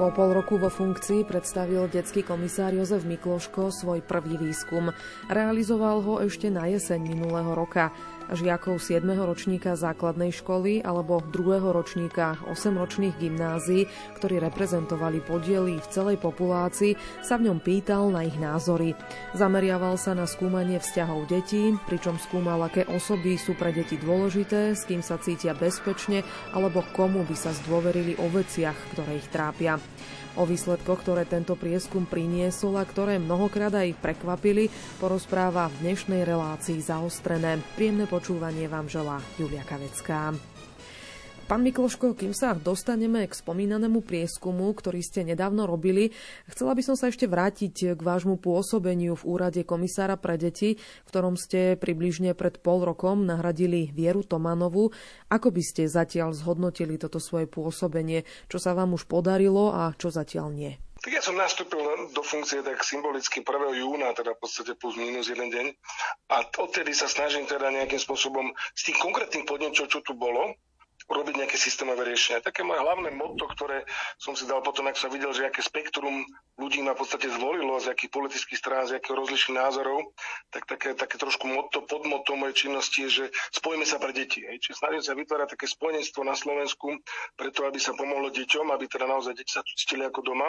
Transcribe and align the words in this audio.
Po 0.00 0.08
pol 0.08 0.32
roku 0.32 0.56
vo 0.56 0.72
funkcii 0.72 1.28
predstavil 1.28 1.84
detský 1.84 2.24
komisár 2.24 2.72
Jozef 2.72 3.04
Mikloško 3.04 3.68
svoj 3.68 4.00
prvý 4.00 4.40
výskum. 4.40 4.88
Realizoval 5.28 6.00
ho 6.00 6.24
ešte 6.24 6.48
na 6.48 6.64
jeseň 6.72 7.04
minulého 7.04 7.52
roka 7.52 7.92
žiakov 8.32 8.78
7. 8.78 9.02
ročníka 9.18 9.74
základnej 9.74 10.30
školy 10.30 10.82
alebo 10.82 11.20
2. 11.20 11.60
ročníka 11.60 12.38
8-ročných 12.46 13.18
gymnázií, 13.18 13.90
ktorí 14.18 14.38
reprezentovali 14.38 15.22
podiely 15.22 15.78
v 15.78 15.90
celej 15.90 16.16
populácii, 16.22 16.94
sa 17.20 17.36
v 17.36 17.50
ňom 17.50 17.58
pýtal 17.58 18.10
na 18.10 18.26
ich 18.26 18.36
názory. 18.38 18.94
Zameriaval 19.34 19.98
sa 19.98 20.14
na 20.14 20.24
skúmanie 20.24 20.78
vzťahov 20.78 21.26
detí, 21.26 21.74
pričom 21.86 22.18
skúmal, 22.18 22.62
aké 22.66 22.86
osoby 22.86 23.36
sú 23.38 23.58
pre 23.58 23.74
deti 23.74 23.98
dôležité, 23.98 24.74
s 24.74 24.86
kým 24.86 25.02
sa 25.02 25.18
cítia 25.18 25.52
bezpečne 25.54 26.22
alebo 26.54 26.86
komu 26.94 27.22
by 27.26 27.36
sa 27.36 27.50
zdôverili 27.52 28.16
o 28.18 28.26
veciach, 28.30 28.76
ktoré 28.94 29.18
ich 29.18 29.28
trápia. 29.30 29.78
O 30.40 30.48
výsledkoch, 30.48 31.04
ktoré 31.04 31.28
tento 31.28 31.52
prieskum 31.52 32.08
priniesol 32.08 32.80
a 32.80 32.88
ktoré 32.88 33.20
mnohokrát 33.20 33.76
aj 33.76 33.92
prekvapili, 34.00 34.72
porozpráva 34.96 35.68
v 35.68 35.84
dnešnej 35.84 36.24
relácii 36.24 36.80
zaostrené. 36.80 37.60
Príjemné 37.76 38.08
počúvanie 38.08 38.64
vám 38.64 38.88
želá 38.88 39.20
Julia 39.36 39.60
Kavecká. 39.68 40.32
Pán 41.50 41.66
Mikloško, 41.66 42.14
kým 42.14 42.30
sa 42.30 42.54
dostaneme 42.54 43.26
k 43.26 43.34
spomínanému 43.34 44.06
prieskumu, 44.06 44.70
ktorý 44.70 45.02
ste 45.02 45.26
nedávno 45.26 45.66
robili, 45.66 46.14
chcela 46.46 46.78
by 46.78 46.82
som 46.86 46.94
sa 46.94 47.10
ešte 47.10 47.26
vrátiť 47.26 47.98
k 47.98 48.00
vášmu 48.00 48.38
pôsobeniu 48.38 49.18
v 49.18 49.26
úrade 49.26 49.66
komisára 49.66 50.14
pre 50.14 50.38
deti, 50.38 50.78
v 50.78 51.08
ktorom 51.10 51.34
ste 51.34 51.74
približne 51.74 52.38
pred 52.38 52.62
pol 52.62 52.86
rokom 52.86 53.26
nahradili 53.26 53.90
Vieru 53.90 54.22
Tomanovu. 54.22 54.94
Ako 55.26 55.50
by 55.50 55.58
ste 55.58 55.90
zatiaľ 55.90 56.38
zhodnotili 56.38 57.02
toto 57.02 57.18
svoje 57.18 57.50
pôsobenie? 57.50 58.22
Čo 58.46 58.62
sa 58.62 58.70
vám 58.70 58.94
už 58.94 59.10
podarilo 59.10 59.74
a 59.74 59.90
čo 59.98 60.14
zatiaľ 60.14 60.54
nie? 60.54 60.78
Tak 61.02 61.10
ja 61.10 61.18
som 61.18 61.34
nastúpil 61.34 61.82
do 62.14 62.22
funkcie 62.22 62.62
tak 62.62 62.78
symbolicky 62.86 63.42
1. 63.42 63.74
júna, 63.74 64.14
teda 64.14 64.38
v 64.38 64.40
podstate 64.46 64.78
plus 64.78 64.94
minus 64.94 65.26
jeden 65.26 65.50
deň. 65.50 65.66
A 66.30 66.46
odtedy 66.62 66.94
sa 66.94 67.10
snažím 67.10 67.50
teda 67.50 67.74
nejakým 67.74 67.98
spôsobom 67.98 68.54
z 68.78 68.94
tých 68.94 69.02
konkrétnych 69.02 69.50
podnetov, 69.50 69.90
čo 69.90 69.98
tu 69.98 70.14
bolo, 70.14 70.54
urobiť 71.10 71.34
nejaké 71.42 71.58
systémové 71.58 72.06
riešenia. 72.06 72.38
Také 72.38 72.62
moje 72.62 72.78
hlavné 72.78 73.10
motto, 73.10 73.50
ktoré 73.50 73.82
som 74.14 74.38
si 74.38 74.46
dal 74.46 74.62
potom, 74.62 74.86
ak 74.86 74.94
som 74.94 75.10
videl, 75.10 75.34
že 75.34 75.42
aké 75.42 75.58
spektrum 75.58 76.22
ľudí 76.54 76.78
ma 76.86 76.94
v 76.94 77.02
podstate 77.02 77.26
zvolilo, 77.26 77.82
z 77.82 77.90
akých 77.90 78.14
politických 78.14 78.58
strán, 78.60 78.86
z 78.86 79.02
akých 79.02 79.18
rozličných 79.18 79.58
názorov, 79.58 80.14
tak 80.54 80.70
také, 80.70 80.94
také 80.94 81.18
trošku 81.18 81.50
motto, 81.50 81.82
podmotto 81.82 82.38
mojej 82.38 82.68
činnosti 82.68 83.08
je, 83.08 83.10
že 83.10 83.24
spojíme 83.50 83.82
sa 83.82 83.98
pre 83.98 84.14
deti. 84.14 84.46
Hej. 84.46 84.62
Čiže 84.62 84.78
snažím 84.78 85.02
sa 85.02 85.18
vytvárať 85.18 85.58
také 85.58 85.66
spojenstvo 85.66 86.20
na 86.22 86.38
Slovensku, 86.38 86.94
preto 87.34 87.66
aby 87.66 87.82
sa 87.82 87.96
pomohlo 87.98 88.30
deťom, 88.30 88.70
aby 88.70 88.86
teda 88.86 89.10
naozaj 89.10 89.34
deti 89.34 89.50
sa 89.50 89.66
cítili 89.66 90.06
ako 90.06 90.22
doma. 90.22 90.46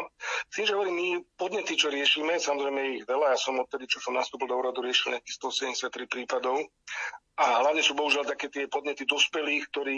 S 0.51 0.61
tým, 0.61 0.69
že 0.69 0.77
hovorím, 0.77 0.95
my 0.99 1.07
podnety, 1.41 1.73
čo 1.73 1.89
riešime, 1.89 2.37
samozrejme 2.37 3.01
ich 3.01 3.05
veľa, 3.09 3.33
ja 3.33 3.39
som 3.39 3.57
odtedy, 3.57 3.89
čo 3.89 3.97
som 3.97 4.13
nastúpil 4.13 4.45
do 4.45 4.59
úradu, 4.61 4.85
riešil 4.85 5.17
nejakých 5.17 5.41
173 5.41 6.05
prípadov 6.05 6.61
a 7.39 7.63
hlavne 7.63 7.81
sú 7.81 7.95
bohužiaľ 7.95 8.27
také 8.27 8.51
tie 8.51 8.67
podnety 8.67 9.07
dospelých, 9.07 9.63
ktorí 9.71 9.97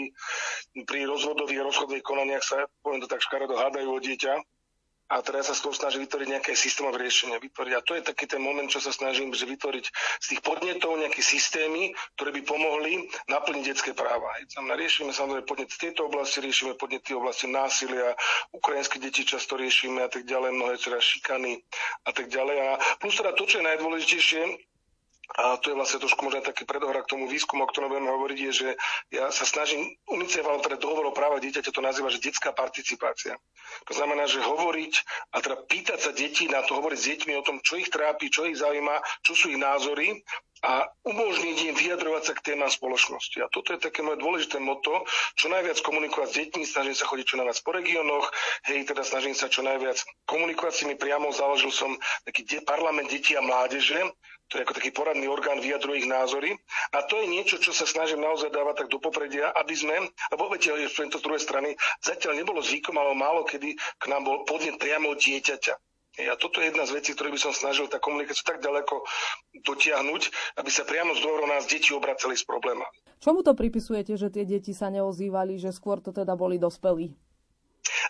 pri 0.86 1.00
rozvodových 1.10 1.60
a 1.60 1.66
rozchodových 1.68 2.06
konaniach 2.06 2.44
sa, 2.46 2.64
poviem 2.80 3.02
to 3.02 3.10
tak 3.10 3.24
škaredo, 3.24 3.58
hádajú 3.58 3.88
o 3.90 4.00
dieťa. 4.00 4.34
A 5.04 5.20
teraz 5.20 5.52
sa 5.52 5.54
s 5.54 5.60
toho 5.60 5.76
snaží 5.76 6.00
vytvoriť 6.00 6.28
nejaké 6.32 6.56
systémové 6.56 7.04
riešenia. 7.04 7.36
Vytvoriť. 7.36 7.72
A 7.76 7.84
to 7.84 7.92
je 7.92 8.08
taký 8.08 8.24
ten 8.24 8.40
moment, 8.40 8.64
čo 8.72 8.80
sa 8.80 8.88
snažím, 8.88 9.36
že 9.36 9.44
vytvoriť 9.44 9.84
z 9.92 10.26
tých 10.32 10.40
podnetov 10.40 10.96
nejaké 10.96 11.20
systémy, 11.20 11.92
ktoré 12.16 12.32
by 12.32 12.42
pomohli 12.48 13.04
naplniť 13.28 13.64
detské 13.68 13.92
práva. 13.92 14.24
Riešime 14.56 15.12
samozrejme 15.12 15.44
podnet 15.44 15.68
v 15.68 15.82
tejto 15.86 16.08
oblasti, 16.08 16.40
riešime 16.40 16.80
podnety 16.80 17.12
v 17.12 17.20
oblasti 17.20 17.46
násilia, 17.52 18.16
ukrajinské 18.56 18.96
deti 18.96 19.28
často 19.28 19.60
riešime 19.60 20.00
a 20.00 20.08
tak 20.08 20.24
ďalej, 20.24 20.56
mnohé 20.56 20.80
teda 20.80 20.96
šikany 20.96 21.60
a 22.08 22.10
tak 22.10 22.32
ďalej. 22.32 22.56
A 22.64 22.68
plus 22.96 23.12
teda 23.20 23.36
to, 23.36 23.44
čo 23.44 23.60
je 23.60 23.68
najdôležitejšie, 23.68 24.42
a 25.34 25.56
to 25.56 25.72
je 25.72 25.78
vlastne 25.78 26.04
trošku 26.04 26.20
možno 26.20 26.44
taký 26.44 26.68
predohra 26.68 27.00
k 27.00 27.16
tomu 27.16 27.24
výskumu, 27.24 27.64
o 27.64 27.70
ktorom 27.70 27.88
budeme 27.88 28.12
hovoriť, 28.12 28.38
je, 28.38 28.52
že 28.52 28.68
ja 29.08 29.32
sa 29.32 29.48
snažím, 29.48 29.96
unicioval 30.12 30.60
pre 30.60 30.76
dohovor 30.76 31.08
o 31.08 31.16
práva 31.16 31.40
dieťaťa 31.40 31.72
to 31.72 31.80
nazýva, 31.80 32.12
že 32.12 32.20
detská 32.20 32.52
participácia. 32.52 33.40
To 33.88 33.92
znamená, 33.96 34.28
že 34.28 34.44
hovoriť 34.44 34.92
a 35.32 35.40
teda 35.40 35.56
pýtať 35.64 35.98
sa 35.98 36.10
detí 36.12 36.44
na 36.46 36.60
to, 36.60 36.76
hovoriť 36.76 36.98
s 37.00 37.08
deťmi 37.08 37.32
o 37.40 37.46
tom, 37.46 37.64
čo 37.64 37.80
ich 37.80 37.88
trápi, 37.88 38.28
čo 38.28 38.44
ich 38.44 38.60
zaujíma, 38.60 39.00
čo 39.24 39.32
sú 39.32 39.48
ich 39.48 39.60
názory 39.60 40.20
a 40.64 40.88
umožniť 41.04 41.56
im 41.68 41.76
vyjadrovať 41.76 42.22
sa 42.24 42.32
k 42.32 42.44
témam 42.52 42.72
spoločnosti. 42.72 43.36
A 43.44 43.52
toto 43.52 43.76
je 43.76 43.84
také 43.84 44.00
moje 44.00 44.24
dôležité 44.24 44.56
moto, 44.56 45.04
čo 45.36 45.52
najviac 45.52 45.76
komunikovať 45.84 46.28
s 46.32 46.36
deťmi, 46.40 46.64
snažím 46.64 46.96
sa 46.96 47.04
chodiť 47.04 47.26
čo 47.28 47.36
najviac 47.36 47.58
po 47.60 47.70
regiónoch, 47.76 48.26
hej, 48.64 48.88
teda 48.88 49.04
snažím 49.04 49.36
sa 49.36 49.52
čo 49.52 49.60
najviac 49.60 50.00
komunikovať 50.24 50.72
s 50.72 50.82
nimi 50.88 50.96
priamo, 50.96 51.36
založil 51.36 51.68
som 51.68 51.92
taký 52.24 52.48
parlament 52.64 53.12
detí 53.12 53.36
a 53.36 53.44
mládeže, 53.44 54.08
to 54.48 54.60
je 54.60 54.64
ako 54.64 54.76
taký 54.76 54.90
poradný 54.92 55.26
orgán, 55.26 55.58
vyjadruje 55.58 56.04
ich 56.04 56.10
názory. 56.10 56.54
A 56.92 57.02
to 57.08 57.18
je 57.18 57.26
niečo, 57.26 57.56
čo 57.58 57.72
sa 57.72 57.88
snažím 57.88 58.22
naozaj 58.22 58.52
dávať 58.52 58.84
tak 58.84 58.88
do 58.92 59.00
popredia, 59.00 59.50
aby 59.56 59.74
sme, 59.74 59.96
lebo 60.30 60.52
viete, 60.52 60.70
to 60.70 61.18
z 61.18 61.24
druhej 61.24 61.42
strany, 61.42 61.74
zatiaľ 62.04 62.38
nebolo 62.38 62.60
zvykom, 62.60 62.94
ale 62.94 63.16
málo 63.16 63.42
kedy 63.48 63.74
k 63.74 64.04
nám 64.06 64.28
bol 64.28 64.44
podnet 64.46 64.76
priamo 64.76 65.16
dieťaťa. 65.16 65.74
A 66.14 66.38
toto 66.38 66.62
je 66.62 66.70
jedna 66.70 66.86
z 66.86 66.94
vecí, 66.94 67.10
ktoré 67.10 67.34
by 67.34 67.42
som 67.42 67.50
snažil 67.50 67.90
tá 67.90 67.98
komunikáciu 67.98 68.46
tak 68.46 68.62
ďaleko 68.62 69.02
dotiahnuť, 69.66 70.22
aby 70.62 70.70
sa 70.70 70.86
priamo 70.86 71.10
z 71.18 71.26
dôvodov 71.26 71.50
nás 71.50 71.66
deti 71.66 71.90
obracali 71.90 72.38
s 72.38 72.46
problémami. 72.46 72.86
Čomu 73.18 73.42
to 73.42 73.58
pripisujete, 73.58 74.14
že 74.14 74.30
tie 74.30 74.46
deti 74.46 74.70
sa 74.70 74.94
neozývali, 74.94 75.58
že 75.58 75.74
skôr 75.74 75.98
to 75.98 76.14
teda 76.14 76.38
boli 76.38 76.54
dospelí? 76.54 77.18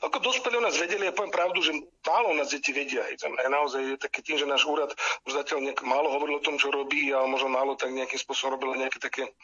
Ako 0.07 0.23
dospelí 0.23 0.59
o 0.59 0.65
nás 0.65 0.79
vedeli, 0.79 1.07
ja 1.07 1.15
poviem 1.15 1.35
pravdu, 1.35 1.59
že 1.59 1.75
málo 2.07 2.31
nás 2.35 2.51
deti 2.51 2.71
vedia. 2.71 3.03
Je 3.11 3.19
naozaj 3.51 3.81
je 3.83 3.97
taký 3.99 4.23
tým, 4.23 4.37
že 4.39 4.47
náš 4.47 4.67
úrad 4.67 4.91
už 5.27 5.35
zatiaľ 5.35 5.67
nejak 5.67 5.83
málo 5.83 6.15
hovoril 6.15 6.39
o 6.39 6.47
tom, 6.47 6.59
čo 6.59 6.71
robí, 6.71 7.11
ale 7.11 7.27
možno 7.27 7.51
málo 7.51 7.75
tak 7.75 7.91
nejakým 7.91 8.19
spôsobom 8.19 8.59
robil 8.59 8.79
nejaké 8.79 9.03
také 9.03 9.35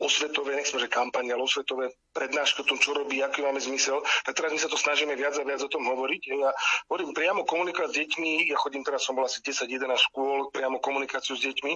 osvetové, 0.00 0.56
nechcem, 0.56 0.80
že 0.80 0.88
kampane, 0.88 1.32
ale 1.32 1.44
osvetové 1.44 1.92
prednášky 2.16 2.64
o 2.64 2.68
tom, 2.68 2.78
čo 2.80 2.96
robí, 2.96 3.20
aký 3.20 3.44
máme 3.44 3.60
zmysel. 3.60 4.00
Tak 4.24 4.36
teraz 4.36 4.52
my 4.56 4.60
sa 4.60 4.70
to 4.72 4.78
snažíme 4.80 5.12
viac 5.16 5.36
a 5.36 5.44
viac 5.44 5.60
o 5.60 5.68
tom 5.68 5.84
hovoriť. 5.84 6.22
Ja 6.32 6.50
hovorím 6.88 7.12
priamo 7.12 7.44
komunikovať 7.44 7.90
s 7.92 7.98
deťmi, 8.00 8.30
ja 8.48 8.56
chodím 8.56 8.86
teraz, 8.86 9.04
som 9.04 9.18
bol 9.18 9.28
asi 9.28 9.44
10-11 9.44 9.84
škôl, 10.10 10.48
priamo 10.54 10.80
komunikáciu 10.80 11.36
s 11.36 11.44
deťmi. 11.44 11.72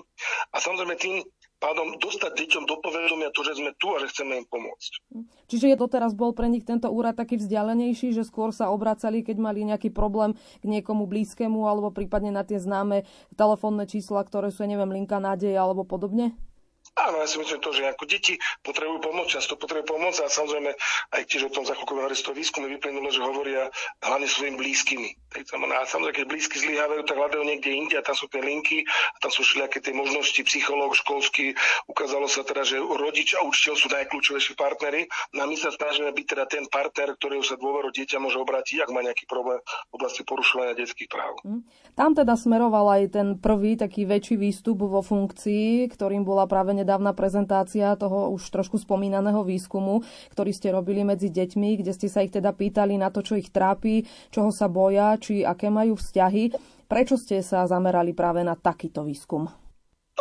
A 0.53 0.57
samozrejme 0.63 0.95
tým 0.97 1.21
pádom 1.59 1.99
dostať 1.99 2.33
deťom 2.39 2.65
do 2.71 2.79
povedomia 2.79 3.35
to, 3.35 3.43
že 3.43 3.59
sme 3.59 3.75
tu 3.77 3.91
a 3.91 3.99
že 3.99 4.11
chceme 4.15 4.39
im 4.43 4.47
pomôcť. 4.47 4.93
Čiže 5.51 5.75
je 5.75 5.77
to 5.79 5.87
teraz 5.91 6.15
bol 6.15 6.31
pre 6.31 6.47
nich 6.47 6.63
tento 6.63 6.87
úrad 6.87 7.19
taký 7.19 7.39
vzdialenejší, 7.39 8.15
že 8.15 8.23
skôr 8.23 8.55
sa 8.55 8.71
obracali, 8.71 9.27
keď 9.27 9.37
mali 9.43 9.67
nejaký 9.67 9.91
problém 9.91 10.39
k 10.63 10.65
niekomu 10.65 11.11
blízkemu 11.11 11.61
alebo 11.67 11.91
prípadne 11.91 12.31
na 12.31 12.47
tie 12.47 12.63
známe 12.63 13.05
telefónne 13.35 13.85
čísla, 13.91 14.23
ktoré 14.23 14.55
sú, 14.55 14.63
ja 14.65 14.71
neviem, 14.71 14.95
linka 14.95 15.19
nádeje 15.19 15.59
alebo 15.59 15.83
podobne? 15.83 16.39
Áno, 17.07 17.23
ja 17.23 17.29
si 17.31 17.39
myslím 17.39 17.63
to, 17.63 17.71
že 17.71 17.87
ako 17.87 18.05
deti 18.11 18.35
potrebujú 18.67 18.99
pomoc, 18.99 19.31
často 19.31 19.55
potrebujú 19.55 19.99
pomoc 19.99 20.19
a 20.19 20.27
samozrejme 20.27 20.75
aj 21.15 21.23
tiež 21.31 21.47
o 21.47 21.55
tom 21.55 21.63
za 21.63 21.79
chvíľku 21.79 21.95
z 22.15 22.25
toho 22.25 22.35
výskumu 22.35 22.67
vyplynulo, 22.67 23.09
že 23.15 23.23
hovoria 23.23 23.71
hlavne 24.03 24.27
svojim 24.27 24.59
blízkymi. 24.59 25.11
A 25.39 25.85
samozrejme, 25.85 26.25
keď 26.25 26.27
blízky 26.27 26.57
zlyhávajú, 26.59 27.05
tak 27.05 27.17
hľadajú 27.21 27.45
niekde 27.45 27.71
inde 27.71 27.95
a 28.01 28.03
tam 28.03 28.17
sú 28.17 28.27
tie 28.33 28.41
linky 28.41 28.83
a 28.89 29.19
tam 29.21 29.31
sú 29.31 29.45
všelijaké 29.45 29.79
tie 29.85 29.95
možnosti, 29.95 30.41
psychológ, 30.41 30.97
školský. 30.97 31.55
Ukázalo 31.87 32.27
sa 32.27 32.43
teda, 32.43 32.65
že 32.65 32.81
rodič 32.81 33.37
a 33.37 33.45
učiteľ 33.45 33.75
sú 33.77 33.89
najkľúčovejší 33.93 34.57
partnery. 34.57 35.07
No 35.37 35.45
my 35.47 35.55
sa 35.55 35.69
snažíme 35.71 36.11
byť 36.11 36.27
teda 36.27 36.45
ten 36.49 36.65
partner, 36.67 37.15
ktorého 37.15 37.45
sa 37.45 37.61
dôveru 37.61 37.93
dieťa 37.93 38.19
môže 38.19 38.41
obrátiť, 38.41 38.83
ak 38.83 38.91
má 38.91 39.05
nejaký 39.05 39.29
problém 39.29 39.61
v 39.63 39.93
oblasti 39.95 40.25
porušovania 40.25 40.75
detských 40.75 41.13
práv. 41.13 41.39
Hm. 41.45 41.63
Tam 41.95 42.17
teda 42.17 42.35
smeroval 42.35 42.99
aj 42.99 43.03
ten 43.13 43.29
prvý 43.37 43.77
taký 43.77 44.09
väčší 44.09 44.41
výstup 44.41 44.81
vo 44.81 45.05
funkcii, 45.05 45.93
ktorým 45.93 46.25
bola 46.25 46.49
práve 46.49 46.73
nedávna 46.89 47.13
prezentácia 47.13 47.93
toho 48.01 48.33
už 48.33 48.49
trošku 48.49 48.81
spomínaného 48.81 49.45
výskumu, 49.45 50.01
ktorý 50.33 50.57
ste 50.57 50.73
robili 50.73 51.05
medzi 51.05 51.29
deťmi, 51.29 51.85
kde 51.85 51.93
ste 51.93 52.09
sa 52.09 52.25
ich 52.25 52.33
teda 52.33 52.57
pýtali 52.57 52.97
na 52.97 53.13
to, 53.13 53.21
čo 53.21 53.37
ich 53.37 53.53
trápi, 53.53 54.09
čoho 54.33 54.49
sa 54.49 54.73
boja, 54.73 55.21
či 55.21 55.45
aké 55.45 55.69
majú 55.69 56.01
vzťahy. 56.01 56.57
Prečo 56.89 57.21
ste 57.21 57.45
sa 57.45 57.69
zamerali 57.69 58.17
práve 58.17 58.41
na 58.41 58.57
takýto 58.57 59.05
výskum? 59.05 59.45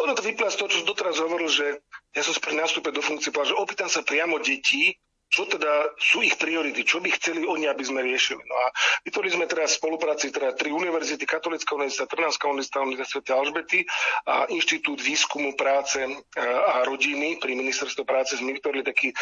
Ono 0.04 0.12
to 0.12 0.20
vyplá 0.20 0.52
z 0.52 0.60
toho, 0.60 0.68
čo 0.68 0.84
som 0.84 0.92
doteraz 0.92 1.16
hovoril, 1.24 1.48
že 1.48 1.80
ja 2.12 2.22
som 2.22 2.36
pri 2.36 2.60
nástupe 2.60 2.92
do 2.92 3.00
funkcie 3.00 3.32
povedal, 3.32 3.56
že 3.56 3.62
opýtam 3.64 3.88
sa 3.88 4.04
priamo 4.04 4.44
detí, 4.44 5.00
čo 5.38 5.46
teda 5.46 5.94
sú 6.02 6.26
ich 6.26 6.34
priority, 6.42 6.82
čo 6.82 6.98
by 6.98 7.14
chceli 7.14 7.46
oni, 7.46 7.70
aby 7.70 7.86
sme 7.86 8.02
riešili. 8.02 8.42
No 8.42 8.58
a 8.58 8.74
vytvorili 9.06 9.38
sme 9.38 9.46
teraz 9.46 9.78
v 9.78 9.86
spolupráci 9.86 10.34
teda 10.34 10.58
tri 10.58 10.74
univerzity, 10.74 11.30
Katolická 11.30 11.78
univerzita, 11.78 12.10
Trnavská 12.10 12.50
univerzita, 12.50 12.82
Univerzita. 12.82 13.32
Alžbety 13.38 13.86
a 14.26 14.50
Inštitút 14.50 14.98
výskumu 14.98 15.54
práce 15.54 16.02
e, 16.02 16.10
a 16.42 16.82
rodiny 16.90 17.38
pri 17.38 17.54
ministerstve 17.54 18.02
práce 18.02 18.34
sme 18.34 18.58
vytvorili 18.58 18.82
taký 18.82 19.14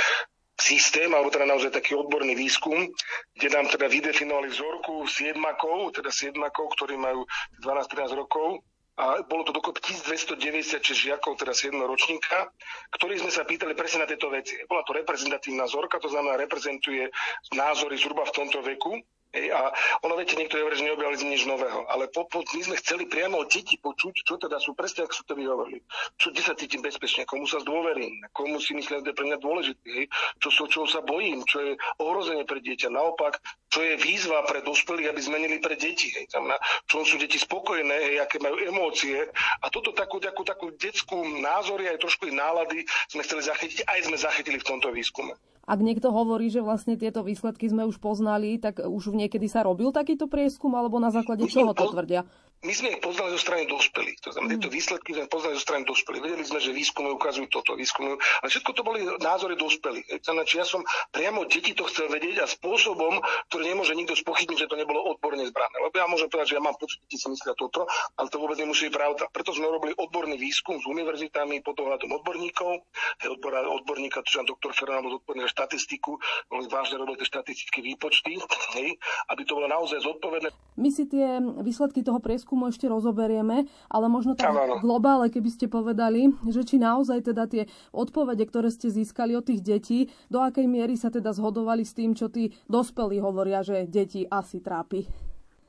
systém, 0.55 1.11
alebo 1.11 1.27
teda 1.27 1.51
naozaj 1.51 1.75
taký 1.75 1.99
odborný 1.99 2.31
výskum, 2.31 2.87
kde 3.35 3.47
nám 3.51 3.67
teda 3.67 3.91
vydefinovali 3.91 4.47
vzorku 4.47 5.03
siedmakov, 5.11 5.99
teda 5.99 6.15
siedmakov, 6.15 6.71
ktorí 6.79 6.95
majú 6.95 7.27
12-13 7.59 8.15
rokov, 8.15 8.63
a 8.95 9.19
bolo 9.27 9.43
to 9.43 9.51
dokopy 9.51 9.83
1296 9.91 10.79
žiakov, 10.95 11.35
teda 11.35 11.51
7 11.51 11.75
ročníka, 11.83 12.47
ktorých 12.95 13.27
sme 13.27 13.31
sa 13.31 13.43
pýtali 13.43 13.75
presne 13.75 14.03
na 14.03 14.07
tieto 14.07 14.31
veci. 14.31 14.55
Bola 14.71 14.87
to 14.87 14.95
reprezentatívna 14.95 15.67
zorka, 15.67 15.99
to 15.99 16.07
znamená 16.07 16.39
reprezentuje 16.39 17.11
názory 17.51 17.99
zhruba 17.99 18.23
v 18.23 18.35
tomto 18.35 18.63
veku. 18.63 18.95
Hej, 19.35 19.51
a 19.51 19.67
ono, 20.07 20.15
viete, 20.15 20.39
niekto 20.39 20.55
hovorí, 20.55 20.79
že 20.79 20.87
neobjavili 20.87 21.19
sme 21.19 21.35
nič 21.35 21.43
nového, 21.43 21.83
ale 21.91 22.07
po, 22.07 22.23
po, 22.23 22.39
my 22.39 22.61
sme 22.63 22.79
chceli 22.79 23.03
priamo 23.03 23.43
od 23.43 23.51
deti 23.51 23.75
počuť, 23.75 24.23
čo 24.23 24.39
teda 24.39 24.63
sú 24.63 24.71
presne, 24.71 25.03
ako 25.03 25.11
sú 25.11 25.23
to 25.27 25.35
vyhovorili. 25.35 25.83
Čo, 26.15 26.31
kde 26.31 26.39
sa 26.39 26.55
cítim 26.55 26.79
bezpečne, 26.79 27.27
komu 27.27 27.43
sa 27.43 27.59
zdôverím, 27.59 28.23
komu 28.31 28.63
si 28.63 28.71
myslím, 28.71 29.03
že 29.03 29.11
je 29.11 29.17
pre 29.19 29.27
mňa 29.27 29.39
dôležité, 29.43 29.87
hej, 29.91 30.05
čo, 30.39 30.55
čo, 30.55 30.63
čo 30.71 30.87
sa 30.87 31.03
bojím, 31.03 31.43
čo 31.43 31.59
je 31.59 31.75
ohrozenie 31.99 32.47
pre 32.47 32.63
dieťa. 32.63 32.87
Naopak, 32.87 33.43
čo 33.67 33.83
je 33.83 33.99
výzva 33.99 34.47
pre 34.47 34.63
dospelých, 34.63 35.11
aby 35.11 35.19
zmenili 35.19 35.59
pre 35.59 35.75
deti. 35.75 36.15
Hej, 36.15 36.31
na, 36.39 36.55
čo 36.87 37.03
sú 37.03 37.19
deti 37.19 37.35
spokojné, 37.35 38.15
hej, 38.15 38.23
aké 38.23 38.39
majú 38.39 38.55
emócie. 38.63 39.19
A 39.59 39.67
toto 39.67 39.91
takú, 39.91 40.23
takú, 40.23 40.47
takú 40.47 40.71
detskú 40.79 41.19
názory 41.43 41.91
aj 41.91 41.99
trošku 41.99 42.31
ich 42.31 42.35
nálady 42.39 42.87
sme 43.11 43.27
chceli 43.27 43.43
zachytiť, 43.43 43.83
aj 43.83 43.99
sme 44.07 44.15
zachytili 44.15 44.57
v 44.63 44.67
tomto 44.71 44.95
výskume. 44.95 45.35
Ak 45.65 45.81
niekto 45.81 46.13
hovorí, 46.13 46.53
že 46.53 46.61
vlastne 46.61 46.93
tieto 46.93 47.25
výsledky 47.25 47.65
sme 47.65 47.89
už 47.89 47.97
poznali, 47.97 48.61
tak 48.61 48.85
už 48.85 49.09
niekedy 49.25 49.49
sa 49.49 49.65
robil 49.65 49.89
takýto 49.89 50.29
prieskum, 50.29 50.77
alebo 50.77 51.01
na 51.01 51.09
základe 51.09 51.49
čoho 51.49 51.73
to 51.73 51.89
tvrdia? 51.89 52.23
My 52.63 52.73
sme 52.73 52.97
ich 52.97 53.03
poznali 53.03 53.35
zo 53.35 53.41
strany 53.43 53.67
dospelých. 53.67 54.19
To 54.25 54.29
znamená, 54.33 54.49
mm. 54.49 54.53
tieto 54.57 54.71
výsledky 54.73 55.09
sme 55.13 55.29
poznali 55.29 55.53
zo 55.59 55.63
strany 55.67 55.83
dospelých. 55.85 56.23
Vedeli 56.25 56.43
sme, 56.47 56.59
že 56.63 56.71
výskumy 56.73 57.13
ukazujú 57.13 57.47
toto, 57.51 57.77
výskumy, 57.77 58.17
ale 58.17 58.47
všetko 58.49 58.71
to 58.73 58.81
boli 58.81 59.05
názory 59.21 59.53
dospelých. 59.53 60.07
Či 60.25 60.55
ja 60.57 60.65
som 60.65 60.81
priamo 61.13 61.45
deti 61.45 61.77
to 61.77 61.85
chcel 61.85 62.09
vedieť 62.09 62.41
a 62.41 62.49
spôsobom, 62.49 63.21
ktorý 63.53 63.69
nemôže 63.69 63.93
nikto 63.93 64.17
spochybniť, 64.17 64.65
že 64.65 64.69
to 64.71 64.81
nebolo 64.81 64.97
odborne 65.13 65.45
zbrané. 65.45 65.77
Lebo 65.77 65.93
ja 65.93 66.09
môžem 66.09 66.25
povedať, 66.25 66.53
že 66.53 66.57
ja 66.57 66.63
mám 66.65 66.73
pocit, 66.81 66.97
že 67.05 67.21
si 67.21 67.27
myslia 67.29 67.53
toto, 67.53 67.85
ale 68.17 68.27
to 68.33 68.41
vôbec 68.41 68.57
nemusí 68.57 68.89
byť 68.89 68.93
pravda. 68.97 69.23
Preto 69.29 69.53
sme 69.53 69.69
robili 69.69 69.93
odborný 69.93 70.33
výskum 70.33 70.81
s 70.81 70.89
univerzitami 70.89 71.61
pod 71.61 71.77
ohľadom 71.77 72.17
odborníkov. 72.17 72.81
Odbor, 73.29 73.61
odborníka, 73.77 74.25
čo 74.25 74.41
doktor 74.41 74.73
Fernández 74.73 75.21
odborný 75.21 75.45
štatistiku, 75.45 76.17
boli 76.49 76.65
vážne 76.65 76.97
robili 76.97 77.21
tie 77.21 77.29
štatistické 77.29 77.85
výpočty, 77.85 78.41
hej, 78.73 78.97
aby 79.29 79.41
to 79.45 79.53
bolo 79.53 79.69
naozaj 79.69 80.01
zodpovedné. 80.01 80.49
My 80.81 80.89
si 80.89 81.05
tie 81.05 81.39
výsledky 81.61 82.01
toho 82.01 82.17
prieskumu 82.17 82.44
ešte 82.69 82.85
rozoberieme, 82.85 83.65
ale 83.89 84.05
možno 84.05 84.37
tak 84.37 84.53
v 84.53 84.83
globále, 84.85 85.33
keby 85.33 85.49
ste 85.49 85.65
povedali, 85.65 86.29
že 86.45 86.61
či 86.61 86.77
naozaj 86.77 87.33
teda 87.33 87.49
tie 87.49 87.65
odpovede, 87.89 88.45
ktoré 88.45 88.69
ste 88.69 88.93
získali 88.93 89.33
od 89.33 89.49
tých 89.49 89.65
detí, 89.65 89.99
do 90.29 90.37
akej 90.37 90.69
miery 90.69 90.93
sa 90.93 91.09
teda 91.09 91.33
zhodovali 91.33 91.81
s 91.81 91.97
tým, 91.97 92.13
čo 92.13 92.29
tí 92.29 92.53
dospelí 92.69 93.17
hovoria, 93.17 93.65
že 93.65 93.89
deti 93.89 94.27
asi 94.29 94.61
trápi. 94.61 95.07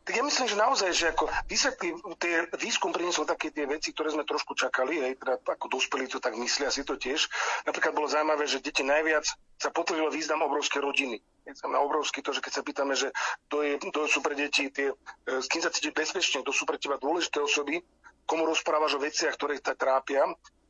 Tak 0.06 0.14
ja 0.14 0.22
myslím, 0.22 0.46
že 0.46 0.54
naozaj, 0.54 0.90
že 0.94 1.10
ako 1.10 1.26
výsledky, 1.50 1.90
tie, 2.22 2.46
výskum 2.62 2.94
priniesol 2.94 3.26
také 3.26 3.50
tie 3.50 3.66
veci, 3.66 3.90
ktoré 3.90 4.14
sme 4.14 4.22
trošku 4.22 4.54
čakali, 4.54 5.02
hej, 5.02 5.18
teda 5.18 5.42
ako 5.42 5.66
dospelí 5.66 6.06
to 6.06 6.22
tak 6.22 6.38
myslia 6.38 6.70
si 6.70 6.86
to 6.86 6.94
tiež. 6.94 7.26
Napríklad 7.66 7.90
bolo 7.90 8.06
zaujímavé, 8.06 8.46
že 8.46 8.62
deti 8.62 8.86
najviac 8.86 9.26
sa 9.58 9.68
potvrdilo 9.74 10.06
význam 10.14 10.46
obrovskej 10.46 10.78
rodiny. 10.78 11.18
Na 11.46 11.78
obrovský 11.78 12.26
to, 12.26 12.34
že 12.34 12.42
keď 12.42 12.52
sa 12.58 12.62
pýtame, 12.66 12.98
že 12.98 13.14
to, 13.46 13.62
je, 13.62 13.78
to 13.78 14.10
sú 14.10 14.18
pre 14.18 14.34
deti 14.34 14.66
tie, 14.70 14.90
e, 14.90 14.94
s 15.38 15.46
kým 15.46 15.62
sa 15.62 15.70
cíti 15.70 15.94
bezpečne, 15.94 16.42
to 16.42 16.50
sú 16.50 16.66
pre 16.66 16.74
teba 16.74 16.98
dôležité 16.98 17.38
osoby, 17.38 17.78
komu 18.26 18.50
rozprávaš 18.50 18.98
o 18.98 19.02
veciach, 19.02 19.38
ktoré 19.38 19.62
ťa 19.62 19.78
trápia, 19.78 20.26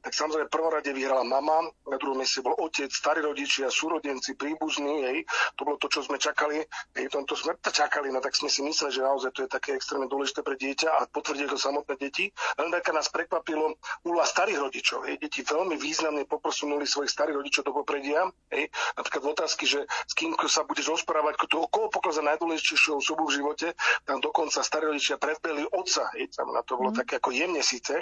tak 0.06 0.14
samozrejme 0.14 0.46
v 0.46 0.54
prvom 0.54 0.70
rade 0.70 0.90
vyhrala 0.94 1.26
mama, 1.26 1.66
na 1.82 1.98
druhom 1.98 2.22
mieste 2.22 2.38
bol 2.38 2.54
otec, 2.62 2.94
starí 2.94 3.26
rodičia, 3.26 3.66
súrodenci, 3.66 4.38
príbuzní, 4.38 5.02
hej. 5.02 5.18
To 5.58 5.66
bolo 5.66 5.82
to, 5.82 5.90
čo 5.90 6.06
sme 6.06 6.14
čakali. 6.14 6.62
Hej, 6.94 7.10
tomto 7.10 7.34
sme 7.34 7.58
to 7.58 7.74
čakali, 7.74 8.14
no 8.14 8.22
tak 8.22 8.38
sme 8.38 8.46
si 8.46 8.62
mysleli, 8.62 8.94
že 8.94 9.02
naozaj 9.02 9.34
to 9.34 9.42
je 9.42 9.50
také 9.50 9.74
extrémne 9.74 10.06
dôležité 10.06 10.46
pre 10.46 10.54
dieťa 10.54 10.94
a 10.94 11.10
potvrdili 11.10 11.50
to 11.50 11.58
samotné 11.58 11.98
deti. 11.98 12.30
Len 12.54 12.70
taká 12.70 12.94
nás 12.94 13.10
prekvapilo 13.10 13.74
úloha 14.06 14.22
starých 14.22 14.62
rodičov. 14.62 15.10
Hej. 15.10 15.18
Deti 15.18 15.42
veľmi 15.42 15.74
významne 15.74 16.22
poposunuli 16.30 16.86
svojich 16.86 17.10
starých 17.10 17.42
rodičov 17.42 17.66
do 17.66 17.74
popredia. 17.74 18.30
Hej. 18.54 18.70
Napríklad 18.94 19.22
v 19.26 19.30
otázky, 19.34 19.66
že 19.66 19.90
s 19.90 20.14
kým 20.14 20.38
sa 20.46 20.62
budeš 20.62 21.02
rozprávať, 21.02 21.34
kto, 21.50 21.66
koho 21.66 21.90
pokladá 21.90 22.22
za 22.22 22.28
najdôležitejšiu 22.30 23.02
osobu 23.02 23.26
v 23.26 23.42
živote, 23.42 23.74
tam 24.06 24.22
dokonca 24.22 24.62
starí 24.62 24.86
rodičia 24.86 25.18
predbehli 25.18 25.66
otca. 25.74 26.14
Hej. 26.14 26.30
Tam 26.38 26.54
na 26.54 26.62
to 26.62 26.78
bolo 26.78 26.94
mm. 26.94 27.02
také 27.02 27.18
ako 27.18 27.34
jemne 27.34 27.64
síce, 27.64 27.98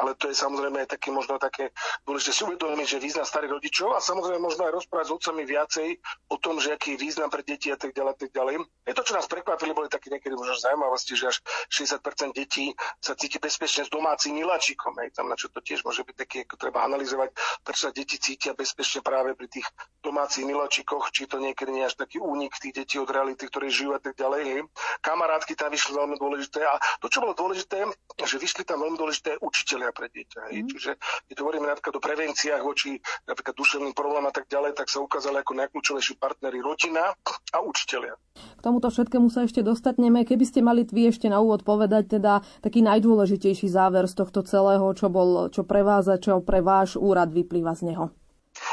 ale 0.00 0.16
to 0.16 0.32
je 0.32 0.34
samozrejme 0.38 0.86
aj 0.86 0.96
taký 0.96 1.10
možno 1.10 1.41
také 1.42 1.74
dôležité 2.06 2.30
si 2.30 2.42
uvedomiť, 2.46 2.86
že 2.86 2.98
význam 3.02 3.26
starých 3.26 3.58
rodičov 3.58 3.90
a 3.92 3.98
samozrejme 3.98 4.38
možno 4.38 4.70
aj 4.70 4.78
rozprávať 4.78 5.06
s 5.10 5.14
otcami 5.18 5.42
viacej 5.42 5.88
o 6.30 6.36
tom, 6.38 6.62
že 6.62 6.78
aký 6.78 6.94
je 6.94 7.02
význam 7.02 7.26
pre 7.26 7.42
deti 7.42 7.74
a 7.74 7.78
tak 7.78 7.90
ďalej, 7.90 8.14
tak 8.22 8.30
ďalej. 8.30 8.62
Je 8.86 8.94
to, 8.94 9.02
čo 9.02 9.18
nás 9.18 9.26
prekvapili, 9.26 9.74
boli 9.74 9.90
také 9.90 10.14
niekedy 10.14 10.38
možno 10.38 10.54
zaujímavosti, 10.54 11.18
že 11.18 11.34
až 11.34 11.36
60% 11.74 12.30
detí 12.30 12.70
sa 13.02 13.18
cíti 13.18 13.42
bezpečne 13.42 13.82
s 13.86 13.90
domácim 13.90 14.36
miláčikom. 14.38 14.94
Hej. 15.02 15.18
Tam 15.18 15.26
na 15.26 15.34
čo 15.34 15.50
to 15.50 15.58
tiež 15.58 15.82
môže 15.82 16.06
byť 16.06 16.16
také, 16.16 16.38
ako 16.46 16.54
treba 16.60 16.86
analyzovať, 16.86 17.34
prečo 17.66 17.88
sa 17.88 17.90
deti 17.90 18.20
cítia 18.22 18.54
bezpečne 18.54 19.02
práve 19.02 19.34
pri 19.34 19.48
tých 19.50 19.66
domácich 20.04 20.46
miláčikoch, 20.46 21.10
či 21.10 21.26
to 21.26 21.42
niekedy 21.42 21.72
nie 21.72 21.84
až 21.88 21.98
taký 21.98 22.22
únik 22.22 22.54
tých 22.60 22.84
detí 22.84 22.96
od 23.00 23.10
reality, 23.10 23.48
ktoré 23.48 23.72
žijú 23.72 23.96
a 23.96 24.00
tak 24.02 24.14
ďalej. 24.14 24.42
Hej. 24.46 24.60
Kamarátky 25.02 25.56
tam 25.58 25.72
vyšli 25.72 25.92
veľmi 25.96 26.16
dôležité 26.20 26.60
a 26.62 26.78
to, 27.00 27.08
čo 27.08 27.24
bolo 27.24 27.34
dôležité, 27.34 27.88
že 28.22 28.36
vyšli 28.38 28.62
tam 28.62 28.84
veľmi 28.84 28.98
dôležité 28.98 29.40
učiteľia 29.40 29.90
pre 29.90 30.12
dieťa. 30.12 30.40
Hej. 30.52 30.58
Mm. 30.62 30.68
Čiže 30.70 30.90
keď 31.32 31.40
hovoríme 31.40 31.64
napríklad 31.64 31.96
o 31.96 32.04
prevenciách 32.04 32.60
voči 32.60 33.00
napríklad 33.24 33.56
duševným 33.56 33.96
problémom 33.96 34.28
a 34.28 34.36
tak 34.36 34.52
ďalej, 34.52 34.76
tak 34.76 34.92
sa 34.92 35.00
ukázali 35.00 35.40
ako 35.40 35.56
najkľúčovejší 35.64 36.20
partnery 36.20 36.60
rodina 36.60 37.16
a 37.56 37.58
učiteľia. 37.64 38.20
K 38.36 38.60
tomuto 38.60 38.92
všetkému 38.92 39.32
sa 39.32 39.48
ešte 39.48 39.64
dostatneme. 39.64 40.28
Keby 40.28 40.44
ste 40.44 40.60
mali 40.60 40.84
vy 40.84 41.08
ešte 41.08 41.32
na 41.32 41.40
úvod 41.40 41.64
povedať 41.64 42.20
teda 42.20 42.44
taký 42.60 42.84
najdôležitejší 42.84 43.64
záver 43.72 44.04
z 44.04 44.14
tohto 44.20 44.44
celého, 44.44 44.84
čo, 44.92 45.08
bol, 45.08 45.48
čo 45.48 45.64
pre 45.64 45.80
vás 45.80 46.04
a 46.12 46.20
čo 46.20 46.44
pre 46.44 46.60
váš 46.60 47.00
úrad 47.00 47.32
vyplýva 47.32 47.72
z 47.72 47.88
neho. 47.88 48.12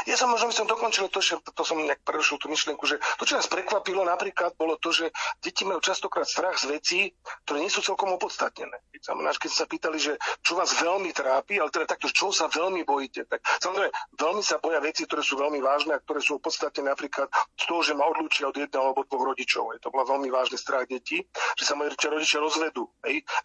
Ja 0.10 0.18
som 0.18 0.34
možno 0.34 0.50
by 0.50 0.56
som 0.58 0.66
dokončil 0.66 1.06
to, 1.14 1.22
že 1.22 1.38
to 1.54 1.62
som 1.62 1.78
nejak 1.78 2.02
prerušil 2.02 2.42
tú 2.42 2.50
myšlienku, 2.50 2.82
že 2.90 2.98
to, 3.22 3.30
čo 3.30 3.38
nás 3.38 3.46
prekvapilo 3.46 4.02
napríklad, 4.02 4.58
bolo 4.58 4.74
to, 4.82 4.90
že 4.90 5.14
deti 5.38 5.70
majú 5.70 5.78
častokrát 5.86 6.26
strach 6.26 6.58
z 6.58 6.66
vecí, 6.66 7.00
ktoré 7.46 7.62
nie 7.62 7.70
sú 7.70 7.86
celkom 7.86 8.10
opodstatnené. 8.18 8.74
Znamená, 9.06 9.38
keď 9.38 9.52
sa 9.54 9.70
pýtali, 9.70 10.02
že 10.02 10.18
čo 10.42 10.58
vás 10.58 10.74
veľmi 10.82 11.14
trápi, 11.14 11.62
ale 11.62 11.70
teda 11.70 11.94
takto, 11.94 12.10
čo 12.10 12.34
sa 12.34 12.50
veľmi 12.50 12.90
bojíte, 12.90 13.30
tak 13.30 13.46
samozrejme 13.62 13.94
veľmi 14.18 14.42
sa 14.42 14.58
boja 14.58 14.82
veci, 14.82 15.06
ktoré 15.06 15.22
sú 15.22 15.38
veľmi 15.38 15.62
vážne 15.62 15.94
a 15.94 16.02
ktoré 16.02 16.26
sú 16.26 16.42
opodstatnené 16.42 16.90
napríklad 16.90 17.30
z 17.54 17.64
toho, 17.70 17.86
že 17.86 17.94
ma 17.94 18.10
odlúčia 18.10 18.50
od 18.50 18.58
jedného 18.58 18.82
alebo 18.82 19.06
dvoch 19.06 19.30
rodičov. 19.30 19.78
Je 19.78 19.80
to 19.80 19.94
bola 19.94 20.10
veľmi 20.10 20.34
vážny 20.34 20.58
strach 20.58 20.90
detí, 20.90 21.22
že 21.54 21.64
sa 21.70 21.78
moji 21.78 21.94
rodičia 21.94 22.42
rozvedú. 22.42 22.90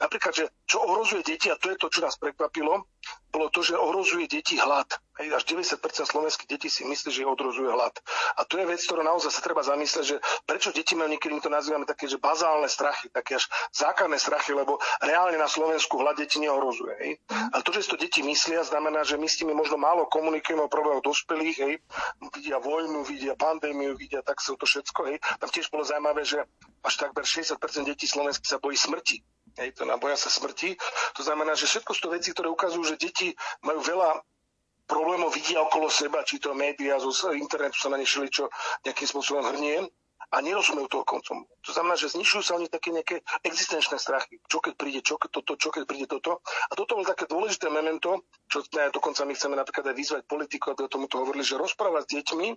Napríklad, 0.01 0.33
že 0.33 0.49
čo 0.65 0.81
ohrozuje 0.81 1.21
deti, 1.21 1.53
a 1.53 1.61
to 1.61 1.69
je 1.69 1.77
to, 1.77 1.93
čo 1.93 2.01
nás 2.01 2.17
prekvapilo, 2.17 2.89
bolo 3.35 3.51
to, 3.51 3.67
že 3.67 3.75
ohrozuje 3.75 4.31
deti 4.31 4.55
hlad. 4.55 4.87
Hej, 5.19 5.31
až 5.31 5.47
90% 5.47 5.79
slovenských 6.11 6.51
detí 6.51 6.67
si 6.67 6.83
myslí, 6.83 7.11
že 7.11 7.23
odrozuje 7.23 7.71
hlad. 7.71 7.95
A 8.35 8.43
to 8.47 8.59
je 8.59 8.67
vec, 8.67 8.83
ktorú 8.83 9.07
naozaj 9.07 9.31
sa 9.31 9.47
treba 9.47 9.63
zamyslieť, 9.63 10.07
že 10.07 10.17
prečo 10.43 10.75
deti 10.75 10.99
majú 10.99 11.07
niekedy, 11.07 11.39
my 11.39 11.43
to 11.43 11.55
nazývame 11.55 11.87
také, 11.87 12.11
že 12.11 12.19
bazálne 12.19 12.67
strachy, 12.67 13.15
také 13.15 13.39
až 13.39 13.47
základné 13.71 14.19
strachy, 14.19 14.55
lebo 14.59 14.83
reálne 14.99 15.39
na 15.39 15.47
Slovensku 15.47 16.03
hlad 16.03 16.19
deti 16.19 16.43
neohrozuje. 16.43 16.95
Hej. 16.99 17.13
Ale 17.31 17.63
to, 17.63 17.71
že 17.71 17.87
si 17.87 17.91
to 17.95 17.99
deti 17.99 18.27
myslia, 18.27 18.67
znamená, 18.67 19.07
že 19.07 19.15
my 19.15 19.27
s 19.31 19.39
nimi 19.39 19.55
možno 19.55 19.79
málo 19.79 20.11
komunikujeme 20.11 20.67
o 20.67 20.71
problémoch 20.71 21.07
dospelých, 21.07 21.57
hej. 21.63 21.75
vidia 22.35 22.59
vojnu, 22.59 23.07
vidia 23.07 23.39
pandémiu, 23.39 23.95
vidia 23.95 24.19
tak 24.27 24.43
to 24.43 24.67
všetko. 24.67 25.15
Hej. 25.15 25.23
Tam 25.39 25.47
tiež 25.47 25.71
bolo 25.71 25.87
zaujímavé, 25.87 26.27
že 26.27 26.43
až 26.83 26.95
takmer 26.99 27.23
60% 27.23 27.55
detí 27.87 28.11
slovenských 28.11 28.51
sa 28.51 28.59
bojí 28.59 28.75
smrti. 28.75 29.23
Hej, 29.55 29.79
to 29.79 29.87
naboja 29.87 30.19
sa 30.19 30.31
smrti. 30.31 30.75
To 31.15 31.23
znamená, 31.23 31.55
že 31.55 31.71
všetko 31.71 31.91
sú 31.95 32.01
to 32.07 32.15
veci, 32.15 32.35
ktoré 32.35 32.51
ukazujú, 32.51 32.83
že 32.91 32.99
deti 32.99 33.31
majú 33.63 33.79
veľa 33.87 34.19
problémov 34.85 35.33
vidia 35.33 35.63
okolo 35.63 35.89
seba, 35.89 36.27
či 36.27 36.43
to 36.43 36.53
médiá, 36.53 36.99
zo 37.01 37.11
internetu 37.33 37.79
sa 37.79 37.89
na 37.89 37.97
ne 37.97 38.05
čo 38.05 38.51
nejakým 38.85 39.09
spôsobom 39.09 39.47
hrnie 39.55 39.87
a 40.35 40.43
nerozumejú 40.43 40.91
toho 40.91 41.05
koncom. 41.07 41.47
To 41.63 41.71
znamená, 41.71 41.95
že 41.95 42.11
znižujú 42.11 42.43
sa 42.43 42.59
oni 42.59 42.67
také 42.67 42.91
nejaké 42.91 43.23
existenčné 43.47 44.03
strachy. 44.03 44.43
Čo 44.51 44.59
keď 44.59 44.75
príde 44.75 45.01
čo 45.05 45.15
keď 45.15 45.31
toto, 45.31 45.55
čo 45.55 45.71
keď 45.71 45.87
príde 45.87 46.11
toto. 46.11 46.43
A 46.43 46.73
toto 46.75 46.99
bolo 46.99 47.07
také 47.07 47.31
dôležité 47.31 47.71
memento, 47.71 48.27
čo 48.51 48.67
ne, 48.75 48.91
dokonca 48.91 49.23
my 49.23 49.33
chceme 49.39 49.55
napríklad 49.55 49.95
aj 49.95 49.97
vyzvať 49.97 50.23
politikov, 50.27 50.75
aby 50.75 50.91
o 50.91 50.91
tomuto 50.91 51.23
hovorili, 51.23 51.47
že 51.47 51.55
rozprávať 51.55 52.03
s 52.03 52.13
deťmi 52.19 52.49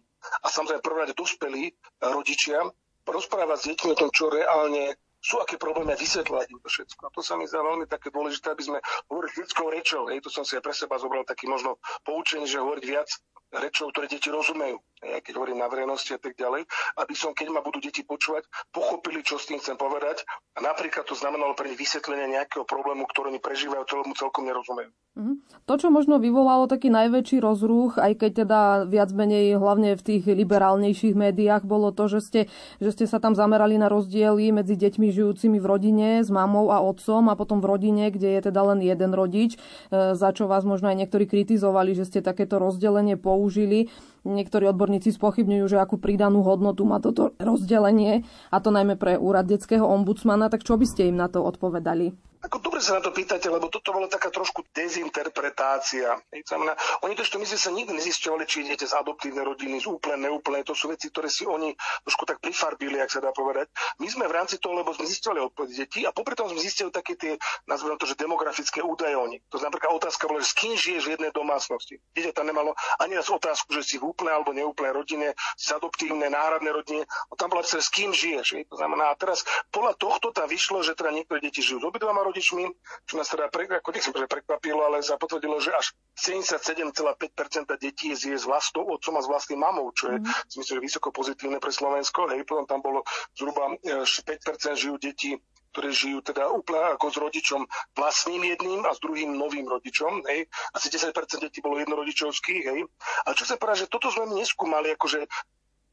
a 0.42 0.48
samozrejme 0.50 0.82
prvá 0.82 1.06
dospelí 1.13 1.70
rodičia, 2.01 2.66
rozprávať 3.06 3.58
s 3.62 3.66
deťmi 3.70 3.89
o 3.94 4.00
tom, 4.00 4.10
čo 4.10 4.34
reálne 4.34 4.98
sú 5.22 5.42
aké 5.42 5.58
problémy 5.58 5.98
vysvetľovať 5.98 6.48
im 6.54 6.60
to 6.62 6.70
všetko. 6.70 7.02
A 7.08 7.14
to 7.14 7.22
sa 7.26 7.34
mi 7.36 7.50
zdá 7.50 7.60
veľmi 7.66 7.86
také 7.90 8.14
dôležité, 8.14 8.54
aby 8.54 8.64
sme 8.64 8.80
hovorili 9.10 9.34
ľudskou 9.44 9.68
rečou. 9.74 10.04
Hej, 10.08 10.24
to 10.24 10.30
som 10.30 10.46
si 10.46 10.56
aj 10.56 10.64
pre 10.64 10.74
seba 10.74 10.96
zobral 11.02 11.26
taký 11.26 11.50
možno 11.50 11.82
poučenie, 12.06 12.46
že 12.46 12.62
hovoriť 12.62 12.84
viac 12.86 13.10
rečou, 13.58 13.90
ktoré 13.92 14.12
deti 14.12 14.28
rozumejú 14.28 14.78
keď 15.01 15.34
hovorím 15.38 15.62
na 15.62 15.70
verejnosti 15.70 16.13
a 16.13 16.20
tak 16.22 16.34
ďalej, 16.34 16.66
aby 16.98 17.13
som, 17.13 17.32
keď 17.34 17.54
ma 17.54 17.62
budú 17.62 17.77
deti 17.77 18.01
počúvať, 18.01 18.50
pochopili, 18.74 19.22
čo 19.22 19.38
s 19.38 19.46
tým 19.46 19.62
chcem 19.62 19.77
povedať. 19.77 20.25
A 20.58 20.66
napríklad 20.66 21.06
to 21.06 21.13
znamenalo 21.13 21.54
pre 21.54 21.70
nich 21.70 21.77
vysvetlenie 21.77 22.34
nejakého 22.34 22.66
problému, 22.66 23.06
ktorý 23.06 23.30
mi 23.30 23.42
prežívajú, 23.42 23.86
ktorému 23.86 24.18
celkom 24.18 24.50
nerozumejú. 24.50 24.89
Mm-hmm. 25.18 25.36
To, 25.66 25.74
čo 25.82 25.89
možno 25.89 26.22
vyvolalo 26.22 26.70
taký 26.70 26.94
najväčší 26.94 27.42
rozruch, 27.42 27.98
aj 27.98 28.22
keď 28.22 28.32
teda 28.46 28.60
viac 28.86 29.10
menej 29.13 29.58
hlavne 29.58 29.98
v 29.98 30.06
tých 30.06 30.24
liberálnejších 30.30 31.18
médiách, 31.18 31.66
bolo 31.66 31.89
to, 31.89 32.06
že 32.06 32.20
ste, 32.22 32.42
že 32.77 32.89
ste 32.94 33.06
sa 33.10 33.18
tam 33.18 33.34
zamerali 33.34 33.82
na 33.82 33.89
rozdiely 33.89 34.54
medzi 34.54 34.77
deťmi 34.77 35.10
žijúcimi 35.10 35.58
v 35.58 35.66
rodine 35.66 36.10
s 36.22 36.30
mamou 36.30 36.70
a 36.70 36.86
otcom 36.86 37.34
a 37.34 37.38
potom 37.38 37.62
v 37.62 37.70
rodine, 37.70 38.13
kde 38.13 38.38
je 38.38 38.42
teda 38.50 38.62
len 38.74 38.80
jeden 38.86 39.12
rodič, 39.18 39.58
e, 39.58 40.13
za 40.13 40.30
čo 40.34 40.46
vás 40.46 40.62
možno 40.62 40.94
aj 40.94 41.01
niektorí 41.01 41.25
kritizovali, 41.25 41.98
že 41.98 42.06
ste 42.06 42.22
takéto 42.22 42.62
rozdelenie 42.62 43.18
použili. 43.18 43.89
Niektorí 44.26 44.66
odborníci 44.70 45.14
spochybňujú, 45.14 45.66
že 45.70 45.78
akú 45.78 46.02
pridanú 46.02 46.42
hodnotu 46.42 46.88
má 46.88 46.98
toto 46.98 47.36
rozdelenie, 47.38 48.26
a 48.50 48.58
to 48.58 48.74
najmä 48.74 48.98
pre 48.98 49.20
úrad 49.20 49.46
detského 49.46 49.84
ombudsmana, 49.84 50.50
tak 50.50 50.66
čo 50.66 50.80
by 50.80 50.86
ste 50.88 51.12
im 51.12 51.18
na 51.20 51.30
to 51.30 51.44
odpovedali? 51.44 52.16
Ako 52.46 52.62
dobre 52.62 52.77
sa 52.86 52.98
na 52.98 53.01
to 53.01 53.10
pýtate, 53.10 53.50
lebo 53.50 53.65
toto 53.74 53.89
bola 53.89 54.06
taká 54.06 54.29
trošku 54.29 54.62
dezinterpretácia. 54.70 56.22
Znamená, 56.46 56.77
oni 57.01 57.17
to 57.17 57.25
ešte 57.25 57.41
my 57.41 57.46
sa 57.50 57.74
nikdy 57.74 57.98
nezisťovali, 57.98 58.44
či 58.46 58.62
idete 58.62 58.86
z 58.86 58.94
adoptívnej 58.94 59.41
rodiny, 59.41 59.82
z 59.82 59.89
úplne, 59.89 60.29
neúplne. 60.29 60.62
To 60.70 60.77
sú 60.77 60.94
veci, 60.94 61.10
ktoré 61.10 61.34
si 61.34 61.50
oni 61.50 61.74
trošku 62.06 62.29
tak 62.29 62.38
prifarbili, 62.38 63.01
ak 63.01 63.10
sa 63.10 63.20
dá 63.25 63.34
povedať. 63.34 63.74
My 63.98 64.06
sme 64.06 64.29
v 64.29 64.38
rámci 64.38 64.62
toho, 64.62 64.77
lebo 64.77 64.94
sme 64.94 65.10
zistili 65.10 65.41
odpovede 65.41 65.74
detí 65.74 66.06
a 66.06 66.13
popri 66.13 66.38
tom 66.38 66.53
sme 66.53 66.62
zistili 66.62 66.94
také 66.94 67.17
tie, 67.17 67.41
nazveme 67.65 67.98
to, 67.98 68.06
že 68.06 68.13
demografické 68.13 68.86
údaje 68.86 69.17
o 69.17 69.25
nich. 69.25 69.41
To 69.50 69.58
znamená, 69.58 69.89
otázka 69.89 70.29
bola, 70.29 70.46
že 70.46 70.53
s 70.53 70.56
kým 70.62 70.74
žiješ 70.77 71.03
v 71.10 71.13
jednej 71.17 71.32
domácnosti. 71.34 71.98
Dieťa 72.13 72.38
tam 72.38 72.46
nemalo 72.53 72.77
ani 73.01 73.17
raz 73.17 73.34
otázku, 73.34 73.74
že 73.74 73.82
si 73.82 73.96
v 73.98 74.13
úplnej 74.13 74.38
alebo 74.38 74.53
neúplnej 74.53 74.94
rodine, 74.94 75.34
z 75.58 75.67
adoptívnej, 75.74 76.29
náhradnej 76.29 76.70
rodine. 76.70 77.03
A 77.29 77.34
tam 77.34 77.50
bola 77.50 77.65
s 77.65 77.89
kým 77.89 78.13
žiješ. 78.13 78.62
To 78.70 78.77
znamená, 78.77 79.10
a 79.10 79.17
teraz 79.17 79.41
podľa 79.74 79.98
tohto 79.98 80.29
tam 80.29 80.46
vyšlo, 80.46 80.86
že 80.86 80.94
teda 80.94 81.10
niektoré 81.10 81.41
deti 81.41 81.65
žijú 81.65 81.82
s 81.82 81.88
obidvoma 81.88 82.27
rodičmi, 82.28 82.64
čo 83.08 83.14
nás 83.16 83.32
teda 83.32 83.48
pre, 83.48 83.66
ako 83.68 83.90
nechcem 83.96 84.12
že 84.12 84.28
prekvapilo, 84.28 84.84
ale 84.84 85.00
zapotvrdilo, 85.00 85.58
že 85.64 85.72
až 85.74 85.96
77,5% 86.20 87.04
detí 87.80 88.12
je 88.12 88.38
s 88.38 88.46
vlastnou 88.46 88.86
otcom 88.92 89.16
a 89.18 89.22
s 89.24 89.28
vlastným 89.28 89.64
mamou, 89.64 89.90
čo 89.96 90.12
je 90.12 90.18
mm. 90.20 90.28
myslím, 90.60 90.76
že 90.80 90.86
vysoko 90.92 91.10
pozitívne 91.16 91.58
pre 91.64 91.72
Slovensko. 91.72 92.28
Hej, 92.34 92.44
potom 92.44 92.68
tam 92.68 92.84
bolo 92.84 93.08
zhruba 93.38 93.78
5% 93.82 94.28
e, 94.28 94.76
žijú 94.76 94.96
deti 95.00 95.32
ktoré 95.78 95.94
žijú 95.94 96.26
teda 96.26 96.50
úplne 96.50 96.98
ako 96.98 97.06
s 97.14 97.18
rodičom 97.22 97.62
vlastným 97.94 98.42
jedným 98.50 98.82
a 98.90 98.98
s 98.98 99.04
druhým 99.04 99.38
novým 99.38 99.70
rodičom. 99.70 100.26
Hej. 100.26 100.50
Asi 100.74 100.90
10% 100.90 101.14
detí 101.38 101.62
bolo 101.62 101.78
jednorodičovských. 101.78 102.64
Hej. 102.66 102.90
A 103.30 103.38
čo 103.38 103.46
sa 103.46 103.62
povedať, 103.62 103.86
že 103.86 103.92
toto 103.94 104.10
sme 104.10 104.26
neskúmali, 104.34 104.98
akože 104.98 105.30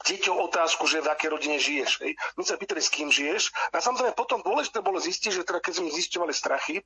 deťou 0.02 0.34
otázku, 0.50 0.90
že 0.90 1.00
v 1.00 1.10
akej 1.10 1.30
rodine 1.30 1.56
žiješ. 1.62 2.02
Hej. 2.02 2.18
My 2.34 2.42
sa 2.42 2.58
pýtali, 2.58 2.82
s 2.82 2.90
kým 2.90 3.08
žiješ. 3.14 3.54
A 3.70 3.78
samozrejme 3.78 4.18
potom 4.18 4.42
dôležité 4.42 4.82
bolo 4.82 4.98
zistiť, 4.98 5.30
že 5.30 5.46
teda 5.46 5.62
keď 5.62 5.72
sme 5.78 5.88
zisťovali 5.94 6.34
strachy, 6.34 6.82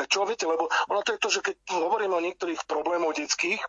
tak 0.00 0.06
čo 0.06 0.24
viete, 0.24 0.46
lebo 0.46 0.70
ono 0.88 1.02
to 1.02 1.12
je 1.12 1.20
to, 1.20 1.28
že 1.28 1.40
keď 1.44 1.54
hovoríme 1.76 2.14
o 2.14 2.24
niektorých 2.24 2.64
problémoch 2.64 3.12
detských, 3.12 3.60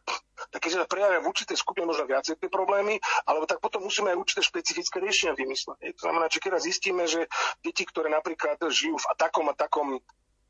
tak 0.54 0.60
keď 0.64 0.72
sa 0.72 0.88
prejavia 0.88 1.20
v 1.20 1.28
určitej 1.28 1.58
skupine 1.60 1.90
možno 1.90 2.08
viacej 2.08 2.38
tie 2.38 2.48
problémy, 2.48 3.02
alebo 3.28 3.50
tak 3.50 3.60
potom 3.60 3.84
musíme 3.84 4.14
aj 4.14 4.22
určité 4.22 4.42
špecifické 4.46 5.02
riešenia 5.02 5.36
vymysleť. 5.36 5.98
To 5.98 6.02
znamená, 6.08 6.32
že 6.32 6.40
keď 6.40 6.62
zistíme, 6.62 7.04
že 7.10 7.26
deti, 7.66 7.84
ktoré 7.84 8.08
napríklad 8.08 8.62
žijú 8.70 8.96
v 8.96 9.06
takom 9.18 9.50
a 9.50 9.58
takom 9.58 9.98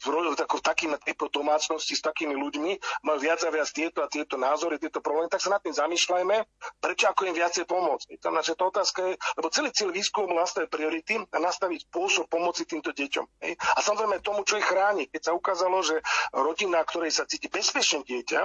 v, 0.02 0.34
tako, 0.34 0.58
takým 0.60 0.98
typu 1.02 1.30
domácnosti 1.30 1.94
s 1.94 2.02
takými 2.02 2.34
ľuďmi, 2.34 2.72
majú 3.06 3.18
viac 3.22 3.46
a 3.46 3.54
viac 3.54 3.70
tieto 3.70 4.02
a 4.02 4.10
tieto 4.10 4.36
názory, 4.36 4.82
tieto 4.82 5.00
problémy, 5.00 5.30
tak 5.30 5.42
sa 5.46 5.54
nad 5.54 5.62
tým 5.62 5.78
zamýšľajme, 5.78 6.36
prečo 6.82 7.06
ako 7.08 7.30
im 7.30 7.36
viacej 7.38 7.70
pomôcť. 7.70 8.18
Tam 8.18 8.34
naša 8.34 8.58
to 8.58 8.74
otázka 8.74 9.00
je, 9.08 9.14
lebo 9.38 9.48
celý 9.54 9.70
cieľ 9.70 9.94
výskumu 9.94 10.34
nastaviť 10.34 10.70
priority 10.70 11.16
a 11.22 11.38
nastaviť 11.38 11.88
spôsob 11.90 12.26
pomoci 12.28 12.66
týmto 12.66 12.90
deťom. 12.92 13.26
Hej. 13.46 13.54
A 13.78 13.80
samozrejme 13.86 14.26
tomu, 14.26 14.42
čo 14.42 14.58
ich 14.58 14.66
chráni. 14.66 15.06
Keď 15.12 15.22
sa 15.30 15.32
ukázalo, 15.38 15.86
že 15.86 16.02
rodina, 16.34 16.82
ktorej 16.82 17.14
sa 17.14 17.30
cíti 17.30 17.52
bezpečne 17.52 18.02
dieťa, 18.02 18.42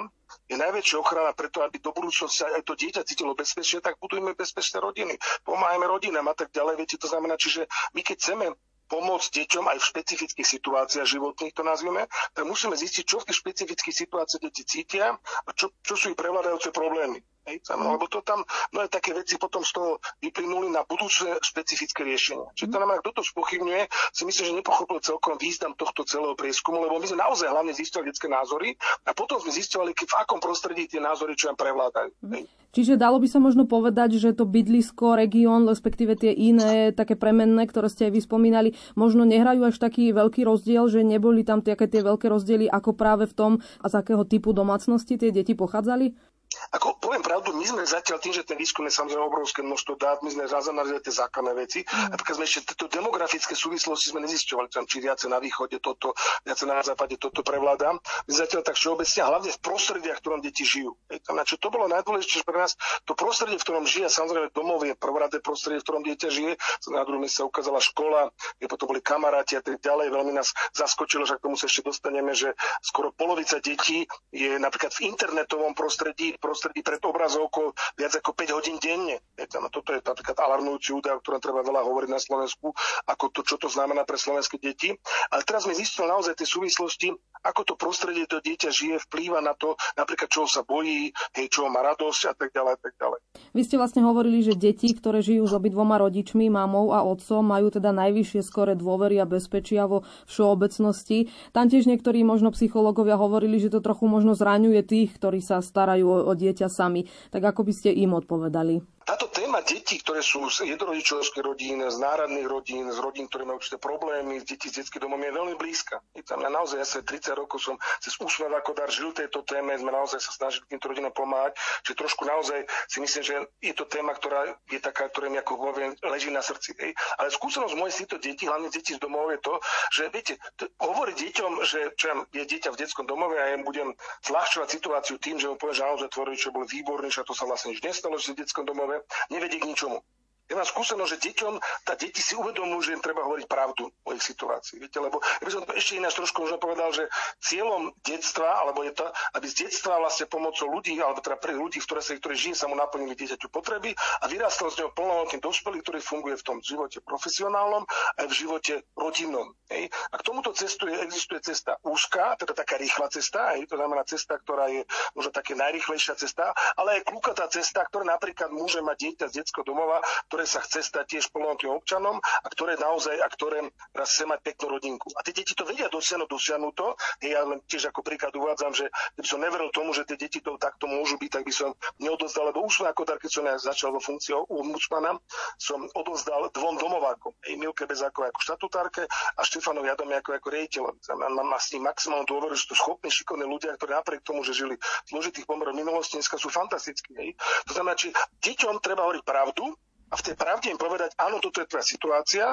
je 0.50 0.56
najväčšia 0.58 0.96
ochrana 0.98 1.32
preto, 1.32 1.62
aby 1.62 1.78
do 1.78 1.94
budúcnosti 1.94 2.42
aj 2.42 2.66
to 2.66 2.74
dieťa 2.74 3.06
cítilo 3.06 3.38
bezpečne, 3.38 3.78
tak 3.78 3.98
budujme 4.02 4.34
bezpečné 4.34 4.82
rodiny, 4.82 5.14
pomáhajme 5.46 5.86
rodinám 5.86 6.26
a 6.30 6.34
tak 6.34 6.50
ďalej. 6.50 6.74
Viete, 6.82 6.96
to 6.98 7.06
znamená, 7.06 7.38
čiže 7.38 7.70
my 7.94 8.02
keď 8.02 8.16
chceme 8.18 8.46
pomôcť 8.86 9.28
deťom 9.42 9.64
aj 9.66 9.78
v 9.82 9.88
špecifických 9.90 10.48
situáciách 10.58 11.06
životných, 11.06 11.54
to 11.54 11.62
nazvime, 11.66 12.06
tak 12.34 12.44
musíme 12.46 12.78
zistiť, 12.78 13.04
čo 13.04 13.22
v 13.22 13.26
tých 13.30 13.38
špecifických 13.42 13.96
situáciách 14.06 14.42
deti 14.42 14.62
cítia 14.62 15.14
a 15.18 15.50
čo, 15.54 15.74
čo 15.82 15.94
sú 15.98 16.14
ich 16.14 16.18
prevládajúce 16.18 16.70
problémy. 16.70 17.20
Hej, 17.46 17.62
mm. 17.62 17.94
lebo 17.94 18.10
to 18.10 18.26
tam 18.26 18.42
mnohé 18.74 18.90
také 18.90 19.14
veci 19.14 19.38
potom 19.38 19.62
z 19.62 19.70
toho 19.70 20.02
vyplynuli 20.18 20.66
na 20.74 20.82
budúce 20.82 21.22
špecifické 21.46 22.02
riešenia. 22.02 22.50
Čiže 22.58 22.74
to 22.74 22.78
nám, 22.82 22.98
kto 22.98 23.10
to 23.14 23.22
spochybňuje, 23.22 23.86
si 24.10 24.22
myslím, 24.26 24.44
že 24.50 24.58
nepochopil 24.58 24.98
celkom 24.98 25.38
význam 25.38 25.78
tohto 25.78 26.02
celého 26.02 26.34
prieskumu, 26.34 26.82
lebo 26.82 26.98
my 26.98 27.06
sme 27.06 27.22
naozaj 27.22 27.46
hlavne 27.46 27.70
zistili 27.70 28.10
detské 28.10 28.26
názory 28.26 28.74
a 29.06 29.14
potom 29.14 29.38
sme 29.38 29.54
zistili, 29.54 29.94
v 29.94 30.14
akom 30.18 30.42
prostredí 30.42 30.90
tie 30.90 30.98
názory 30.98 31.38
čo 31.38 31.54
nám 31.54 31.58
prevládajú. 31.58 32.10
Mm. 32.26 32.50
Čiže 32.76 33.00
dalo 33.00 33.16
by 33.16 33.24
sa 33.24 33.40
možno 33.40 33.64
povedať, 33.64 34.20
že 34.20 34.36
to 34.36 34.44
bydlisko, 34.44 35.16
región, 35.16 35.64
respektíve 35.64 36.12
tie 36.12 36.28
iné 36.28 36.92
také 36.92 37.16
premenné, 37.16 37.64
ktoré 37.64 37.88
ste 37.88 38.12
aj 38.12 38.20
vyspomínali, 38.20 38.76
možno 38.92 39.24
nehrajú 39.24 39.64
až 39.72 39.80
taký 39.80 40.12
veľký 40.12 40.44
rozdiel, 40.44 40.84
že 40.92 41.00
neboli 41.00 41.40
tam 41.40 41.64
také 41.64 41.88
tie 41.88 42.04
veľké 42.04 42.28
rozdiely 42.28 42.68
ako 42.68 42.92
práve 42.92 43.24
v 43.24 43.32
tom, 43.32 43.52
a 43.80 43.86
z 43.88 43.94
akého 43.96 44.28
typu 44.28 44.52
domácnosti 44.52 45.16
tie 45.16 45.32
deti 45.32 45.56
pochádzali? 45.56 46.25
Ako 46.74 46.98
poviem 47.02 47.22
pravdu, 47.22 47.50
my 47.54 47.66
sme 47.66 47.82
zatiaľ 47.82 48.22
tým, 48.22 48.30
že 48.30 48.46
ten 48.46 48.54
výskum 48.54 48.86
je 48.86 48.94
samozrejme 48.94 49.22
obrovské 49.22 49.66
množstvo 49.66 49.98
dát, 49.98 50.22
my 50.22 50.30
sme 50.30 50.46
zanalizovali 50.46 51.02
tie 51.02 51.14
základné 51.14 51.52
veci. 51.58 51.80
Mm. 51.82 52.14
Napríklad 52.14 52.34
sme 52.38 52.46
ešte 52.46 52.60
tieto 52.72 52.86
demografické 52.86 53.54
súvislosti 53.58 54.14
sme 54.14 54.22
nezisťovali, 54.22 54.70
tam, 54.70 54.86
či 54.86 55.02
viacej 55.02 55.26
na 55.26 55.42
východe 55.42 55.82
toto, 55.82 56.14
viacej 56.46 56.66
na 56.70 56.82
západe 56.86 57.18
toto 57.18 57.42
prevláda. 57.42 57.98
My 57.98 58.32
zatiaľ 58.32 58.62
tak 58.62 58.78
všeobecne, 58.78 59.20
hlavne 59.26 59.50
v 59.50 59.60
prostrediach, 59.62 60.18
v 60.18 60.22
ktorom 60.22 60.40
deti 60.42 60.62
žijú. 60.62 60.94
Tam, 61.26 61.34
čo 61.42 61.58
to 61.58 61.68
bolo 61.70 61.90
najdôležitejšie 61.90 62.46
pre 62.46 62.58
nás, 62.62 62.78
to 63.02 63.18
prostredie, 63.18 63.58
v 63.58 63.64
ktorom 63.66 63.84
žije, 63.86 64.06
samozrejme 64.06 64.54
domov 64.54 64.86
je 64.86 64.94
prvoradé 64.94 65.42
prostredie, 65.42 65.82
v 65.82 65.86
ktorom 65.86 66.02
dieťa 66.06 66.28
žije. 66.30 66.52
Na 66.94 67.02
druhom 67.02 67.22
mieste 67.22 67.42
sa 67.42 67.48
ukázala 67.48 67.82
škola, 67.82 68.30
je 68.62 68.70
potom 68.70 68.94
boli 68.94 69.02
kamaráti 69.02 69.58
a 69.58 69.62
tak 69.62 69.82
ďalej. 69.82 70.14
Veľmi 70.14 70.32
nás 70.38 70.54
zaskočilo, 70.76 71.26
že 71.26 71.42
k 71.42 71.44
tomu 71.50 71.58
sa 71.58 71.66
ešte 71.66 71.82
dostaneme, 71.90 72.32
že 72.36 72.54
skoro 72.84 73.10
polovica 73.10 73.58
detí 73.58 74.06
je 74.30 74.60
napríklad 74.62 74.94
v 74.94 75.10
internetovom 75.10 75.74
prostredí, 75.74 76.35
prostredí 76.38 76.80
pred 76.80 77.00
obrazovkou 77.02 77.72
viac 77.98 78.12
ako 78.16 78.30
5 78.32 78.56
hodín 78.56 78.76
denne. 78.80 79.20
No 79.36 79.68
toto 79.72 79.92
je 79.92 80.00
napríklad 80.00 80.36
alarmujúci 80.36 80.94
údaj, 80.94 81.18
o 81.18 81.22
ktorom 81.22 81.40
treba 81.42 81.60
veľa 81.64 81.82
hovoriť 81.82 82.10
na 82.12 82.20
Slovensku, 82.20 82.72
ako 83.08 83.24
to, 83.32 83.40
čo 83.42 83.56
to 83.56 83.68
znamená 83.68 84.06
pre 84.06 84.20
slovenské 84.20 84.60
deti. 84.60 84.94
Ale 85.32 85.42
teraz 85.42 85.64
sme 85.64 85.74
zistili 85.74 86.08
naozaj 86.08 86.38
tie 86.38 86.48
súvislosti, 86.48 87.08
ako 87.46 87.60
to 87.62 87.74
prostredie 87.78 88.26
to 88.26 88.42
dieťa 88.42 88.70
žije, 88.74 88.96
vplýva 89.06 89.38
na 89.38 89.54
to, 89.54 89.78
napríklad 89.94 90.26
čo 90.26 90.50
sa 90.50 90.66
bojí, 90.66 91.14
hej, 91.36 91.46
čo 91.46 91.70
má 91.70 91.82
radosť 91.84 92.22
a 92.30 92.34
tak 92.34 92.50
ďalej, 92.50 92.72
a 92.74 92.80
tak 92.80 92.94
ďalej. 92.98 93.18
Vy 93.54 93.62
ste 93.62 93.76
vlastne 93.78 94.02
hovorili, 94.02 94.42
že 94.42 94.58
deti, 94.58 94.90
ktoré 94.90 95.22
žijú 95.22 95.46
s 95.46 95.54
obidvoma 95.54 95.96
rodičmi, 96.02 96.50
mamou 96.50 96.90
a 96.90 97.06
otcom, 97.06 97.46
majú 97.46 97.70
teda 97.70 97.94
najvyššie 97.94 98.40
skore 98.42 98.74
dôvery 98.74 99.22
a 99.22 99.26
bezpečia 99.28 99.86
vo 99.86 100.02
všeobecnosti. 100.26 101.30
Tam 101.54 101.70
tiež 101.70 101.86
niektorí 101.86 102.26
možno 102.26 102.50
psychológovia 102.50 103.14
hovorili, 103.14 103.62
že 103.62 103.70
to 103.70 103.80
trochu 103.80 104.10
možno 104.10 104.34
zraňuje 104.34 104.82
tých, 104.82 105.14
ktorí 105.14 105.38
sa 105.38 105.62
starajú 105.62 106.06
o, 106.06 106.25
o 106.26 106.34
dieťa 106.34 106.66
sami. 106.66 107.06
Tak 107.30 107.54
ako 107.54 107.62
by 107.62 107.72
ste 107.72 107.94
im 107.94 108.18
odpovedali? 108.18 108.95
Táto 109.06 109.30
téma 109.30 109.62
detí, 109.62 110.02
ktoré 110.02 110.18
sú 110.18 110.50
z 110.50 110.66
jednorodičovských 110.66 111.46
rodín, 111.46 111.78
z 111.78 111.94
náradných 112.02 112.42
rodín, 112.42 112.90
z 112.90 112.98
rodín, 112.98 113.30
ktoré 113.30 113.46
majú 113.46 113.62
určité 113.62 113.78
problémy, 113.78 114.42
z 114.42 114.50
detí 114.50 114.66
z 114.66 114.82
detských 114.82 114.98
domov, 114.98 115.22
je 115.22 115.30
veľmi 115.30 115.54
blízka. 115.54 116.02
Je 116.10 116.26
tam, 116.26 116.42
ja 116.42 116.50
naozaj, 116.50 116.82
ja 116.82 116.86
sa 116.90 117.06
30 117.06 117.38
rokov 117.38 117.62
som 117.62 117.78
cez 118.02 118.18
úsmev 118.18 118.50
ako 118.50 118.74
dar 118.74 118.90
žil 118.90 119.14
tejto 119.14 119.46
téme, 119.46 119.78
sme 119.78 119.94
naozaj 119.94 120.18
sa 120.18 120.34
snažili 120.34 120.66
týmto 120.66 120.90
rodinám 120.90 121.14
pomáhať, 121.14 121.54
že 121.86 121.94
trošku 121.94 122.26
naozaj 122.26 122.66
si 122.90 122.98
myslím, 122.98 123.22
že 123.22 123.34
je 123.62 123.74
to 123.78 123.86
téma, 123.86 124.10
ktorá 124.10 124.58
je 124.74 124.82
taká, 124.82 125.06
ktorá 125.06 125.30
mi 125.30 125.38
ako 125.38 125.54
poviem, 125.54 125.94
leží 126.02 126.34
na 126.34 126.42
srdci. 126.42 126.74
Hej. 126.74 126.98
Ale 127.22 127.30
skúsenosť 127.30 127.78
moje 127.78 127.94
si 127.94 128.10
to 128.10 128.18
deti, 128.18 128.50
hlavne 128.50 128.74
deti 128.74 128.90
z 128.90 128.98
domov, 128.98 129.30
je 129.30 129.38
to, 129.38 129.54
že 129.94 130.02
viete, 130.10 130.34
to, 130.58 130.66
hovoriť 130.82 131.14
deťom, 131.14 131.52
že 131.62 131.94
čo 131.94 132.26
je 132.34 132.42
dieťa 132.42 132.74
v 132.74 132.80
detskom 132.82 133.06
domove 133.06 133.38
a 133.38 133.54
ja 133.54 133.54
im 133.54 133.62
budem 133.62 133.94
zľahčovať 134.26 134.66
situáciu 134.66 135.14
tým, 135.22 135.38
že 135.38 135.46
mu 135.46 135.54
poviem, 135.54 135.78
že 135.78 135.86
naozaj 135.86 136.08
tvorí, 136.10 136.34
čo 136.34 136.50
boli 136.50 136.66
výborní, 136.66 137.06
že 137.06 137.22
to 137.22 137.38
sa 137.38 137.46
vlastne 137.46 137.70
nič 137.70 137.86
nestalo, 137.86 138.18
že 138.18 138.34
v 138.34 138.42
detskom 138.42 138.66
domove, 138.66 138.95
nevedie 139.30 139.60
k 139.60 139.64
ničomu. 139.64 140.00
Ja 140.46 140.54
mám 140.54 140.68
skúsenosť, 140.68 141.10
že 141.10 141.22
deťom, 141.30 141.54
tá 141.82 141.98
deti 141.98 142.22
si 142.22 142.38
uvedomujú, 142.38 142.80
že 142.86 142.94
im 142.94 143.02
treba 143.02 143.26
hovoriť 143.26 143.46
pravdu 143.50 143.90
o 143.90 144.10
ich 144.14 144.22
situácii. 144.22 144.78
Viete, 144.78 145.02
lebo 145.02 145.18
ja 145.18 145.42
by 145.42 145.50
som 145.50 145.66
to 145.66 145.74
ešte 145.74 145.98
ináč 145.98 146.14
trošku 146.14 146.46
možno 146.46 146.62
povedal, 146.62 146.94
že 146.94 147.10
cieľom 147.42 147.90
detstva, 148.06 148.62
alebo 148.62 148.86
je 148.86 148.94
to, 148.94 149.10
aby 149.34 149.46
z 149.50 149.66
detstva 149.66 149.98
vlastne 149.98 150.30
pomocou 150.30 150.70
ľudí, 150.70 150.94
alebo 151.02 151.18
teda 151.18 151.34
pre 151.42 151.50
ľudí, 151.50 151.82
ktoré 151.82 151.98
sa, 151.98 152.14
ktorí 152.14 152.38
žijú, 152.38 152.54
sa 152.54 152.70
mu 152.70 152.78
naplnili 152.78 153.18
dieťaťu 153.18 153.50
potreby 153.50 153.90
a 154.22 154.30
vyrastal 154.30 154.70
z 154.70 154.86
neho 154.86 154.94
plnohodnotný 154.94 155.42
dospelý, 155.42 155.82
ktorý 155.82 155.98
funguje 155.98 156.38
v 156.38 156.46
tom 156.46 156.58
živote 156.62 157.02
profesionálnom 157.02 157.82
aj 158.22 158.26
v 158.30 158.34
živote 158.38 158.74
rodinnom. 158.94 159.50
Hej. 159.66 159.90
A 160.10 160.14
k 160.14 160.22
tomuto 160.22 160.54
cestu 160.54 160.86
je, 160.86 160.94
existuje 161.02 161.42
cesta 161.42 161.74
úzka, 161.82 162.38
teda 162.38 162.54
taká 162.54 162.78
rýchla 162.78 163.10
cesta, 163.10 163.58
hej, 163.58 163.66
to 163.66 163.74
znamená 163.74 164.06
cesta, 164.06 164.38
ktorá 164.38 164.70
je 164.70 164.86
možno 165.18 165.34
také 165.34 165.58
najrychlejšia 165.58 166.14
cesta, 166.14 166.54
ale 166.78 167.02
aj 167.02 167.10
kľúkatá 167.10 167.50
cesta, 167.50 167.82
ktorá 167.82 168.06
napríklad 168.06 168.54
môže 168.54 168.78
mať 168.78 168.96
dieťa 169.10 169.26
z 169.26 169.34
detského 169.42 169.66
domova, 169.66 169.98
ktoré 170.36 170.52
sa 170.52 170.60
chce 170.60 170.84
stať 170.84 171.16
tiež 171.16 171.32
plnohodnotným 171.32 171.80
občanom 171.80 172.20
a 172.20 172.46
ktoré 172.52 172.76
naozaj, 172.76 173.16
a 173.24 173.28
ktoré 173.32 173.72
raz 173.96 174.12
chce 174.12 174.28
mať 174.28 174.44
peknú 174.44 174.76
rodinku. 174.76 175.08
A 175.16 175.24
tie 175.24 175.32
deti 175.32 175.56
to 175.56 175.64
vedia 175.64 175.88
dosiahnuť, 175.88 176.28
dosiahnuť 176.28 176.74
to. 176.76 176.92
Ja 177.24 177.40
len 177.48 177.64
tiež 177.64 177.88
ako 177.88 178.04
príklad 178.04 178.36
uvádzam, 178.36 178.76
že 178.76 178.92
keby 179.16 179.24
som 179.24 179.40
neveril 179.40 179.72
tomu, 179.72 179.96
že 179.96 180.04
tie 180.04 180.20
deti 180.20 180.44
to 180.44 180.60
takto 180.60 180.92
môžu 180.92 181.16
byť, 181.16 181.40
tak 181.40 181.48
by 181.48 181.52
som 181.56 181.72
neodozdal, 182.04 182.52
lebo 182.52 182.68
už 182.68 182.84
ako 182.84 183.08
dar, 183.08 183.16
keď 183.16 183.32
som 183.32 183.48
ja 183.48 183.56
začal 183.56 183.96
vo 183.96 184.00
funkciou 184.04 184.44
u 184.44 184.60
ombudsmana, 184.60 185.16
som 185.56 185.88
odozdal 185.96 186.52
dvom 186.52 186.76
domovákom. 186.84 187.32
Ej, 187.48 187.56
Milke 187.56 187.88
Bezákovej 187.88 188.28
ako 188.28 188.40
štatutárke 188.44 189.08
a 189.08 189.40
Štefanovi 189.40 189.88
Adame 189.88 190.20
ako, 190.20 190.36
ako 190.36 190.52
rejiteľovi. 190.52 191.00
Mám 191.16 191.48
s 191.56 191.72
ním 191.72 191.88
maximálnu 191.88 192.28
dôveru, 192.28 192.52
že 192.52 192.68
sú 192.68 192.76
schopní, 192.76 193.08
šikovní 193.08 193.48
ľudia, 193.48 193.72
ktorí 193.80 193.96
napriek 193.96 194.20
tomu, 194.20 194.44
že 194.44 194.52
žili 194.52 194.76
v 194.76 195.08
zložitých 195.16 195.48
pomeroch 195.48 195.72
minulosti, 195.72 196.20
dneska 196.20 196.36
sú 196.36 196.52
fantastickí. 196.52 197.32
To 197.64 197.72
znamená, 197.72 197.96
či 197.96 198.12
deťom 198.44 198.84
treba 198.84 199.08
hovoriť 199.08 199.24
pravdu 199.24 199.72
a 200.10 200.14
v 200.14 200.24
tej 200.24 200.34
pravde 200.38 200.70
im 200.70 200.78
povedať, 200.78 201.18
áno, 201.18 201.42
toto 201.42 201.58
je 201.58 201.70
tvoja 201.70 201.82
situácia, 201.82 202.44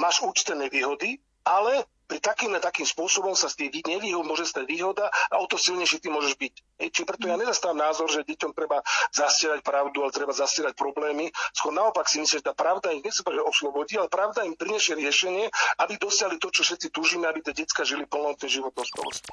máš 0.00 0.24
účtené 0.24 0.72
výhody, 0.72 1.20
ale 1.44 1.84
pri 2.12 2.20
takým 2.20 2.52
takým 2.60 2.84
spôsobom 2.84 3.32
sa 3.32 3.48
z 3.48 3.72
tých 3.72 3.88
nevýhod 3.88 4.28
môže 4.28 4.44
stať 4.44 4.68
výhoda 4.68 5.08
a 5.08 5.40
o 5.40 5.48
to 5.48 5.56
silnejší 5.56 5.96
ty 5.96 6.12
môžeš 6.12 6.36
byť. 6.36 6.54
Hej, 6.84 6.88
čiže 6.92 7.08
preto 7.08 7.24
ja 7.24 7.40
nezastávam 7.40 7.80
názor, 7.80 8.04
že 8.12 8.20
deťom 8.28 8.52
treba 8.52 8.84
zastierať 9.16 9.64
pravdu, 9.64 10.04
ale 10.04 10.12
treba 10.12 10.36
zastierať 10.36 10.76
problémy. 10.76 11.32
Skôr 11.56 11.72
naopak 11.72 12.04
si 12.12 12.20
myslím, 12.20 12.44
že 12.44 12.48
tá 12.48 12.52
pravda 12.52 12.92
ich 12.92 13.00
nechce 13.00 13.24
že 13.24 13.40
oslobodí, 13.40 13.96
ale 13.96 14.12
pravda 14.12 14.44
im 14.44 14.52
priniesie 14.60 14.92
riešenie, 14.92 15.48
aby 15.80 15.96
dosiahli 15.96 16.36
to, 16.36 16.52
čo 16.52 16.68
všetci 16.68 16.92
túžime, 16.92 17.24
aby 17.24 17.40
tie 17.40 17.56
detská 17.56 17.80
žili 17.88 18.04
plnohodnotný 18.04 18.60
život 18.60 18.76
dospelosti. 18.76 19.32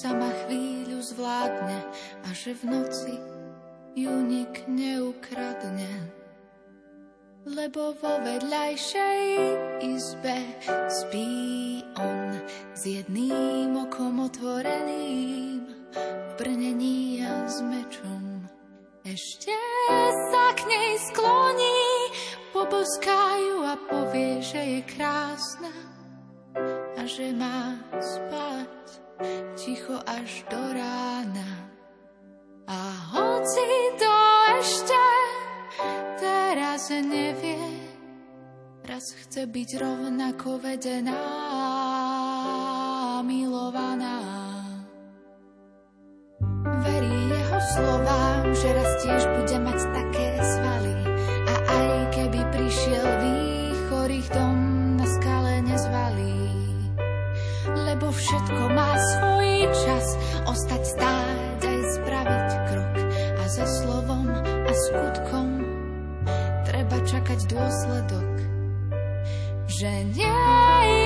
Sama 0.00 0.32
chvíľu 0.44 0.96
zvládne 1.12 1.76
a 2.24 2.28
že 2.32 2.56
v 2.56 2.72
noci 2.72 3.20
ju 3.92 4.08
nik 4.24 4.64
neukradne. 4.64 6.08
Lebo 7.44 7.92
vo 8.00 8.12
vedľajšej 8.24 9.20
izbe 9.84 10.40
spí 10.88 11.28
on 12.00 12.32
s 12.72 12.80
jedným 12.88 13.76
okom 13.76 14.24
otvoreným 14.24 15.68
v 16.00 16.30
brnení 16.40 17.20
a 17.20 17.44
s 17.44 17.60
mečom. 17.60 18.48
Ešte 19.04 19.52
sa 20.32 20.56
k 20.56 20.64
nej 20.64 20.92
skloní, 21.12 21.80
poboskajú 22.56 23.68
a 23.68 23.76
povie, 23.84 24.40
že 24.40 24.60
je 24.64 24.80
krásna 24.96 25.76
a 26.96 27.02
že 27.04 27.36
má 27.36 27.76
spať 28.00 28.99
ticho 29.56 29.96
až 30.06 30.44
do 30.50 30.60
rána. 30.72 31.50
A 32.70 32.80
hoci 33.12 33.66
to 33.98 34.14
ešte 34.62 35.04
teraz 36.20 36.86
nevie, 36.90 37.58
raz 38.86 39.02
chce 39.24 39.46
byť 39.50 39.70
rovnako 39.80 40.62
vedená, 40.62 41.18
skutkom 64.90 65.48
treba 66.66 66.98
čakať 67.06 67.38
dôsledok. 67.46 68.34
Že 69.70 69.90
nie 70.18 70.50
je 70.90 70.99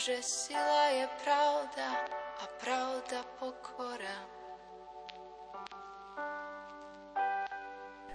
že 0.00 0.16
sila 0.24 0.84
je 0.96 1.04
pravda 1.20 2.08
a 2.40 2.44
pravda 2.56 3.20
pokora. 3.36 4.39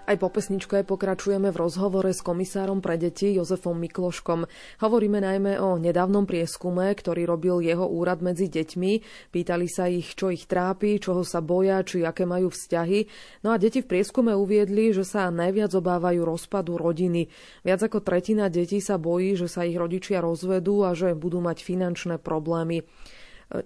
Aj 0.06 0.14
po 0.14 0.30
pesničke 0.30 0.86
pokračujeme 0.86 1.50
v 1.50 1.58
rozhovore 1.66 2.14
s 2.14 2.22
komisárom 2.22 2.78
pre 2.78 2.94
deti 2.94 3.34
Jozefom 3.34 3.74
Mikloškom. 3.74 4.46
Hovoríme 4.78 5.18
najmä 5.18 5.58
o 5.58 5.82
nedávnom 5.82 6.30
prieskume, 6.30 6.94
ktorý 6.94 7.26
robil 7.26 7.58
jeho 7.58 7.82
úrad 7.82 8.22
medzi 8.22 8.46
deťmi. 8.46 8.92
Pýtali 9.34 9.66
sa 9.66 9.90
ich, 9.90 10.14
čo 10.14 10.30
ich 10.30 10.46
trápi, 10.46 11.02
čoho 11.02 11.26
sa 11.26 11.42
boja, 11.42 11.82
či 11.82 12.06
aké 12.06 12.22
majú 12.22 12.54
vzťahy. 12.54 13.10
No 13.42 13.50
a 13.50 13.58
deti 13.58 13.82
v 13.82 13.90
prieskume 13.90 14.30
uviedli, 14.30 14.94
že 14.94 15.02
sa 15.02 15.26
najviac 15.26 15.74
obávajú 15.74 16.22
rozpadu 16.22 16.78
rodiny. 16.78 17.26
Viac 17.66 17.90
ako 17.90 17.98
tretina 17.98 18.46
detí 18.46 18.78
sa 18.78 19.02
bojí, 19.02 19.34
že 19.34 19.50
sa 19.50 19.66
ich 19.66 19.74
rodičia 19.74 20.22
rozvedú 20.22 20.86
a 20.86 20.94
že 20.94 21.18
budú 21.18 21.42
mať 21.42 21.66
finančné 21.66 22.22
problémy. 22.22 22.86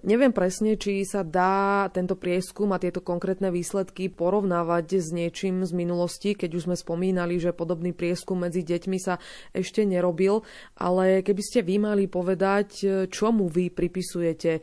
Neviem 0.05 0.29
presne, 0.29 0.77
či 0.77 1.09
sa 1.09 1.25
dá 1.25 1.89
tento 1.89 2.13
prieskum 2.13 2.69
a 2.77 2.83
tieto 2.83 3.01
konkrétne 3.01 3.49
výsledky 3.49 4.13
porovnávať 4.13 5.01
s 5.01 5.09
niečím 5.09 5.65
z 5.65 5.73
minulosti, 5.73 6.37
keď 6.37 6.51
už 6.53 6.65
sme 6.69 6.77
spomínali, 6.77 7.41
že 7.41 7.57
podobný 7.57 7.97
prieskum 7.97 8.45
medzi 8.45 8.61
deťmi 8.61 8.99
sa 9.01 9.17
ešte 9.57 9.89
nerobil, 9.89 10.45
ale 10.77 11.25
keby 11.25 11.41
ste 11.41 11.65
vy 11.65 11.81
mali 11.81 12.13
povedať, 12.13 12.85
čomu 13.09 13.49
vy 13.49 13.73
pripisujete 13.73 14.61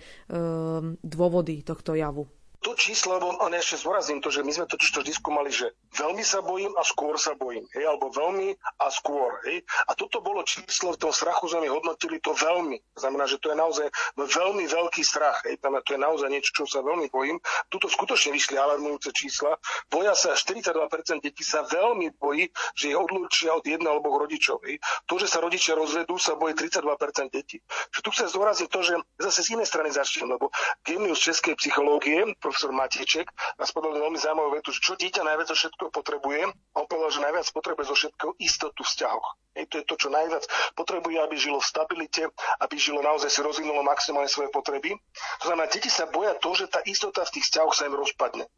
dôvody 1.02 1.66
tohto 1.66 1.98
javu? 1.98 2.30
To 2.66 2.74
číslo, 2.74 3.22
lebo 3.22 3.38
on 3.42 3.54
ešte 3.54 3.82
zvorazím 3.86 4.22
to, 4.22 4.34
že 4.34 4.42
my 4.42 4.50
sme 4.54 4.66
totiž 4.66 4.90
to 4.90 5.02
vždy 5.06 5.14
skúmali, 5.14 5.50
že 5.54 5.78
veľmi 5.94 6.24
sa 6.24 6.44
bojím 6.44 6.74
a 6.76 6.84
skôr 6.84 7.16
sa 7.16 7.34
bojím, 7.38 7.64
hej, 7.76 7.88
alebo 7.88 8.12
veľmi 8.12 8.56
a 8.84 8.88
skôr, 8.92 9.40
hej. 9.48 9.64
A 9.88 9.96
toto 9.96 10.20
bolo 10.20 10.44
číslo, 10.44 10.94
v 10.94 11.02
tom 11.02 11.14
strachu 11.14 11.48
sme 11.48 11.70
hodnotili 11.72 12.20
to 12.20 12.34
veľmi. 12.36 12.80
Znamená, 12.98 13.30
že 13.30 13.40
to 13.40 13.54
je 13.54 13.58
naozaj 13.58 13.88
veľmi 14.18 14.66
veľký 14.68 15.04
strach, 15.04 15.44
hej, 15.48 15.60
tam 15.62 15.78
to 15.84 15.96
je 15.96 16.00
naozaj 16.00 16.28
niečo, 16.28 16.52
čo 16.52 16.64
sa 16.68 16.84
veľmi 16.84 17.08
bojím. 17.12 17.38
Tuto 17.72 17.88
skutočne 17.88 18.34
vyšli 18.34 18.58
alarmujúce 18.58 19.14
čísla. 19.14 19.56
Boja 19.88 20.18
sa 20.18 20.34
42% 20.36 21.24
detí 21.24 21.44
sa 21.44 21.64
veľmi 21.64 22.18
bojí, 22.18 22.50
že 22.76 22.92
ich 22.92 22.98
odlúčia 22.98 23.54
od 23.56 23.64
jedného 23.64 24.00
alebo 24.00 24.18
rodičov. 24.18 24.64
Hej. 24.66 24.82
To, 25.08 25.16
že 25.22 25.28
sa 25.30 25.40
rodičia 25.40 25.78
rozvedú, 25.78 26.18
sa 26.20 26.36
bojí 26.36 26.54
32% 26.58 27.32
detí. 27.32 27.62
Že 27.94 28.00
tu 28.04 28.10
chcem 28.12 28.28
zdôrazniť 28.32 28.70
to, 28.70 28.80
že 28.84 28.94
zase 29.20 29.40
z 29.46 29.50
inej 29.56 29.68
strany 29.70 29.90
začnem, 29.94 30.34
lebo 30.34 30.50
genius 30.84 31.22
českej 31.22 31.56
psychológie, 31.60 32.24
profesor 32.42 32.72
Mateček 32.74 33.30
nás 33.58 33.72
povedal 33.72 34.04
veľmi 34.04 34.20
zaujímavú 34.20 34.60
vetu, 34.60 34.70
že 34.74 34.82
čo 34.84 34.94
dieťa 34.98 35.22
najviac 35.24 35.50
všetko 35.78 35.94
potrebuje. 35.94 36.42
On 36.74 36.90
povedal, 36.90 37.14
že 37.14 37.22
najviac 37.22 37.46
potrebuje 37.54 37.86
zo 37.86 37.96
všetkého 38.02 38.34
istotu 38.42 38.82
v 38.82 38.90
vzťahoch. 38.90 39.28
Hej, 39.54 39.66
to 39.70 39.76
je 39.78 39.86
to, 39.86 39.96
čo 40.02 40.10
najviac 40.10 40.44
potrebuje, 40.74 41.18
aby 41.22 41.36
žilo 41.38 41.62
v 41.62 41.70
stabilite, 41.70 42.24
aby 42.66 42.76
žilo 42.82 43.06
naozaj 43.06 43.30
si 43.30 43.46
rozvinulo 43.46 43.86
maximálne 43.86 44.26
svoje 44.26 44.50
potreby. 44.50 44.98
To 45.46 45.54
znamená, 45.54 45.70
deti 45.70 45.94
sa 45.94 46.10
boja 46.10 46.34
to, 46.42 46.50
že 46.58 46.74
tá 46.74 46.82
istota 46.90 47.22
v 47.30 47.34
tých 47.38 47.46
vzťahoch 47.54 47.78
sa 47.78 47.86
im 47.86 47.94
rozpadne. 47.94 48.50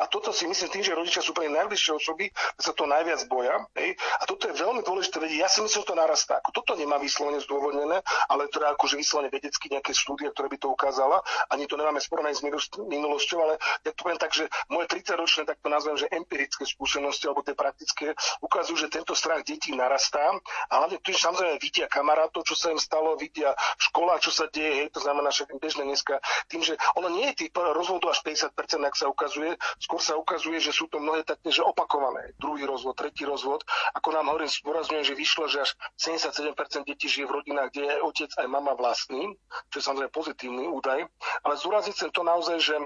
A 0.00 0.08
toto 0.08 0.32
si 0.32 0.48
myslím 0.48 0.70
tým, 0.72 0.84
že 0.84 0.96
rodičia 0.96 1.22
sú 1.22 1.36
pre 1.36 1.46
najbližšie 1.46 1.92
osoby, 1.94 2.32
sa 2.58 2.72
to 2.74 2.88
najviac 2.88 3.22
boja. 3.28 3.54
Hej? 3.78 3.94
A 4.18 4.26
toto 4.26 4.50
je 4.50 4.54
veľmi 4.56 4.82
dôležité 4.82 5.22
vedieť. 5.22 5.38
Ja 5.46 5.50
si 5.52 5.62
myslím, 5.62 5.84
že 5.84 5.88
to 5.92 5.98
narastá. 5.98 6.40
Ako 6.42 6.50
toto 6.50 6.74
nemá 6.74 6.98
vyslovene 6.98 7.38
zdôvodnené, 7.44 8.02
ale 8.26 8.42
teda 8.50 8.74
akože 8.74 8.98
vyslovene 8.98 9.30
vedecky 9.30 9.70
nejaké 9.70 9.94
štúdie, 9.94 10.32
ktoré 10.34 10.50
by 10.50 10.58
to 10.58 10.68
ukázala. 10.72 11.22
Ani 11.52 11.70
to 11.70 11.78
nemáme 11.78 12.02
sporovnať 12.02 12.34
s 12.34 12.42
minulosťou, 12.82 13.38
ale 13.42 13.54
ja 13.86 13.90
to 13.94 14.00
poviem 14.02 14.18
tak, 14.18 14.34
že 14.34 14.50
moje 14.72 14.90
30-ročné, 14.90 15.46
tak 15.46 15.62
to 15.62 15.68
nazvem, 15.70 15.94
že 15.94 16.10
empirické 16.10 16.66
skúsenosti 16.66 17.30
alebo 17.30 17.46
tie 17.46 17.54
praktické 17.54 18.16
ukazujú, 18.42 18.76
že 18.82 18.88
tento 18.90 19.14
strach 19.14 19.46
detí 19.46 19.70
narastá. 19.76 20.34
A 20.72 20.82
hlavne 20.82 20.98
tu 20.98 21.14
samozrejme 21.14 21.62
vidia 21.62 21.86
kamarátov, 21.86 22.42
čo 22.42 22.58
sa 22.58 22.74
im 22.74 22.80
stalo, 22.80 23.14
vidia 23.14 23.54
škola, 23.78 24.18
čo 24.18 24.34
sa 24.34 24.50
deje, 24.50 24.82
hej, 24.82 24.88
to 24.90 24.98
znamená, 24.98 25.30
že 25.30 25.46
bežné 25.62 25.86
dneska 25.86 26.18
tým, 26.50 26.64
že 26.64 26.74
ono 26.98 27.12
nie 27.12 27.30
je 27.32 27.46
tých 27.46 27.50
rozvodov 27.54 28.12
až 28.12 28.24
50%, 28.26 28.52
ak 28.82 28.94
sa 28.98 29.06
ukazuje, 29.06 29.54
skôr 29.92 30.00
sa 30.00 30.16
ukazuje, 30.16 30.56
že 30.56 30.72
sú 30.72 30.88
to 30.88 30.96
mnohé 30.96 31.20
také, 31.20 31.52
že 31.52 31.60
opakované. 31.60 32.32
Druhý 32.40 32.64
rozvod, 32.64 32.96
tretí 32.96 33.28
rozvod. 33.28 33.60
Ako 33.92 34.16
nám 34.16 34.32
hovorím, 34.32 34.48
zdôrazňujem, 34.48 35.04
že 35.04 35.12
vyšlo, 35.12 35.44
že 35.52 35.68
až 35.68 35.76
77% 36.00 36.88
detí 36.88 37.12
žije 37.12 37.28
v 37.28 37.36
rodinách, 37.36 37.76
kde 37.76 37.92
je 37.92 37.96
otec 38.00 38.32
aj 38.40 38.46
mama 38.48 38.72
vlastný, 38.72 39.36
čo 39.68 39.76
je 39.76 39.84
samozrejme 39.84 40.08
pozitívny 40.08 40.64
údaj. 40.64 41.04
Ale 41.44 41.60
zdôrazniť 41.60 41.92
chcem 41.92 42.08
to 42.08 42.24
naozaj, 42.24 42.56
že 42.56 42.80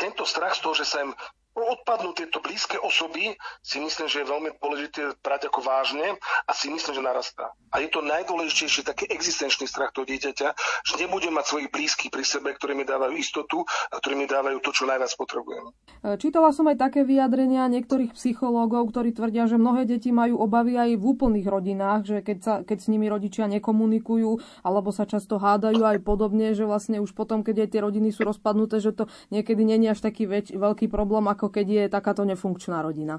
tento 0.00 0.24
strach 0.24 0.56
z 0.56 0.64
toho, 0.64 0.72
že 0.72 0.88
sa 0.88 1.04
im 1.04 1.12
odpadnú 1.52 2.16
tieto 2.16 2.40
blízke 2.40 2.80
osoby, 2.80 3.36
si 3.60 3.76
myslím, 3.80 4.08
že 4.08 4.24
je 4.24 4.30
veľmi 4.32 4.50
dôležité 4.56 5.20
brať 5.20 5.52
ako 5.52 5.60
vážne 5.60 6.16
a 6.48 6.52
si 6.56 6.72
myslím, 6.72 6.96
že 6.96 7.02
narastá. 7.04 7.52
A 7.72 7.80
je 7.80 7.88
to 7.88 8.04
najdôležitejšie 8.04 8.84
taký 8.84 9.08
existenčný 9.08 9.68
strach 9.68 9.92
toho 9.92 10.08
dieťaťa, 10.08 10.48
že 10.84 10.94
nebude 11.00 11.28
mať 11.32 11.44
svojich 11.48 11.68
blízkych 11.72 12.12
pri 12.12 12.24
sebe, 12.24 12.52
ktorí 12.52 12.76
mi 12.76 12.84
dávajú 12.84 13.16
istotu 13.16 13.64
a 13.92 13.94
ktorí 13.96 14.14
mi 14.16 14.26
dávajú 14.28 14.60
to, 14.60 14.70
čo 14.72 14.84
najviac 14.84 15.12
potrebujem. 15.16 15.64
E, 16.04 16.16
čítala 16.20 16.52
som 16.52 16.68
aj 16.68 16.76
také 16.76 17.00
vyjadrenia 17.04 17.68
niektorých 17.72 18.12
psychológov, 18.16 18.92
ktorí 18.92 19.16
tvrdia, 19.16 19.48
že 19.48 19.56
mnohé 19.56 19.88
deti 19.88 20.12
majú 20.12 20.40
obavy 20.40 20.76
aj 20.76 20.90
v 21.00 21.04
úplných 21.04 21.48
rodinách, 21.48 22.00
že 22.04 22.16
keď, 22.20 22.38
sa, 22.44 22.54
keď 22.60 22.78
s 22.80 22.90
nimi 22.92 23.08
rodičia 23.08 23.48
nekomunikujú 23.48 24.64
alebo 24.64 24.92
sa 24.92 25.08
často 25.08 25.40
hádajú 25.40 25.80
aj 25.80 25.98
podobne, 26.04 26.52
že 26.52 26.68
vlastne 26.68 27.00
už 27.00 27.16
potom, 27.16 27.40
keď 27.40 27.64
aj 27.64 27.68
tie 27.72 27.80
rodiny 27.80 28.08
sú 28.12 28.28
rozpadnuté, 28.28 28.84
že 28.84 28.92
to 28.92 29.08
niekedy 29.32 29.64
není 29.64 29.88
až 29.88 30.04
taký 30.04 30.28
väč, 30.28 30.52
veľký 30.52 30.92
problém, 30.92 31.24
ako 31.26 31.41
ako 31.42 31.50
keď 31.50 31.66
je 31.66 31.84
takáto 31.90 32.22
nefunkčná 32.22 32.78
rodina. 32.86 33.18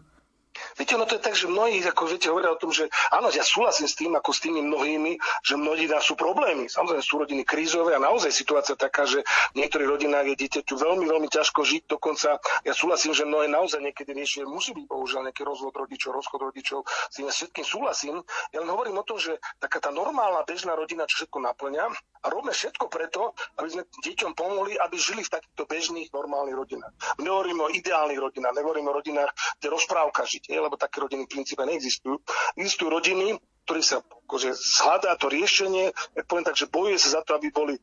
Viete, 0.78 0.94
ono 0.94 1.06
to 1.10 1.18
je 1.18 1.24
tak, 1.24 1.34
že 1.34 1.50
mnohí, 1.50 1.82
ako 1.82 2.06
viete, 2.06 2.30
hovoria 2.30 2.54
o 2.54 2.60
tom, 2.60 2.70
že 2.70 2.89
áno, 3.10 3.34
ja 3.34 3.42
súhlasím 3.42 3.88
s 3.89 3.96
tým, 3.98 4.13
ako 4.13 4.30
s 4.34 4.39
tými 4.44 4.62
mnohými, 4.62 5.18
že 5.42 5.58
mnohí 5.58 5.89
nás 5.89 6.06
sú 6.06 6.13
problémy. 6.13 6.70
Samozrejme 6.70 7.04
sú 7.04 7.16
rodiny 7.22 7.44
krízové 7.48 7.98
a 7.98 8.02
naozaj 8.02 8.30
situácia 8.30 8.78
taká, 8.78 9.06
že 9.10 9.26
v 9.54 9.66
niektorých 9.66 9.89
rodinách 9.89 10.30
je 10.34 10.36
dieťaťu 10.46 10.74
veľmi, 10.78 11.06
veľmi 11.10 11.30
ťažko 11.30 11.62
žiť. 11.66 11.84
Dokonca 11.89 12.38
ja 12.66 12.74
súhlasím, 12.74 13.18
že 13.18 13.26
mnohé 13.26 13.50
naozaj 13.50 13.82
niekedy 13.82 14.13
riešenie 14.13 14.46
musí 14.46 14.76
byť 14.76 14.86
bohužiaľ 14.86 15.30
nejaký 15.30 15.44
rozvod 15.46 15.74
rodičov, 15.74 16.13
rozchod 16.13 16.42
rodičov. 16.52 16.86
S 16.86 17.13
tým 17.18 17.28
všetkým 17.30 17.66
súhlasím. 17.66 18.16
Ja 18.54 18.62
len 18.62 18.70
hovorím 18.70 19.02
o 19.02 19.08
tom, 19.08 19.18
že 19.18 19.38
taká 19.58 19.82
tá 19.82 19.89
normálna 19.89 20.46
bežná 20.46 20.78
rodina 20.78 21.06
čo 21.10 21.24
všetko 21.24 21.38
naplňa 21.44 21.84
a 22.24 22.26
robíme 22.32 22.56
všetko 22.56 22.88
preto, 22.88 23.36
aby 23.60 23.68
sme 23.68 23.84
deťom 24.00 24.32
pomohli, 24.34 24.80
aby 24.80 24.96
žili 24.96 25.28
v 25.28 25.34
takýchto 25.34 25.68
bežných 25.68 26.10
normálnych 26.16 26.56
rodinách. 26.56 26.94
Nehovoríme 27.20 27.62
o 27.68 27.70
ideálnych 27.70 28.20
rodinách, 28.20 28.56
nehovoríme 28.56 28.89
o 28.89 28.96
rodinách, 28.96 29.32
kde 29.60 29.68
rozprávka 29.68 30.24
žiť, 30.24 30.42
lebo 30.51 30.75
také 30.75 30.99
rodiny 30.99 31.29
v 31.29 31.34
princípe 31.39 31.63
neexistujú. 31.63 32.19
Existujú 32.60 32.89
rodiny, 32.91 33.39
ktorý 33.63 33.82
sa 33.84 34.03
akože 34.34 34.50
hľadá 34.82 35.13
to 35.22 35.30
riešenie, 35.30 35.93
tak 35.93 36.26
poviem 36.26 36.41
tak, 36.41 36.58
že 36.58 36.65
bojuje 36.65 36.98
sa 36.98 37.22
za 37.22 37.22
to, 37.22 37.38
aby 37.38 37.54
boli 37.54 37.78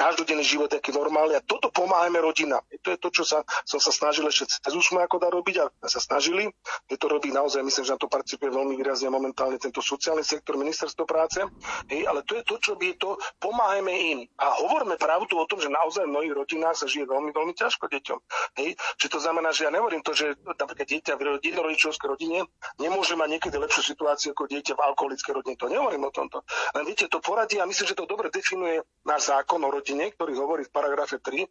každodenný 0.00 0.40
život 0.40 0.72
taký 0.72 0.96
normálny 0.96 1.36
a 1.36 1.44
toto 1.44 1.68
pomáhame 1.68 2.24
rodinám. 2.24 2.64
To 2.80 2.96
je 2.96 2.98
to, 2.98 3.12
čo 3.12 3.28
sa, 3.28 3.44
som 3.68 3.76
sa 3.76 3.92
snažil 3.92 4.24
ešte 4.24 4.48
cez 4.48 4.72
úsme 4.72 5.04
ako 5.04 5.20
dá 5.20 5.28
robiť 5.28 5.56
a 5.60 5.68
sa 5.84 6.00
snažili. 6.00 6.48
Je 6.88 6.96
to 6.96 7.12
robí 7.12 7.28
naozaj, 7.28 7.60
myslím, 7.60 7.84
že 7.84 7.92
na 7.92 8.00
to 8.00 8.08
participuje 8.08 8.48
veľmi 8.48 8.80
výrazne 8.80 9.12
momentálne 9.12 9.60
tento 9.60 9.84
sociálny 9.84 10.24
sektor, 10.24 10.56
ministerstvo 10.56 11.04
práce. 11.04 11.44
Hej, 11.92 12.08
ale 12.08 12.24
to 12.24 12.40
je 12.40 12.48
to, 12.48 12.56
čo 12.56 12.72
by 12.80 12.96
to 12.96 13.20
pomáhame 13.36 13.92
im. 13.92 14.18
A 14.40 14.56
hovoríme 14.64 14.96
pravdu 14.96 15.36
o 15.36 15.44
tom, 15.44 15.60
že 15.60 15.68
naozaj 15.68 16.08
v 16.08 16.16
mnohých 16.16 16.32
rodinách 16.32 16.80
sa 16.80 16.88
žije 16.88 17.04
veľmi, 17.04 17.28
veľmi 17.28 17.52
ťažko 17.52 17.92
deťom. 17.92 18.18
Hej, 18.56 18.80
že 18.96 19.06
to 19.12 19.20
znamená, 19.20 19.52
že 19.52 19.68
ja 19.68 19.70
nehovorím 19.70 20.00
to, 20.00 20.16
že 20.16 20.32
napríklad 20.48 20.88
dieťa 20.88 21.12
v 21.20 21.44
jednorodičovskej 21.44 22.08
rodine 22.08 22.48
nemôže 22.80 23.12
mať 23.20 23.28
niekedy 23.36 23.60
lepšiu 23.60 23.84
situáciu 23.84 24.32
ako 24.32 24.48
dieťa 24.48 24.72
v 24.72 24.80
alkoholi 24.80 25.10
biologické 25.10 25.34
rodiny. 25.34 25.56
To 25.58 25.66
nehovorím 25.66 25.89
o 25.98 26.14
tomto. 26.14 26.46
Len 26.78 26.86
viete, 26.86 27.10
to 27.10 27.18
poradí 27.18 27.58
a 27.58 27.66
myslím, 27.66 27.90
že 27.90 27.98
to 27.98 28.06
dobre 28.06 28.30
definuje 28.30 28.78
náš 29.02 29.34
zákon 29.34 29.58
o 29.66 29.70
rodine, 29.72 30.14
ktorý 30.14 30.38
hovorí 30.38 30.62
v 30.62 30.70
paragrafe 30.70 31.18
3, 31.18 31.42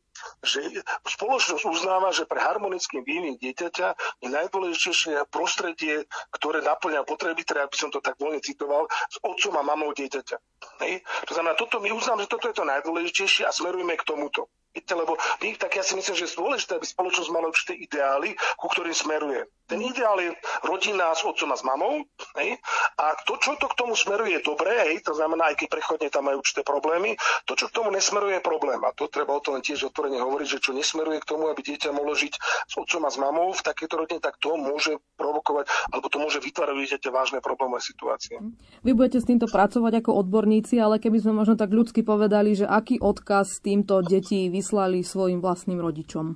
že 0.45 0.59
spoločnosť 1.03 1.67
uznáva, 1.67 2.15
že 2.15 2.23
pre 2.23 2.39
harmonický 2.39 3.03
vývin 3.03 3.35
dieťaťa 3.35 3.87
je 4.23 4.29
najdôležitejšie 4.31 5.27
prostredie, 5.33 6.07
ktoré 6.31 6.63
naplňa 6.63 7.03
potreby, 7.03 7.43
teda 7.43 7.67
aby 7.67 7.75
som 7.75 7.91
to 7.91 7.99
tak 7.99 8.15
voľne 8.15 8.39
citoval, 8.39 8.87
s 9.11 9.19
otcom 9.19 9.59
a 9.59 9.63
mamou 9.65 9.91
dieťaťa. 9.91 10.37
Hej? 10.85 11.03
To 11.27 11.31
znamená, 11.35 11.59
toto 11.59 11.83
my 11.83 11.91
uznám, 11.91 12.23
že 12.23 12.31
toto 12.31 12.47
je 12.47 12.55
to 12.55 12.63
najdôležitejšie 12.63 13.43
a 13.43 13.51
smerujeme 13.51 13.97
k 13.97 14.07
tomuto. 14.07 14.47
Lebo 14.73 15.17
tak 15.57 15.75
ja 15.75 15.83
si 15.85 15.97
myslím, 15.97 16.15
že 16.17 16.25
je 16.29 16.37
dôležité, 16.37 16.77
aby 16.77 16.85
spoločnosť 16.85 17.29
mala 17.33 17.49
určité 17.49 17.73
ideály, 17.73 18.37
ku 18.57 18.69
ktorým 18.69 18.93
smeruje. 18.93 19.49
Ten 19.69 19.85
ideál 19.85 20.17
je 20.17 20.33
rodina 20.65 21.13
s 21.13 21.21
otcom 21.21 21.53
a 21.53 21.57
s 21.57 21.61
mamou. 21.61 22.01
Hej? 22.41 22.57
A 22.97 23.13
to, 23.21 23.37
čo 23.37 23.53
to 23.61 23.69
k 23.69 23.77
tomu 23.77 23.93
smeruje, 23.93 24.41
je 24.41 24.41
dobré, 24.41 24.73
hej? 24.89 25.05
to 25.05 25.13
znamená, 25.13 25.53
aj 25.53 25.61
keď 25.61 25.67
prechodne 25.69 26.09
tam 26.09 26.25
majú 26.25 26.41
určité 26.41 26.65
problémy, 26.65 27.13
to, 27.45 27.53
čo 27.53 27.69
k 27.69 27.75
tomu 27.77 27.93
nesmeruje, 27.93 28.41
je 28.41 28.43
problém. 28.45 28.81
A 28.81 28.89
to 28.97 29.05
treba 29.09 29.37
o 29.37 29.41
tom 29.41 29.61
tiež 29.61 29.93
otvorene 29.93 30.17
hovoriť, 30.17 30.47
že 30.57 30.59
čo 30.61 30.71
nesmeruje 30.73 31.21
k 31.21 31.29
tomu, 31.29 31.53
aby 31.53 31.61
dieťa 31.61 31.93
mohlo 31.93 32.17
žiť 32.17 32.33
s 32.65 32.73
otcom 32.81 33.05
a 33.05 33.13
s 33.13 33.17
mamou 33.21 33.53
v 33.53 33.61
takejto 33.61 33.93
rodine, 33.93 34.21
tak 34.21 34.41
to 34.41 34.57
môže 34.57 34.97
provokovať, 35.21 35.69
alebo 35.93 36.07
to 36.09 36.17
môže 36.17 36.41
vytvárať 36.41 36.75
dieťaťa 36.89 37.09
vážne 37.13 37.39
problémové 37.45 37.85
situácie. 37.85 38.41
Vy 38.81 38.91
budete 38.97 39.21
s 39.21 39.29
týmto 39.29 39.45
pracovať 39.45 40.01
ako 40.01 40.17
odborníci, 40.25 40.81
ale 40.81 40.97
keby 40.97 41.21
sme 41.21 41.45
možno 41.45 41.53
tak 41.53 41.69
ľudsky 41.69 42.01
povedali, 42.01 42.57
že 42.57 42.65
aký 42.65 42.97
odkaz 42.97 43.61
týmto 43.61 44.01
detí 44.01 44.49
vyslali 44.59 44.99
svojim 45.07 45.39
vlastným 45.39 45.79
rodičom? 45.79 46.35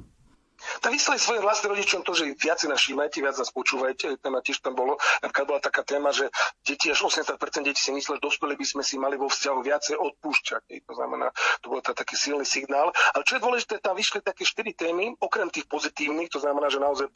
Tak 0.80 0.96
vyslali 0.96 1.20
svojim 1.20 1.44
vlastným 1.44 1.76
rodičom 1.76 2.08
to, 2.08 2.16
že 2.16 2.40
viac 2.40 2.56
si 2.56 2.72
nás 2.72 2.80
viac 2.88 3.36
nás 3.36 3.52
počúvajte. 3.52 4.16
Téma 4.24 4.40
tiež 4.40 4.64
tam 4.64 4.80
bolo. 4.80 4.96
Napríklad 5.20 5.44
bola 5.44 5.60
taká 5.60 5.84
téma, 5.84 6.16
že 6.16 6.32
deti 6.64 6.88
až 6.88 7.04
80% 7.04 7.36
detí 7.68 7.84
si 7.84 7.92
mysleli, 7.92 8.16
že 8.16 8.24
dospelí 8.24 8.56
by 8.56 8.64
sme 8.64 8.84
si 8.84 8.96
mali 8.96 9.20
vo 9.20 9.28
vzťahu 9.28 9.60
viacej 9.60 10.00
odpúšťať. 10.00 10.64
To 10.88 10.94
znamená, 10.96 11.36
to 11.60 11.68
bol 11.68 11.84
taký 11.84 12.16
silný 12.16 12.48
signál. 12.48 12.96
Ale 13.12 13.28
čo 13.28 13.36
je 13.36 13.42
dôležité, 13.44 13.84
tam 13.84 14.00
vyšli 14.00 14.24
také 14.24 14.48
štyri 14.48 14.72
témy, 14.72 15.20
okrem 15.20 15.52
tých 15.52 15.68
pozitívnych, 15.68 16.32
to 16.32 16.40
znamená, 16.40 16.72
že 16.72 16.80
naozaj 16.80 17.12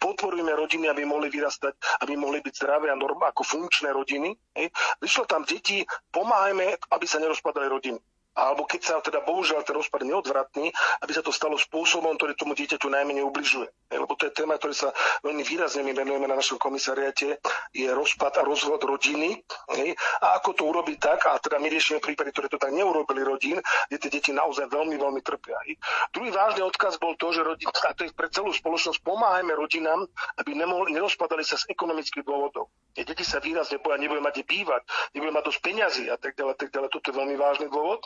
podporujeme 0.00 0.56
rodiny, 0.56 0.88
aby 0.88 1.04
mohli 1.04 1.28
vyrastať, 1.28 1.76
aby 2.08 2.16
mohli 2.16 2.40
byť 2.40 2.54
zdravé 2.56 2.88
a 2.88 2.96
norm, 2.96 3.20
ako 3.20 3.44
funkčné 3.44 3.92
rodiny. 3.92 4.32
Vyšlo 5.04 5.28
tam 5.28 5.44
deti, 5.44 5.84
pomáhajme, 6.08 6.80
aby 6.96 7.04
sa 7.04 7.20
nerozpadali 7.20 7.68
rodiny. 7.68 8.00
Alebo 8.38 8.70
keď 8.70 8.80
sa 8.86 8.94
teda 9.02 9.26
bohužiaľ 9.26 9.66
ten 9.66 9.74
rozpad 9.74 10.06
neodvratný, 10.06 10.70
aby 11.02 11.12
sa 11.12 11.26
to 11.26 11.34
stalo 11.34 11.58
spôsobom, 11.58 12.14
ktorý 12.14 12.38
tomu 12.38 12.54
dieťaťu 12.54 12.86
najmenej 12.86 13.26
ubližuje. 13.26 13.66
Lebo 13.90 14.14
to 14.14 14.30
je 14.30 14.32
téma, 14.38 14.54
ktorý 14.62 14.78
sa 14.78 14.94
veľmi 15.26 15.42
výrazne 15.42 15.82
my 15.82 15.90
venujeme 15.90 16.30
na 16.30 16.38
našom 16.38 16.60
komisariate, 16.62 17.42
je 17.74 17.88
rozpad 17.90 18.38
a 18.38 18.42
rozvod 18.46 18.78
rodiny. 18.86 19.42
A 20.22 20.38
ako 20.38 20.54
to 20.54 20.62
urobiť 20.70 20.96
tak, 21.02 21.26
a 21.26 21.34
teda 21.42 21.58
my 21.58 21.66
riešime 21.66 21.98
prípady, 21.98 22.30
ktoré 22.30 22.46
to 22.46 22.62
tak 22.62 22.70
neurobili 22.70 23.26
rodín, 23.26 23.58
kde 23.90 23.98
tie 23.98 24.10
deti 24.12 24.30
naozaj 24.30 24.70
veľmi, 24.70 24.94
veľmi 24.94 25.20
trpia. 25.26 25.58
Druhý 26.14 26.30
vážny 26.30 26.62
odkaz 26.62 27.02
bol 27.02 27.18
to, 27.18 27.34
že 27.34 27.42
rodina, 27.42 27.74
a 27.74 27.90
to 27.96 28.06
je 28.06 28.14
pre 28.14 28.30
celú 28.30 28.54
spoločnosť, 28.54 29.02
pomáhajme 29.02 29.50
rodinám, 29.58 30.06
aby 30.38 30.54
nemohli, 30.54 30.94
nerozpadali 30.94 31.42
sa 31.42 31.58
z 31.58 31.66
ekonomických 31.72 32.22
dôvodov. 32.22 32.70
Deti 33.04 33.24
sa 33.26 33.38
výrazne 33.38 33.78
boja, 33.78 33.98
nebudú 33.98 34.22
mať 34.22 34.40
kde 34.40 34.44
bývať, 34.48 34.82
nebudú 35.14 35.32
mať 35.34 35.44
dosť 35.50 35.60
peňazí 35.62 36.04
a 36.10 36.16
tak 36.16 36.34
ďalej, 36.34 36.54
tak 36.58 36.70
ďalej. 36.74 36.88
Toto 36.90 37.06
je 37.10 37.18
veľmi 37.18 37.36
vážny 37.38 37.66
dôvod. 37.70 38.02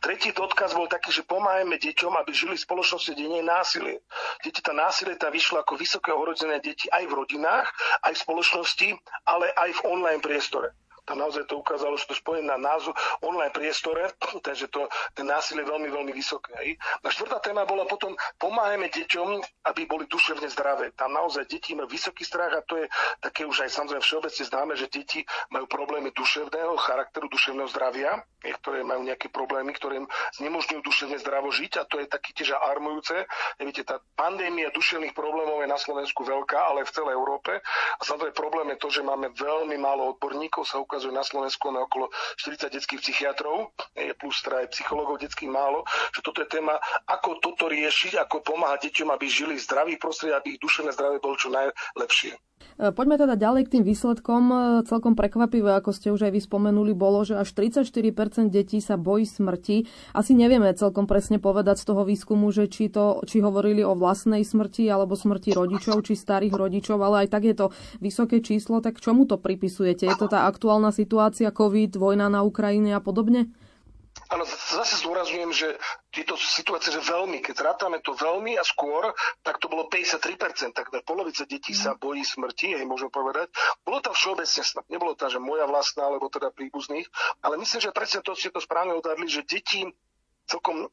Tretí 0.00 0.32
odkaz 0.32 0.74
bol 0.74 0.90
taký, 0.90 1.12
že 1.12 1.22
pomáhajme 1.26 1.76
deťom, 1.78 2.16
aby 2.18 2.30
žili 2.32 2.54
v 2.56 2.64
spoločnosti, 2.64 3.12
kde 3.12 3.26
nie 3.28 3.40
je 3.42 3.48
násilie. 3.48 3.96
Deti, 4.42 4.60
tá 4.60 4.72
násilie 4.72 5.14
tá 5.16 5.28
vyšlo 5.28 5.60
ako 5.62 5.76
vysoké 5.76 6.10
ohrozené 6.10 6.60
deti 6.60 6.88
aj 6.90 7.06
v 7.06 7.16
rodinách, 7.16 7.68
aj 8.02 8.12
v 8.16 8.22
spoločnosti, 8.24 8.88
ale 9.28 9.52
aj 9.54 9.70
v 9.76 9.80
online 9.86 10.22
priestore 10.22 10.74
tam 11.10 11.18
naozaj 11.18 11.50
to 11.50 11.58
ukázalo, 11.58 11.98
že 11.98 12.06
to 12.06 12.14
spojené 12.14 12.46
na 12.46 12.54
názov 12.54 12.94
online 13.26 13.50
priestore, 13.50 14.14
takže 14.46 14.70
to, 14.70 14.86
ten 15.18 15.26
násilie 15.26 15.66
je 15.66 15.70
veľmi, 15.74 15.90
veľmi 15.90 16.12
vysoké. 16.14 16.54
Hej. 16.62 16.78
A 17.02 17.10
štvrtá 17.10 17.42
téma 17.42 17.66
bola 17.66 17.82
potom, 17.90 18.14
pomáhajme 18.38 18.86
deťom, 18.86 19.42
aby 19.66 19.90
boli 19.90 20.06
duševne 20.06 20.46
zdravé. 20.46 20.94
Tam 20.94 21.10
naozaj 21.10 21.50
deti 21.50 21.74
majú 21.74 21.90
vysoký 21.90 22.22
strach 22.22 22.54
a 22.54 22.62
to 22.62 22.78
je 22.78 22.86
také 23.18 23.42
už 23.42 23.66
aj 23.66 23.74
samozrejme 23.74 24.06
všeobecne 24.06 24.44
známe, 24.46 24.72
že 24.78 24.86
deti 24.86 25.26
majú 25.50 25.66
problémy 25.66 26.14
duševného 26.14 26.78
charakteru, 26.78 27.26
duševného 27.26 27.66
zdravia, 27.74 28.22
ktoré 28.62 28.86
majú 28.86 29.02
nejaké 29.02 29.26
problémy, 29.34 29.74
ktoré 29.74 30.00
im 30.04 30.08
znemožňujú 30.38 30.80
duševne 30.86 31.18
zdravo 31.18 31.50
žiť 31.50 31.72
a 31.80 31.88
to 31.90 31.98
je 31.98 32.06
taký 32.06 32.30
tiež 32.38 32.54
alarmujúce. 32.54 33.26
Viete, 33.58 33.82
tá 33.82 33.98
pandémia 34.14 34.70
duševných 34.70 35.12
problémov 35.12 35.60
je 35.64 35.68
na 35.68 35.80
Slovensku 35.80 36.22
veľká, 36.22 36.70
ale 36.70 36.86
v 36.86 36.94
celej 36.94 37.18
Európe. 37.18 37.58
A 37.98 38.02
samozrejme 38.06 38.36
problém 38.36 38.68
je 38.76 38.78
to, 38.78 38.88
že 38.92 39.02
máme 39.04 39.32
veľmi 39.32 39.76
málo 39.80 40.16
odborníkov, 40.16 40.68
sa 40.68 40.76
ukazuje 40.76 40.99
ukazuje 41.00 41.16
na 41.16 41.24
Slovensku 41.24 41.72
máme 41.72 41.88
okolo 41.88 42.12
40 42.36 42.76
detských 42.76 43.00
psychiatrov, 43.00 43.72
je 43.96 44.12
plus 44.20 44.36
teda 44.44 44.68
aj 44.68 44.76
detských 45.16 45.48
málo, 45.48 45.88
že 46.12 46.20
toto 46.20 46.44
je 46.44 46.52
téma, 46.52 46.76
ako 47.08 47.40
toto 47.40 47.72
riešiť, 47.72 48.20
ako 48.20 48.44
pomáhať 48.44 48.92
deťom, 48.92 49.08
aby 49.08 49.24
žili 49.24 49.56
v 49.56 49.64
zdravých 49.64 49.96
prostredí, 49.96 50.36
aby 50.36 50.48
ich 50.52 50.60
duševné 50.60 50.92
zdravie 50.92 51.16
bolo 51.24 51.40
čo 51.40 51.48
najlepšie. 51.48 52.36
E, 52.80 52.96
poďme 52.96 53.20
teda 53.20 53.36
ďalej 53.36 53.68
k 53.68 53.72
tým 53.76 53.84
výsledkom. 53.84 54.42
E, 54.48 54.56
celkom 54.88 55.12
prekvapivé, 55.12 55.76
ako 55.76 55.90
ste 55.92 56.08
už 56.12 56.28
aj 56.28 56.32
vy 56.32 56.40
spomenuli, 56.40 56.92
bolo, 56.96 57.24
že 57.24 57.36
až 57.36 57.52
34% 57.52 58.48
detí 58.48 58.80
sa 58.80 58.96
bojí 58.96 59.28
smrti. 59.28 59.84
Asi 60.16 60.32
nevieme 60.32 60.72
celkom 60.72 61.04
presne 61.04 61.36
povedať 61.36 61.82
z 61.82 61.84
toho 61.92 62.02
výskumu, 62.08 62.48
že 62.48 62.72
či, 62.72 62.88
to, 62.88 63.20
či 63.28 63.44
hovorili 63.44 63.84
o 63.84 63.92
vlastnej 63.92 64.44
smrti 64.44 64.88
alebo 64.88 65.12
smrti 65.12 65.52
rodičov, 65.52 66.00
či 66.08 66.16
starých 66.16 66.54
rodičov, 66.56 66.96
ale 67.00 67.26
aj 67.26 67.28
tak 67.28 67.42
je 67.48 67.56
to 67.56 67.66
vysoké 68.00 68.40
číslo. 68.40 68.80
Tak 68.80 69.00
čomu 69.00 69.28
to 69.28 69.36
pripisujete? 69.36 70.08
Je 70.08 70.16
to 70.16 70.30
tá 70.30 70.48
aktuálna 70.48 70.89
situácia, 70.90 71.54
COVID, 71.54 71.96
vojna 71.96 72.30
na 72.30 72.44
Ukrajine 72.44 72.94
a 72.94 73.00
podobne? 73.02 73.50
Áno, 74.30 74.46
zase 74.46 75.02
zdôrazňujem, 75.02 75.50
že 75.50 75.68
tieto 76.14 76.38
situácie, 76.38 76.94
že 76.94 77.02
veľmi, 77.02 77.42
keď 77.42 77.66
rátame 77.66 77.98
to 77.98 78.14
veľmi 78.14 78.54
a 78.54 78.62
skôr, 78.62 79.10
tak 79.42 79.58
to 79.58 79.66
bolo 79.66 79.90
53%, 79.90 80.70
tak 80.70 80.86
polovica 81.02 81.42
detí 81.46 81.74
sa 81.74 81.94
mhm. 81.94 81.98
bojí 81.98 82.22
smrti, 82.22 82.78
hej, 82.78 82.86
môžem 82.86 83.10
povedať. 83.10 83.50
Bolo 83.82 83.98
tam 83.98 84.14
všeobecne 84.14 84.62
smrť, 84.62 84.86
nebolo 84.86 85.18
tam, 85.18 85.34
že 85.34 85.42
moja 85.42 85.66
vlastná, 85.66 86.06
alebo 86.06 86.30
teda 86.30 86.54
príbuzných, 86.54 87.10
ale 87.42 87.58
myslím, 87.58 87.80
že 87.82 87.90
presne 87.90 88.22
to 88.22 88.38
ste 88.38 88.54
to 88.54 88.62
správne 88.62 88.94
odhadli, 88.94 89.26
že 89.26 89.42
deti 89.42 89.82
celkom 90.46 90.90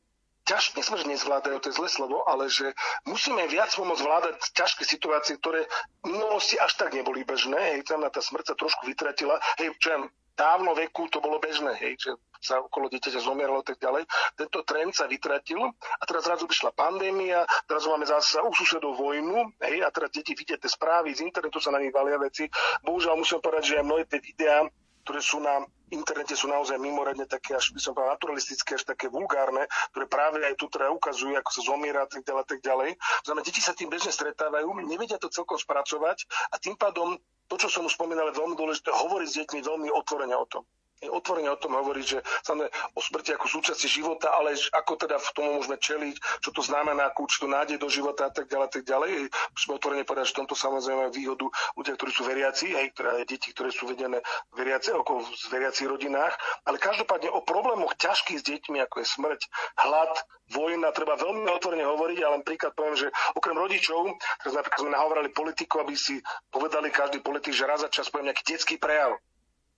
ťažké, 0.48 0.80
sme, 0.80 0.98
že 0.98 1.12
nezvládajú, 1.12 1.60
to 1.60 1.70
je 1.70 1.78
zlé 1.78 1.90
slovo, 1.92 2.24
ale 2.24 2.48
že 2.48 2.72
musíme 3.04 3.44
viac 3.52 3.70
pomôcť 3.76 4.02
zvládať 4.02 4.36
ťažké 4.56 4.84
situácie, 4.88 5.36
ktoré 5.38 5.68
v 6.08 6.16
minulosti 6.16 6.56
až 6.56 6.80
tak 6.80 6.96
neboli 6.96 7.28
bežné. 7.28 7.76
Hej, 7.76 7.92
tam 7.92 8.08
tá 8.08 8.24
smrť 8.24 8.54
sa 8.54 8.56
trošku 8.56 8.88
vytratila. 8.88 9.38
Hej, 9.60 9.76
čo 9.84 9.92
ja, 9.92 9.98
dávno 10.38 10.78
veku 10.78 11.10
to 11.10 11.18
bolo 11.18 11.42
bežné, 11.42 11.74
hej, 11.82 11.98
že 11.98 12.12
sa 12.38 12.62
okolo 12.62 12.86
dieťaťa 12.94 13.26
zomieralo 13.26 13.66
a 13.66 13.66
tak 13.66 13.82
ďalej. 13.82 14.06
Tento 14.38 14.62
trend 14.62 14.94
sa 14.94 15.10
vytratil 15.10 15.58
a 15.74 16.04
teraz 16.06 16.30
zrazu 16.30 16.46
vyšla 16.46 16.70
pandémia, 16.78 17.42
teraz 17.66 17.90
máme 17.90 18.06
zase 18.06 18.38
u 18.46 18.54
susedov 18.54 18.94
vojnu 18.94 19.58
hej, 19.66 19.82
a 19.82 19.90
teraz 19.90 20.14
deti 20.14 20.38
vidia 20.38 20.62
tie 20.62 20.70
správy, 20.70 21.18
z 21.18 21.26
internetu 21.26 21.58
sa 21.58 21.74
na 21.74 21.82
nich 21.82 21.90
valia 21.90 22.22
veci. 22.22 22.46
Bohužiaľ 22.86 23.18
musím 23.18 23.42
povedať, 23.42 23.74
že 23.74 23.76
aj 23.82 23.86
mnohé 23.90 24.04
tie 24.06 24.22
videá, 24.22 24.70
ktoré 25.08 25.24
sú 25.24 25.40
na 25.40 25.64
internete 25.88 26.36
sú 26.36 26.52
naozaj 26.52 26.76
mimoriadne 26.84 27.24
také, 27.32 27.56
až 27.56 27.72
by 27.72 27.80
som 27.80 27.96
povedal, 27.96 28.20
naturalistické, 28.20 28.76
až 28.76 28.84
také 28.84 29.08
vulgárne, 29.08 29.64
ktoré 29.96 30.06
práve 30.12 30.44
aj 30.44 30.60
tu 30.60 30.68
teda 30.68 30.92
ukazujú, 30.92 31.32
ako 31.40 31.48
sa 31.48 31.62
zomiera 31.64 32.04
a 32.04 32.10
tak 32.12 32.28
ďalej, 32.28 32.44
tak 32.44 32.60
ďalej. 32.60 32.90
Znamená, 33.24 33.44
deti 33.48 33.62
sa 33.64 33.72
tým 33.72 33.88
bežne 33.88 34.12
stretávajú, 34.12 34.68
nevedia 34.84 35.16
to 35.16 35.32
celkom 35.32 35.56
spracovať 35.56 36.28
a 36.52 36.60
tým 36.60 36.76
pádom 36.76 37.16
to, 37.48 37.56
čo 37.56 37.72
som 37.72 37.88
už 37.88 37.96
spomínal, 37.96 38.28
je 38.28 38.36
veľmi 38.36 38.60
dôležité 38.60 38.92
hovoriť 38.92 39.28
s 39.32 39.38
deťmi 39.40 39.60
veľmi 39.64 39.90
otvorene 39.96 40.36
o 40.36 40.44
tom 40.52 40.68
otvorene 41.06 41.54
o 41.54 41.62
tom 41.62 41.78
hovoriť, 41.78 42.06
že 42.06 42.20
samozrejme 42.42 42.74
o 42.98 43.00
smrti 43.02 43.32
ako 43.38 43.46
súčasti 43.46 43.86
života, 43.86 44.34
ale 44.34 44.58
ako 44.74 44.98
teda 44.98 45.22
v 45.22 45.30
tomu 45.38 45.50
môžeme 45.62 45.78
čeliť, 45.78 46.16
čo 46.42 46.50
to 46.50 46.66
znamená, 46.66 47.14
akú 47.14 47.30
určitú 47.30 47.46
nádej 47.46 47.78
do 47.78 47.86
života 47.86 48.30
a 48.30 48.34
tak 48.34 48.50
ďalej, 48.50 48.70
tak 48.74 48.84
ďalej. 48.90 49.30
Musíme 49.30 49.74
otvorene 49.78 50.04
povedať, 50.08 50.34
že 50.34 50.34
v 50.34 50.40
tomto 50.44 50.56
samozrejme 50.58 51.14
výhodu 51.14 51.46
ľudia, 51.78 51.94
ktorí 51.94 52.12
sú 52.12 52.24
veriaci, 52.26 52.74
aj 52.74 52.86
ktoré, 52.98 53.10
deti, 53.30 53.54
ktoré 53.54 53.70
sú 53.70 53.86
vedené 53.86 54.26
veriaci, 54.58 54.90
ako 54.98 55.22
v 55.22 55.30
veriacich 55.54 55.86
rodinách, 55.86 56.34
ale 56.66 56.82
každopádne 56.82 57.30
o 57.30 57.46
problémoch 57.46 57.94
ťažkých 58.02 58.42
s 58.42 58.48
deťmi, 58.48 58.82
ako 58.82 59.06
je 59.06 59.08
smrť, 59.08 59.42
hlad, 59.86 60.14
vojna, 60.50 60.96
treba 60.96 61.20
veľmi 61.20 61.46
otvorene 61.60 61.84
hovoriť, 61.84 62.20
ale 62.24 62.40
len 62.40 62.44
príklad 62.48 62.72
poviem, 62.74 62.96
že 62.96 63.12
okrem 63.36 63.58
rodičov, 63.60 64.16
teraz 64.40 64.56
napríklad 64.56 64.80
sme 64.80 64.96
nahovorali 64.96 65.30
politikov, 65.36 65.84
aby 65.84 65.96
si 66.00 66.24
povedali 66.48 66.88
každý 66.88 67.20
politik, 67.20 67.52
že 67.52 67.68
raz 67.68 67.84
za 67.84 67.92
čas 67.92 68.08
poviem 68.08 68.32
nejaký 68.32 68.56
detský 68.56 68.80
prejav 68.80 69.20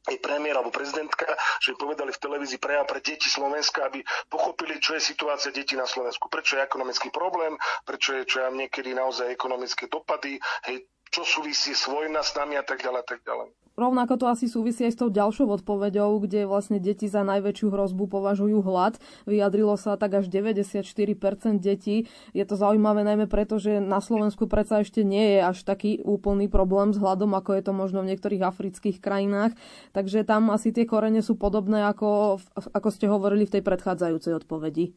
aj 0.07 0.15
premiér 0.23 0.55
alebo 0.55 0.71
prezidentka, 0.71 1.27
že 1.59 1.75
povedali 1.75 2.15
v 2.15 2.23
televízii 2.23 2.61
prejav 2.61 2.87
pre 2.87 3.03
deti 3.03 3.27
Slovenska, 3.27 3.91
aby 3.91 3.99
pochopili, 4.31 4.79
čo 4.79 4.95
je 4.95 5.03
situácia 5.03 5.51
detí 5.51 5.75
na 5.75 5.83
Slovensku, 5.83 6.31
prečo 6.31 6.55
je 6.55 6.63
ekonomický 6.63 7.11
problém, 7.11 7.59
prečo 7.83 8.15
je 8.15 8.23
čo 8.23 8.47
ja 8.47 8.49
niekedy 8.49 8.95
naozaj 8.95 9.27
ekonomické 9.27 9.91
dopady, 9.91 10.39
hej, 10.69 10.87
čo 11.09 11.25
súvisí 11.25 11.73
s 11.73 11.89
vojna 11.89 12.21
s 12.21 12.37
nami 12.37 12.55
a 12.57 12.63
tak 12.63 12.81
ďalej, 12.85 13.03
tak 13.05 13.21
ďalej. 13.25 13.49
Rovnako 13.79 14.19
to 14.19 14.25
asi 14.27 14.51
súvisí 14.51 14.83
aj 14.83 14.91
s 14.91 14.99
tou 14.99 15.07
ďalšou 15.07 15.47
odpoveďou, 15.55 16.19
kde 16.27 16.43
vlastne 16.43 16.83
deti 16.83 17.07
za 17.07 17.23
najväčšiu 17.23 17.71
hrozbu 17.71 18.11
považujú 18.11 18.59
hlad. 18.59 18.99
Vyjadrilo 19.23 19.79
sa 19.79 19.95
tak 19.95 20.19
až 20.19 20.27
94% 20.27 20.83
detí. 21.63 22.11
Je 22.35 22.43
to 22.43 22.59
zaujímavé 22.59 23.07
najmä 23.07 23.31
preto, 23.31 23.55
že 23.55 23.79
na 23.79 24.03
Slovensku 24.03 24.51
predsa 24.51 24.83
ešte 24.83 25.07
nie 25.07 25.39
je 25.39 25.47
až 25.47 25.63
taký 25.63 26.03
úplný 26.03 26.51
problém 26.51 26.91
s 26.91 26.99
hladom, 26.99 27.31
ako 27.31 27.55
je 27.55 27.63
to 27.63 27.71
možno 27.71 28.03
v 28.03 28.11
niektorých 28.11 28.43
afrických 28.43 28.99
krajinách. 28.99 29.55
Takže 29.95 30.27
tam 30.27 30.51
asi 30.51 30.75
tie 30.75 30.83
korene 30.83 31.23
sú 31.23 31.39
podobné, 31.39 31.87
ako, 31.87 32.43
ako 32.75 32.89
ste 32.91 33.07
hovorili 33.07 33.47
v 33.47 33.59
tej 33.59 33.63
predchádzajúcej 33.63 34.43
odpovedi. 34.43 34.91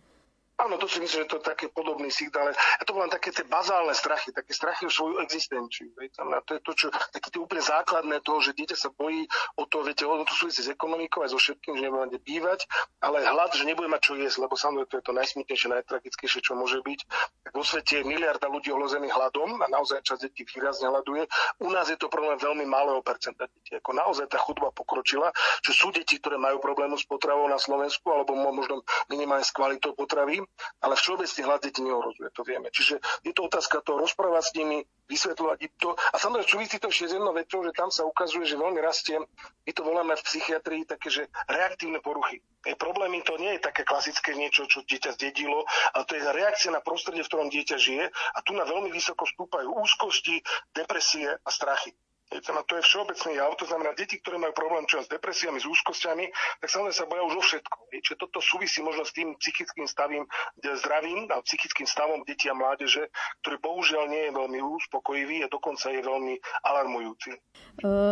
Áno, 0.63 0.79
to 0.79 0.87
si 0.87 1.03
myslím, 1.03 1.27
že 1.27 1.31
to 1.35 1.43
je 1.43 1.51
taký 1.51 1.67
podobný 1.75 2.07
signál. 2.07 2.55
A 2.55 2.83
to 2.87 2.95
boli 2.95 3.11
také 3.11 3.35
tie 3.35 3.43
bazálne 3.43 3.91
strachy, 3.99 4.31
také 4.31 4.55
strachy 4.55 4.87
o 4.87 4.93
svoju 4.95 5.19
existenciu. 5.19 5.91
A 6.23 6.39
to 6.47 6.55
je 6.55 6.61
to, 6.63 6.73
čo, 6.79 6.87
také 7.11 7.35
tie 7.35 7.43
úplne 7.43 7.59
základné 7.67 8.23
toho, 8.23 8.39
že 8.39 8.55
dieťa 8.55 8.77
sa 8.79 8.95
bojí 8.95 9.27
o 9.59 9.67
to, 9.67 9.83
viete, 9.83 10.07
ono 10.07 10.23
to 10.23 10.31
súvisí 10.39 10.63
s 10.63 10.71
ekonomikou 10.71 11.27
aj 11.27 11.35
so 11.35 11.39
všetkým, 11.43 11.83
že 11.83 11.91
nebude 11.91 12.19
bývať, 12.23 12.71
ale 13.03 13.27
hlad, 13.27 13.51
že 13.59 13.67
nebude 13.67 13.91
mať 13.91 14.01
čo 14.07 14.13
jesť, 14.15 14.39
lebo 14.47 14.55
samozrejme 14.55 14.87
to 14.87 14.97
je 15.03 15.05
to 15.05 15.13
najsmutnejšie, 15.19 15.69
najtragickejšie, 15.83 16.41
čo 16.47 16.55
môže 16.55 16.79
byť. 16.79 17.01
Tak 17.43 17.53
vo 17.59 17.65
svete 17.67 17.93
je 17.99 18.05
miliarda 18.07 18.47
ľudí 18.47 18.71
ohlozených 18.71 19.19
hladom 19.19 19.59
a 19.59 19.67
naozaj 19.67 20.07
časť 20.07 20.31
detí 20.31 20.47
výrazne 20.47 20.95
hľaduje. 20.95 21.27
U 21.67 21.75
nás 21.75 21.91
je 21.91 21.99
to 21.99 22.07
problém 22.07 22.39
veľmi 22.39 22.63
malého 22.71 23.03
percenta 23.03 23.51
detí. 23.51 23.75
Ako 23.83 23.99
naozaj 23.99 24.31
tá 24.31 24.39
chudba 24.39 24.71
pokročila, 24.71 25.35
že 25.67 25.75
sú 25.75 25.91
deti, 25.91 26.23
ktoré 26.23 26.39
majú 26.39 26.63
problémy 26.63 26.95
s 26.95 27.03
potravou 27.03 27.51
na 27.51 27.59
Slovensku 27.59 28.07
alebo 28.15 28.39
možno 28.39 28.87
minimálne 29.11 29.43
s 29.43 29.51
kvalitou 29.51 29.99
potravy 29.99 30.39
ale 30.81 30.95
všeobecne 30.95 31.41
hlad 31.45 31.61
deti 31.63 31.81
neohrozuje, 31.83 32.29
to 32.33 32.43
vieme. 32.47 32.69
Čiže 32.71 33.01
je 33.27 33.33
to 33.35 33.49
otázka 33.49 33.83
toho 33.83 33.99
rozprávať 34.01 34.45
s 34.45 34.53
nimi, 34.57 34.79
vysvetľovať 35.11 35.59
im 35.67 35.73
to. 35.77 35.91
A 35.95 36.17
samozrejme 36.17 36.49
súvisí 36.49 36.77
to 36.79 36.89
ešte 36.89 37.13
s 37.13 37.15
jednou 37.19 37.35
vecou, 37.35 37.61
že 37.67 37.73
tam 37.75 37.91
sa 37.93 38.07
ukazuje, 38.07 38.49
že 38.49 38.57
veľmi 38.57 38.81
rastie, 38.81 39.19
my 39.67 39.71
to 39.75 39.83
voláme 39.85 40.15
v 40.17 40.27
psychiatrii 40.27 40.83
také, 40.89 41.09
že 41.13 41.23
reaktívne 41.51 42.01
poruchy. 42.01 42.41
E, 42.65 42.79
problémy 42.79 43.21
to 43.27 43.37
nie 43.37 43.59
je 43.59 43.65
také 43.67 43.83
klasické 43.83 44.33
niečo, 44.39 44.71
čo 44.71 44.87
dieťa 44.87 45.19
zdedilo, 45.19 45.67
ale 45.93 46.05
to 46.07 46.15
je 46.17 46.23
reakcia 46.23 46.71
na 46.71 46.81
prostredie, 46.81 47.27
v 47.27 47.31
ktorom 47.31 47.49
dieťa 47.51 47.77
žije 47.77 48.05
a 48.09 48.39
tu 48.47 48.55
na 48.55 48.65
veľmi 48.65 48.89
vysoko 48.95 49.27
stúpajú 49.27 49.69
úzkosti, 49.83 50.41
depresie 50.73 51.29
a 51.29 51.51
strachy. 51.51 51.93
To 52.33 52.81
je 52.81 52.89
všeobecný 52.89 53.37
jav, 53.37 53.53
to 53.61 53.69
znamená, 53.69 53.93
deti, 53.93 54.17
ktoré 54.17 54.41
majú 54.41 54.57
problém 54.57 54.89
čo 54.89 55.05
s 55.05 55.09
depresiami, 55.13 55.61
s 55.61 55.69
úzkosťami, 55.69 56.25
tak 56.65 56.69
samozrejme 56.73 56.97
sa 56.97 57.05
boja 57.05 57.23
už 57.29 57.35
o 57.37 57.43
všetko. 57.45 57.77
Čiže 57.93 58.17
toto 58.17 58.41
súvisí 58.41 58.81
možno 58.81 59.05
s 59.05 59.13
tým 59.13 59.37
psychickým 59.37 59.85
stavím, 59.85 60.25
zdravím 60.57 61.29
a 61.29 61.45
psychickým 61.45 61.85
stavom 61.85 62.25
detí 62.25 62.49
a 62.49 62.57
mládeže, 62.57 63.13
ktorý 63.45 63.57
bohužiaľ 63.61 64.05
nie 64.09 64.23
je 64.25 64.33
veľmi 64.33 64.59
uspokojivý 64.65 65.45
a 65.45 65.53
dokonca 65.53 65.93
je 65.93 66.01
veľmi 66.01 66.35
alarmujúci. 66.65 67.31
E, 67.37 67.39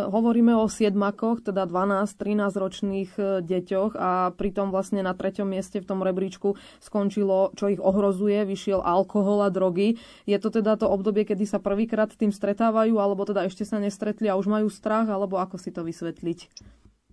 hovoríme 0.05 0.53
o 0.53 0.69
siedmakoch, 0.69 1.41
teda 1.41 1.65
12-13 1.65 2.53
ročných 2.53 3.11
e, 3.17 3.23
deťoch 3.41 3.97
a 3.97 4.29
pritom 4.37 4.69
vlastne 4.69 5.01
na 5.01 5.17
treťom 5.17 5.49
mieste 5.49 5.81
v 5.81 5.89
tom 5.89 6.05
rebríčku 6.05 6.53
skončilo, 6.77 7.57
čo 7.57 7.73
ich 7.73 7.81
ohrozuje, 7.81 8.45
vyšiel 8.45 8.85
alkohol 8.85 9.41
a 9.41 9.49
drogy. 9.49 9.97
Je 10.29 10.37
to 10.37 10.53
teda 10.53 10.77
to 10.77 10.85
obdobie, 10.85 11.25
kedy 11.25 11.49
sa 11.49 11.57
prvýkrát 11.57 12.13
tým 12.13 12.29
stretávajú, 12.29 13.01
alebo 13.01 13.25
teda 13.25 13.49
ešte 13.49 13.65
sa 13.65 13.81
nestretli 14.11 14.27
a 14.27 14.35
už 14.35 14.51
majú 14.51 14.67
strach, 14.67 15.07
alebo 15.07 15.39
ako 15.39 15.55
si 15.55 15.71
to 15.71 15.87
vysvetliť? 15.87 16.67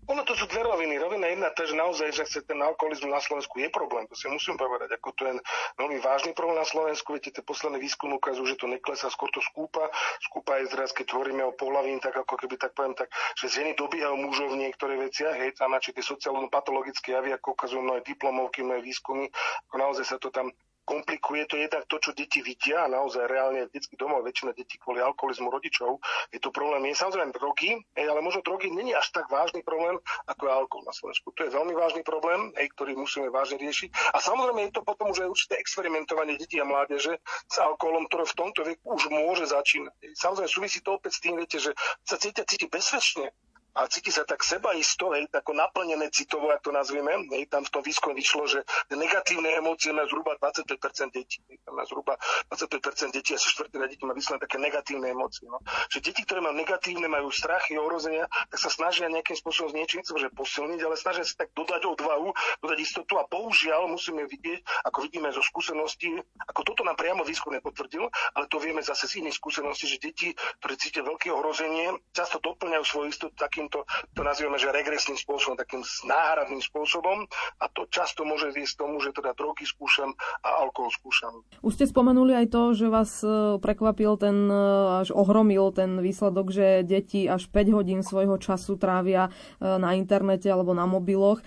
Ono 0.08 0.24
to 0.24 0.32
sú 0.32 0.48
dve 0.48 0.64
roviny. 0.64 0.96
Rovina 0.96 1.28
jedna, 1.28 1.52
to, 1.52 1.68
že 1.68 1.76
naozaj, 1.76 2.08
že 2.16 2.40
ten 2.40 2.56
alkoholizmus 2.56 3.12
na 3.12 3.20
Slovensku 3.20 3.60
je 3.60 3.68
problém, 3.68 4.08
to 4.08 4.16
si 4.16 4.24
musím 4.26 4.56
povedať. 4.56 4.96
Ako 4.96 5.12
to 5.12 5.28
je 5.28 5.36
veľmi 5.76 6.00
vážny 6.00 6.32
problém 6.32 6.56
na 6.56 6.64
Slovensku. 6.64 7.12
Viete, 7.12 7.28
tie 7.28 7.44
posledné 7.44 7.76
výskumy 7.76 8.16
ukazujú, 8.16 8.48
že 8.48 8.56
to 8.56 8.72
neklesá, 8.72 9.12
skôr 9.12 9.28
to 9.30 9.44
skúpa. 9.44 9.92
Skúpa 10.24 10.64
je 10.64 10.72
teraz, 10.72 10.96
keď 10.96 11.12
tvoríme 11.12 11.44
o 11.44 11.52
pohľavín, 11.52 12.00
tak 12.00 12.16
ako 12.16 12.40
keby 12.40 12.56
tak 12.56 12.72
poviem, 12.72 12.96
tak, 12.96 13.12
že 13.36 13.52
ženy 13.52 13.76
dobíhajú 13.76 14.16
mužov 14.16 14.56
v 14.56 14.64
niektorých 14.64 15.12
veciach, 15.12 15.36
hej, 15.36 15.52
tam 15.60 15.76
či 15.76 15.92
tie 15.92 16.00
sociálno-patologické 16.00 17.12
javy, 17.12 17.36
ako 17.36 17.52
ukazujú 17.52 17.84
mnohé 17.84 18.00
diplomovky, 18.00 18.64
mnohé 18.64 18.80
výskumy, 18.80 19.28
ako 19.68 19.76
naozaj 19.76 20.08
sa 20.08 20.16
to 20.16 20.32
tam 20.32 20.48
komplikuje 20.88 21.44
to 21.44 21.60
jednak 21.60 21.84
to, 21.84 22.00
čo 22.00 22.16
deti 22.16 22.40
vidia, 22.40 22.88
naozaj 22.88 23.28
reálne 23.28 23.68
v 23.68 23.74
detských 23.76 24.00
domoch 24.00 24.24
väčšina 24.24 24.56
detí 24.56 24.80
kvôli 24.80 25.04
alkoholizmu 25.04 25.52
rodičov. 25.52 26.00
Je 26.32 26.40
to 26.40 26.48
problém, 26.48 26.88
je 26.88 26.96
samozrejme 26.96 27.36
drogy, 27.36 27.76
ale 27.92 28.24
možno 28.24 28.40
drogy 28.40 28.72
není 28.72 28.96
až 28.96 29.12
tak 29.12 29.28
vážny 29.28 29.60
problém, 29.60 30.00
ako 30.24 30.48
je 30.48 30.52
alkohol 30.52 30.84
na 30.88 30.94
Slovensku. 30.96 31.28
To 31.36 31.44
je 31.44 31.52
veľmi 31.52 31.76
vážny 31.76 32.00
problém, 32.00 32.48
ktorý 32.56 32.96
musíme 32.96 33.28
vážne 33.28 33.60
riešiť. 33.60 34.16
A 34.16 34.18
samozrejme 34.24 34.72
je 34.72 34.72
to 34.72 34.82
potom 34.88 35.12
už 35.12 35.28
aj 35.28 35.28
určité 35.28 35.54
experimentovanie 35.60 36.40
detí 36.40 36.56
a 36.56 36.64
mládeže 36.64 37.20
s 37.44 37.56
alkoholom, 37.60 38.08
ktoré 38.08 38.24
v 38.24 38.38
tomto 38.38 38.64
veku 38.64 38.96
už 38.96 39.12
môže 39.12 39.44
začínať. 39.44 39.92
Samozrejme 40.16 40.48
súvisí 40.48 40.80
to 40.80 40.96
opäť 40.96 41.20
s 41.20 41.20
tým, 41.20 41.36
viete, 41.36 41.60
že 41.60 41.76
sa 42.08 42.16
cítia 42.16 42.48
cíti 42.48 42.64
bezpečne 42.64 43.28
a 43.78 43.86
cíti 43.86 44.10
sa 44.10 44.26
tak 44.26 44.42
sebaisto, 44.42 45.14
hej, 45.14 45.30
ako 45.30 45.54
naplnené 45.54 46.10
citovo, 46.10 46.50
ako 46.50 46.68
to 46.68 46.70
nazvime. 46.74 47.14
Hej, 47.30 47.46
tam 47.46 47.62
v 47.62 47.70
tom 47.70 47.82
výskume 47.86 48.18
vyšlo, 48.18 48.50
že 48.50 48.66
negatívne 48.90 49.54
emócie 49.54 49.94
má 49.94 50.02
zhruba 50.10 50.34
25% 50.42 51.14
detí. 51.14 51.38
Hej, 51.46 51.62
má 51.70 51.86
zhruba 51.86 52.18
25% 52.50 53.14
detí, 53.14 53.38
asi 53.38 53.46
štvrtina 53.54 53.86
detí 53.86 54.02
má 54.02 54.18
vyslené 54.18 54.42
také 54.42 54.58
negatívne 54.58 55.14
emócie. 55.14 55.46
No. 55.46 55.62
Že 55.94 56.10
deti, 56.10 56.26
ktoré 56.26 56.42
majú 56.42 56.58
negatívne, 56.58 57.06
majú 57.06 57.30
strachy, 57.30 57.78
ohrozenia, 57.78 58.26
tak 58.50 58.58
sa 58.58 58.66
snažia 58.66 59.06
nejakým 59.06 59.38
spôsobom 59.38 59.70
s 59.70 59.78
niečím 59.78 60.02
že 60.08 60.32
posilniť, 60.34 60.80
ale 60.82 60.98
snažia 60.98 61.22
sa 61.22 61.46
tak 61.46 61.54
dodať 61.54 61.86
odvahu, 61.86 62.34
dodať 62.64 62.78
istotu 62.82 63.14
a 63.20 63.28
bohužiaľ 63.30 63.86
musíme 63.86 64.26
vidieť, 64.26 64.88
ako 64.90 65.06
vidíme 65.06 65.30
zo 65.30 65.44
skúseností, 65.44 66.10
ako 66.50 66.60
toto 66.66 66.82
nám 66.82 66.98
priamo 66.98 67.22
výskum 67.22 67.54
nepotvrdil, 67.54 68.08
ale 68.34 68.44
to 68.50 68.58
vieme 68.58 68.82
zase 68.82 69.06
z 69.06 69.22
iných 69.22 69.38
skúseností, 69.38 69.86
že 69.86 70.02
deti, 70.02 70.28
ktoré 70.58 70.74
cítia 70.74 71.06
veľké 71.06 71.30
ohrozenie, 71.30 71.94
často 72.10 72.42
doplňajú 72.42 72.84
svoju 72.88 73.06
istotu 73.12 73.34
takým 73.38 73.67
takýmto, 73.68 73.84
to 74.16 74.22
nazývame, 74.24 74.56
že 74.56 74.72
regresným 74.72 75.20
spôsobom, 75.20 75.60
takým 75.60 75.84
náhradným 76.08 76.64
spôsobom 76.64 77.28
a 77.60 77.64
to 77.68 77.84
často 77.92 78.24
môže 78.24 78.48
viesť 78.56 78.80
tomu, 78.80 78.96
že 79.04 79.12
teda 79.12 79.36
drogy 79.36 79.68
skúšam 79.68 80.16
a 80.40 80.64
alkohol 80.64 80.88
skúšam. 80.88 81.44
Už 81.60 81.76
ste 81.76 81.84
spomenuli 81.84 82.32
aj 82.32 82.46
to, 82.48 82.62
že 82.72 82.86
vás 82.88 83.20
e, 83.20 83.60
prekvapil 83.60 84.16
ten, 84.16 84.48
e, 84.48 84.64
až 85.04 85.12
ohromil 85.12 85.68
ten 85.76 86.00
výsledok, 86.00 86.48
že 86.48 86.82
deti 86.82 87.28
až 87.28 87.46
5 87.52 87.76
hodín 87.76 88.00
svojho 88.00 88.40
času 88.40 88.80
trávia 88.80 89.28
e, 89.60 89.66
na 89.68 89.92
internete 89.94 90.48
alebo 90.48 90.72
na 90.72 90.88
mobiloch. 90.88 91.44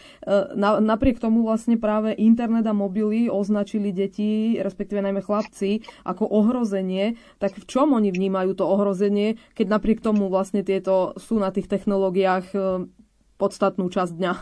Napriek 0.61 1.17
tomu 1.17 1.41
vlastne 1.41 1.79
práve 1.79 2.13
internet 2.13 2.67
a 2.67 2.75
mobily 2.75 3.31
označili 3.31 3.89
deti, 3.89 4.59
respektíve 4.59 5.01
najmä 5.01 5.23
chlapci, 5.23 5.81
ako 6.05 6.27
ohrozenie. 6.29 7.17
Tak 7.41 7.57
v 7.57 7.65
čom 7.65 7.95
oni 7.95 8.13
vnímajú 8.13 8.53
to 8.53 8.67
ohrozenie, 8.67 9.39
keď 9.55 9.65
napriek 9.79 9.99
tomu 10.03 10.27
vlastne 10.27 10.61
tieto 10.61 11.15
sú 11.17 11.39
na 11.39 11.49
tých 11.49 11.71
technológiách 11.71 12.10
technológiách 12.11 12.47
e, 12.53 12.59
podstatnú 13.39 13.87
časť 13.87 14.13
dňa. 14.19 14.33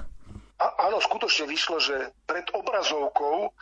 A, 0.60 0.66
áno, 0.90 1.00
skutočne 1.00 1.48
vyšlo, 1.48 1.80
že 1.80 2.12
pred 2.28 2.44
obrazovkou 2.52 3.54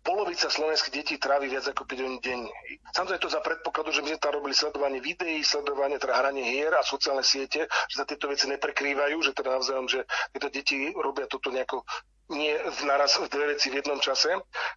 polovica 0.00 0.48
slovenských 0.48 0.94
detí 0.94 1.14
trávi 1.20 1.52
viac 1.52 1.68
ako 1.68 1.84
5 1.84 2.00
hodín 2.00 2.16
denne. 2.24 2.48
Samozrejme 2.96 3.20
to 3.20 3.28
za 3.28 3.44
predpokladu, 3.44 3.92
že 3.92 4.00
my 4.00 4.16
sme 4.16 4.24
tam 4.24 4.32
robili 4.40 4.54
sledovanie 4.56 5.00
videí, 5.04 5.44
sledovanie 5.44 6.00
teda 6.00 6.16
hranie 6.16 6.48
hier 6.48 6.72
a 6.72 6.80
sociálne 6.80 7.20
siete, 7.20 7.68
že 7.92 7.94
sa 8.00 8.08
tieto 8.08 8.32
veci 8.32 8.48
neprekrývajú, 8.48 9.20
že 9.20 9.36
teda 9.36 9.60
navzájom, 9.60 9.84
že 9.84 10.08
tieto 10.32 10.48
deti 10.48 10.96
robia 10.96 11.28
toto 11.28 11.52
nejako 11.52 11.84
nie 12.28 12.52
naraz 12.84 13.16
v 13.16 13.28
dve 13.32 13.56
veci 13.56 13.72
v 13.72 13.80
jednom 13.80 13.96
čase, 14.00 14.28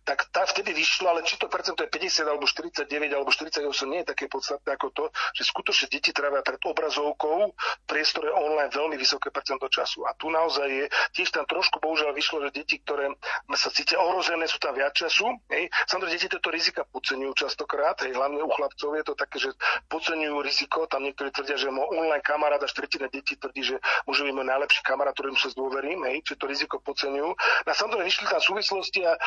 tak 0.07 0.31
tá 0.31 0.47
vtedy 0.47 0.71
vyšlo, 0.71 1.11
ale 1.11 1.21
či 1.27 1.35
to 1.35 1.51
percento 1.51 1.83
je 1.83 1.91
50 1.91 2.23
alebo 2.23 2.47
49 2.47 2.87
alebo 3.11 3.27
48 3.27 3.67
nie 3.91 4.01
je 4.03 4.07
také 4.15 4.31
podstatné 4.31 4.69
ako 4.79 4.87
to, 4.95 5.03
že 5.35 5.43
skutočne 5.51 5.91
deti 5.91 6.15
trávia 6.15 6.39
pred 6.41 6.63
obrazovkou 6.63 7.51
v 7.51 7.85
priestore 7.85 8.31
online 8.31 8.71
veľmi 8.71 8.95
vysoké 8.95 9.35
percento 9.35 9.67
času. 9.67 10.07
A 10.07 10.15
tu 10.15 10.31
naozaj 10.31 10.67
je, 10.67 10.85
tiež 11.11 11.35
tam 11.35 11.43
trošku 11.43 11.83
bohužiaľ 11.83 12.15
vyšlo, 12.15 12.47
že 12.47 12.63
deti, 12.63 12.79
ktoré 12.79 13.11
sa 13.59 13.69
cítia 13.69 13.99
ohrozené, 13.99 14.47
sú 14.47 14.57
tam 14.57 14.71
viac 14.71 14.95
času. 14.95 15.27
Hej. 15.51 15.67
Samozrejme, 15.91 16.15
deti 16.15 16.27
tieto 16.31 16.49
rizika 16.49 16.87
podceňujú 16.87 17.33
častokrát, 17.35 17.99
hej, 18.07 18.15
hlavne 18.15 18.39
u 18.39 18.51
chlapcov 18.51 18.95
je 18.95 19.03
to 19.03 19.13
také, 19.19 19.37
že 19.43 19.51
podceňujú 19.91 20.37
riziko, 20.39 20.87
tam 20.87 21.03
niektorí 21.03 21.35
tvrdia, 21.35 21.59
že 21.59 21.67
môj 21.67 21.87
online 21.99 22.23
kamarát 22.23 22.63
a 22.63 22.67
štvrtina 22.71 23.11
detí 23.11 23.35
tvrdí, 23.35 23.75
že 23.75 23.77
môže 24.07 24.23
byť 24.23 24.33
môj 24.33 24.47
najlepší 24.47 24.81
kamarát, 24.87 25.11
ktorým 25.11 25.35
sa 25.35 25.51
zdôverím, 25.51 26.07
hej, 26.07 26.23
či 26.23 26.33
to 26.39 26.47
riziko 26.47 26.79
podceňujú. 26.79 27.40
Na 27.65 27.73
samozrejme 27.73 28.05
vyšli 28.07 28.25
tam 28.27 28.41
súvislosti 28.41 28.99
a 29.05 29.17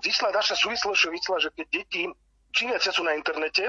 vyšla 0.00 0.28
naša 0.32 0.54
súvislosť, 0.56 1.12
vyšla, 1.12 1.36
že 1.42 1.48
keď 1.56 1.66
deti 1.70 2.02
čím 2.50 2.74
viac 2.74 2.82
sú 2.82 3.02
na 3.06 3.14
internete, 3.14 3.62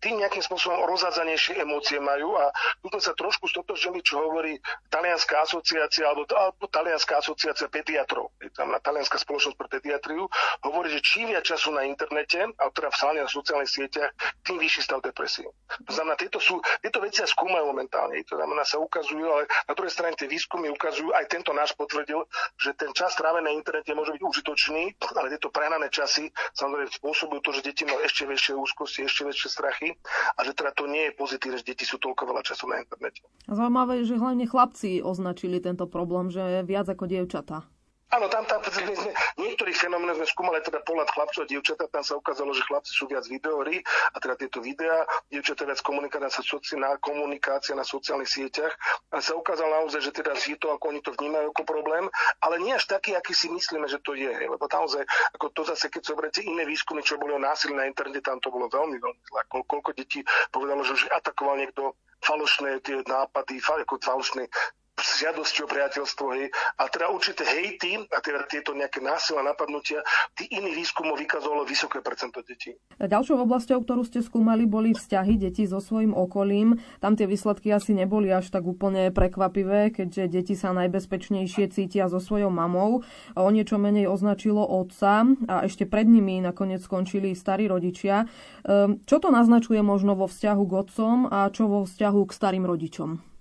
tým 0.00 0.20
nejakým 0.20 0.44
spôsobom 0.44 0.84
rozhádzanejšie 0.86 1.60
emócie 1.60 1.96
majú 1.98 2.36
a 2.36 2.52
tu 2.84 2.88
sa 3.00 3.16
trošku 3.16 3.48
stotožili, 3.48 4.04
čo 4.04 4.20
hovorí 4.20 4.60
Talianská 4.92 5.42
asociácia 5.42 6.06
alebo, 6.06 6.28
alebo 6.36 6.64
Talianská 6.68 7.18
asociácia 7.20 7.66
pediatrov. 7.72 8.32
Je 8.40 8.52
tam 8.52 8.70
na 8.70 8.80
Talianská 8.80 9.16
spoločnosť 9.16 9.56
pre 9.56 9.68
pediatriu 9.72 10.28
hovorí, 10.62 10.92
že 10.92 11.00
čím 11.00 11.32
viac 11.32 11.44
času 11.44 11.72
na 11.72 11.88
internete, 11.88 12.44
a 12.44 12.64
teda 12.70 12.92
v 12.92 12.96
na 13.16 13.28
sociálnych 13.28 13.70
sieťach, 13.70 14.10
tým 14.44 14.60
vyšší 14.60 14.80
stav 14.84 15.00
depresie. 15.00 15.48
To 15.84 15.92
znamená, 15.92 16.16
tieto, 16.18 16.38
sú, 16.38 16.60
tieto 16.84 17.00
veci 17.00 17.24
sa 17.24 17.28
skúmajú 17.28 17.70
momentálne. 17.70 18.20
To 18.28 18.36
znamená, 18.36 18.62
sa 18.66 18.76
ukazujú, 18.80 19.26
ale 19.26 19.48
na 19.68 19.74
druhej 19.74 19.92
strane 19.92 20.14
tie 20.18 20.28
výskumy 20.28 20.68
ukazujú, 20.72 21.12
aj 21.12 21.26
tento 21.30 21.50
náš 21.56 21.72
potvrdil, 21.74 22.24
že 22.60 22.74
ten 22.74 22.90
čas 22.92 23.14
strávený 23.14 23.46
na 23.46 23.52
internete 23.54 23.94
môže 23.94 24.10
byť 24.16 24.22
užitočný, 24.26 24.82
ale 25.14 25.30
tieto 25.30 25.54
prehnané 25.54 25.86
časy 25.86 26.28
samozrejme 26.58 26.90
spôsobujú 26.90 27.40
to, 27.46 27.50
že 27.54 27.60
deti 27.62 27.82
majú 27.86 28.02
ešte 28.02 28.26
väčšie 28.26 28.52
úzkosti, 28.58 29.06
ešte 29.06 29.22
väčšie 29.22 29.48
strachy 29.50 29.85
deti 29.86 30.00
a 30.36 30.40
že 30.42 30.52
teda 30.54 30.74
to 30.74 30.90
nie 30.90 31.10
je 31.10 31.12
pozitívne, 31.14 31.56
že 31.62 31.66
deti 31.66 31.84
sú 31.86 32.02
toľko 32.02 32.26
veľa 32.26 32.42
času 32.42 32.66
na 32.66 32.82
internete. 32.82 33.22
Zaujímavé, 33.46 34.02
že 34.02 34.18
hlavne 34.18 34.46
chlapci 34.50 35.00
označili 35.02 35.62
tento 35.62 35.86
problém, 35.86 36.30
že 36.30 36.66
viac 36.66 36.90
ako 36.90 37.06
dievčatá. 37.06 37.66
Áno, 38.06 38.30
tam, 38.30 38.46
tam 38.46 38.62
sme, 38.62 38.94
niektorých 39.34 39.74
fenoménov 39.74 40.22
sme 40.22 40.30
skúmali 40.30 40.62
teda 40.62 40.78
pohľad 40.86 41.10
chlapcov 41.10 41.42
a 41.42 41.50
dievčatá, 41.50 41.90
tam 41.90 42.06
sa 42.06 42.14
ukázalo, 42.14 42.54
že 42.54 42.62
chlapci 42.62 42.94
sú 42.94 43.10
viac 43.10 43.26
videohry 43.26 43.82
a 44.14 44.16
teda 44.22 44.38
tieto 44.38 44.62
videá, 44.62 45.02
dievčatá 45.26 45.66
viac 45.66 45.82
komunikácia 45.82 46.30
na, 46.78 46.94
komunikácia 47.02 47.74
na 47.74 47.82
sociálnych 47.82 48.30
sieťach 48.30 48.70
a 49.10 49.18
sa 49.18 49.34
ukázalo 49.34 49.82
naozaj, 49.82 50.06
že 50.06 50.14
teda 50.14 50.38
je 50.38 50.54
to, 50.54 50.70
ako 50.70 50.94
oni 50.94 51.02
to 51.02 51.10
vnímajú 51.18 51.50
ako 51.50 51.62
problém, 51.66 52.06
ale 52.46 52.62
nie 52.62 52.78
až 52.78 52.86
taký, 52.86 53.18
aký 53.18 53.34
si 53.34 53.50
myslíme, 53.50 53.90
že 53.90 53.98
to 54.06 54.14
je, 54.14 54.30
lebo 54.30 54.70
naozaj, 54.70 55.02
ako 55.34 55.50
to 55.50 55.66
zase, 55.66 55.90
keď 55.90 56.06
zoberiete 56.06 56.46
iné 56.46 56.62
výskumy, 56.62 57.02
čo 57.02 57.18
boli 57.18 57.34
o 57.34 57.42
násilí 57.42 57.74
na 57.74 57.90
internete, 57.90 58.22
tam 58.22 58.38
to 58.38 58.54
bolo 58.54 58.70
veľmi, 58.70 59.02
veľmi 59.02 59.22
zlé. 59.34 59.42
Ko, 59.50 59.66
koľko 59.66 59.90
detí 59.98 60.22
povedalo, 60.54 60.86
že 60.86 60.94
už 60.94 61.10
atakoval 61.10 61.58
niekto 61.58 61.98
falošné 62.22 62.86
tie 62.86 63.02
nápady, 63.02 63.58
ako 63.58 63.98
falošné 63.98 64.46
žiadosti 64.96 65.60
o 65.64 65.68
priateľstvo, 65.68 66.26
hej, 66.36 66.48
a 66.80 66.82
teda 66.88 67.12
určité 67.12 67.44
hejty 67.44 68.00
a 68.08 68.18
teda 68.24 68.48
tieto 68.48 68.72
nejaké 68.72 69.04
násilné 69.04 69.44
napadnutia, 69.44 70.00
tí 70.32 70.48
iní 70.48 70.72
výskumov 70.72 71.20
vykazovalo 71.20 71.68
vysoké 71.68 72.00
percento 72.00 72.40
detí. 72.40 72.72
Ďalšou 72.96 73.44
oblasťou, 73.44 73.84
ktorú 73.84 74.02
ste 74.08 74.24
skúmali, 74.24 74.64
boli 74.64 74.96
vzťahy 74.96 75.36
detí 75.36 75.68
so 75.68 75.84
svojím 75.84 76.16
okolím. 76.16 76.80
Tam 77.04 77.12
tie 77.12 77.28
výsledky 77.28 77.68
asi 77.72 77.92
neboli 77.92 78.32
až 78.32 78.48
tak 78.48 78.64
úplne 78.64 79.12
prekvapivé, 79.12 79.92
keďže 79.92 80.24
deti 80.32 80.54
sa 80.56 80.72
najbezpečnejšie 80.72 81.68
cítia 81.68 82.08
so 82.08 82.16
svojou 82.16 82.48
mamou. 82.48 83.04
O 83.36 83.48
niečo 83.52 83.76
menej 83.76 84.08
označilo 84.08 84.64
otca 84.64 85.28
a 85.48 85.54
ešte 85.68 85.84
pred 85.84 86.08
nimi 86.08 86.40
nakoniec 86.40 86.80
skončili 86.80 87.36
starí 87.36 87.68
rodičia. 87.68 88.24
Ehm, 88.64 89.04
čo 89.04 89.20
to 89.20 89.28
naznačuje 89.28 89.84
možno 89.84 90.16
vo 90.16 90.24
vzťahu 90.24 90.62
k 90.64 90.72
otcom 90.72 91.16
a 91.28 91.52
čo 91.52 91.68
vo 91.68 91.84
vzťahu 91.84 92.20
k 92.24 92.32
starým 92.32 92.64
rodičom? 92.64 93.35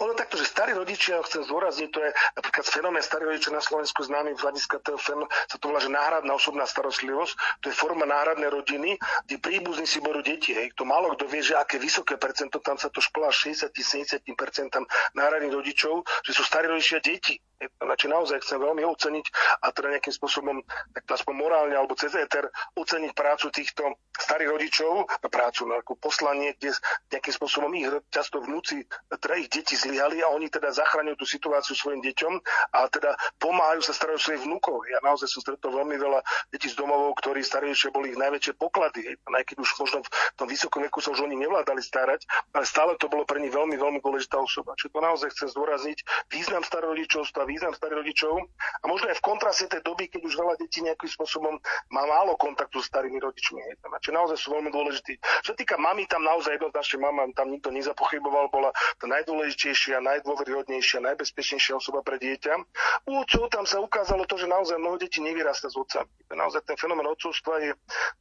Ono 0.00 0.16
takto, 0.16 0.40
že 0.40 0.48
starí 0.48 0.72
rodičia, 0.72 1.20
chcem 1.28 1.44
zdôrazniť, 1.44 1.88
to 1.92 2.00
je 2.00 2.10
napríklad 2.32 2.64
fenomén 2.64 3.04
starí 3.04 3.28
rodičia 3.28 3.52
na 3.52 3.60
Slovensku 3.60 4.00
známy 4.00 4.32
v 4.32 4.40
hľadiska 4.40 4.80
toho 4.80 4.96
sa 4.96 5.56
to 5.60 5.68
volá, 5.68 5.76
že 5.76 5.92
náhradná 5.92 6.32
osobná 6.32 6.64
starostlivosť, 6.64 7.60
to 7.60 7.68
je 7.68 7.76
forma 7.76 8.08
náhradnej 8.08 8.48
rodiny, 8.48 8.96
kde 9.28 9.36
príbuzní 9.36 9.84
si 9.84 10.00
berú 10.00 10.24
deti. 10.24 10.56
Hej. 10.56 10.72
To 10.80 10.88
málo 10.88 11.12
kto 11.12 11.28
vie, 11.28 11.44
že 11.44 11.52
aké 11.52 11.76
vysoké 11.76 12.16
percento, 12.16 12.64
tam 12.64 12.80
sa 12.80 12.88
to 12.88 13.04
šplá 13.04 13.28
60-70% 13.28 14.24
náhradných 15.12 15.52
rodičov, 15.52 16.08
že 16.24 16.32
sú 16.32 16.48
starí 16.48 16.72
rodičia 16.72 17.04
deti. 17.04 17.36
Znači 17.60 18.08
naozaj 18.08 18.40
chcem 18.40 18.56
veľmi 18.56 18.80
oceniť 18.88 19.26
a 19.60 19.68
teda 19.68 19.92
nejakým 19.92 20.14
spôsobom, 20.16 20.64
tak 20.96 21.04
aspoň 21.04 21.34
morálne 21.36 21.76
alebo 21.76 21.92
cez 21.92 22.16
éter, 22.16 22.48
oceniť 22.72 23.12
prácu 23.12 23.52
týchto 23.52 24.00
starých 24.16 24.50
rodičov, 24.56 24.92
prácu 25.28 25.68
na 25.68 25.84
ako 25.84 26.00
poslanie, 26.00 26.56
kde 26.56 26.72
nejakým 27.12 27.34
spôsobom 27.36 27.68
ich 27.76 27.88
často 28.08 28.40
vnúci, 28.40 28.88
teda 29.12 29.34
ich 29.36 29.52
deti 29.52 29.76
zlyhali 29.76 30.24
a 30.24 30.32
oni 30.32 30.48
teda 30.48 30.72
zachraňujú 30.72 31.20
tú 31.20 31.26
situáciu 31.28 31.76
svojim 31.76 32.00
deťom 32.00 32.32
a 32.72 32.88
teda 32.88 33.12
pomáhajú 33.36 33.84
sa 33.84 33.92
starať 33.92 34.16
o 34.16 34.24
svojich 34.24 34.44
vnúkov. 34.48 34.88
Ja 34.88 35.04
naozaj 35.04 35.28
som 35.28 35.44
stretol 35.44 35.76
veľmi 35.76 35.96
veľa 36.00 36.20
detí 36.52 36.72
z 36.72 36.80
domovov, 36.80 37.20
ktorí 37.20 37.44
starejšie 37.44 37.92
boli 37.92 38.16
ich 38.16 38.20
najväčšie 38.20 38.56
poklady. 38.56 39.20
Aj 39.20 39.44
keď 39.44 39.56
už 39.60 39.70
možno 39.80 40.00
v 40.00 40.08
tom 40.36 40.48
vysokom 40.48 40.80
veku 40.86 41.04
sa 41.04 41.12
už 41.12 41.28
oni 41.28 41.36
nevládali 41.36 41.84
starať, 41.84 42.24
ale 42.56 42.64
stále 42.64 42.96
to 42.96 43.12
bolo 43.12 43.28
pre 43.28 43.40
nich 43.42 43.52
veľmi, 43.52 43.76
veľmi 43.76 44.00
dôležitá 44.00 44.40
osoba. 44.40 44.72
Čiže 44.80 44.96
to 44.96 45.00
naozaj 45.00 45.28
chcem 45.36 45.48
zdôrazniť 45.52 45.98
význam 46.30 46.62
starorodičovstva, 46.62 47.49
význam 47.50 47.74
starých 47.74 48.06
rodičov 48.06 48.32
a 48.80 48.84
možno 48.86 49.10
aj 49.10 49.18
v 49.18 49.26
kontraste 49.26 49.66
tej 49.66 49.82
doby, 49.82 50.06
keď 50.06 50.22
už 50.22 50.34
veľa 50.38 50.54
detí 50.62 50.86
nejakým 50.86 51.10
spôsobom 51.10 51.58
má 51.90 52.02
málo 52.06 52.38
kontaktu 52.38 52.78
s 52.78 52.86
starými 52.86 53.18
rodičmi. 53.18 53.58
Čiže 54.00 54.14
naozaj 54.14 54.36
sú 54.38 54.54
veľmi 54.54 54.70
dôležití. 54.70 55.18
Čo 55.42 55.52
týka 55.58 55.74
mami, 55.74 56.06
tam 56.06 56.22
naozaj 56.22 56.56
jednoznačne 56.56 57.02
mama, 57.02 57.26
tam 57.34 57.50
nikto 57.50 57.74
nezapochyboval, 57.74 58.48
bola 58.54 58.70
tá 58.96 59.10
najdôležitejšia, 59.10 59.98
najdôveryhodnejšia, 60.00 61.02
najbezpečnejšia 61.02 61.74
osoba 61.76 62.06
pre 62.06 62.22
dieťa. 62.22 62.52
U 63.10 63.20
otcov 63.20 63.50
tam 63.50 63.66
sa 63.66 63.82
ukázalo 63.82 64.24
to, 64.24 64.38
že 64.38 64.46
naozaj 64.46 64.78
mnoho 64.78 64.96
detí 64.96 65.18
nevyrasta 65.18 65.68
s 65.68 65.76
otcami. 65.76 66.08
Naozaj 66.30 66.62
ten 66.64 66.78
fenomén 66.78 67.10
otcovstva 67.10 67.58
je 67.60 67.70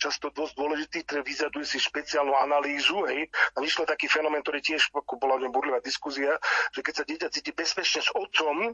často 0.02 0.34
dosť 0.34 0.54
dôležitý, 0.58 0.98
ktorý 1.06 1.22
vyžaduje 1.22 1.66
si 1.68 1.78
špeciálnu 1.78 2.34
analýzu. 2.34 3.06
Hej. 3.06 3.30
Tam 3.54 3.62
vyšlo 3.62 3.86
taký 3.86 4.10
fenomén, 4.10 4.42
ktorý 4.42 4.60
tiež 4.60 4.90
bola 4.92 5.38
v 5.38 5.48
ňom 5.48 5.54
burlivá 5.54 5.80
diskusia, 5.84 6.36
že 6.74 6.82
keď 6.82 6.94
sa 6.94 7.04
dieťa 7.06 7.28
cíti 7.30 7.52
bezpečne 7.54 8.02
s 8.02 8.10
otcom, 8.16 8.74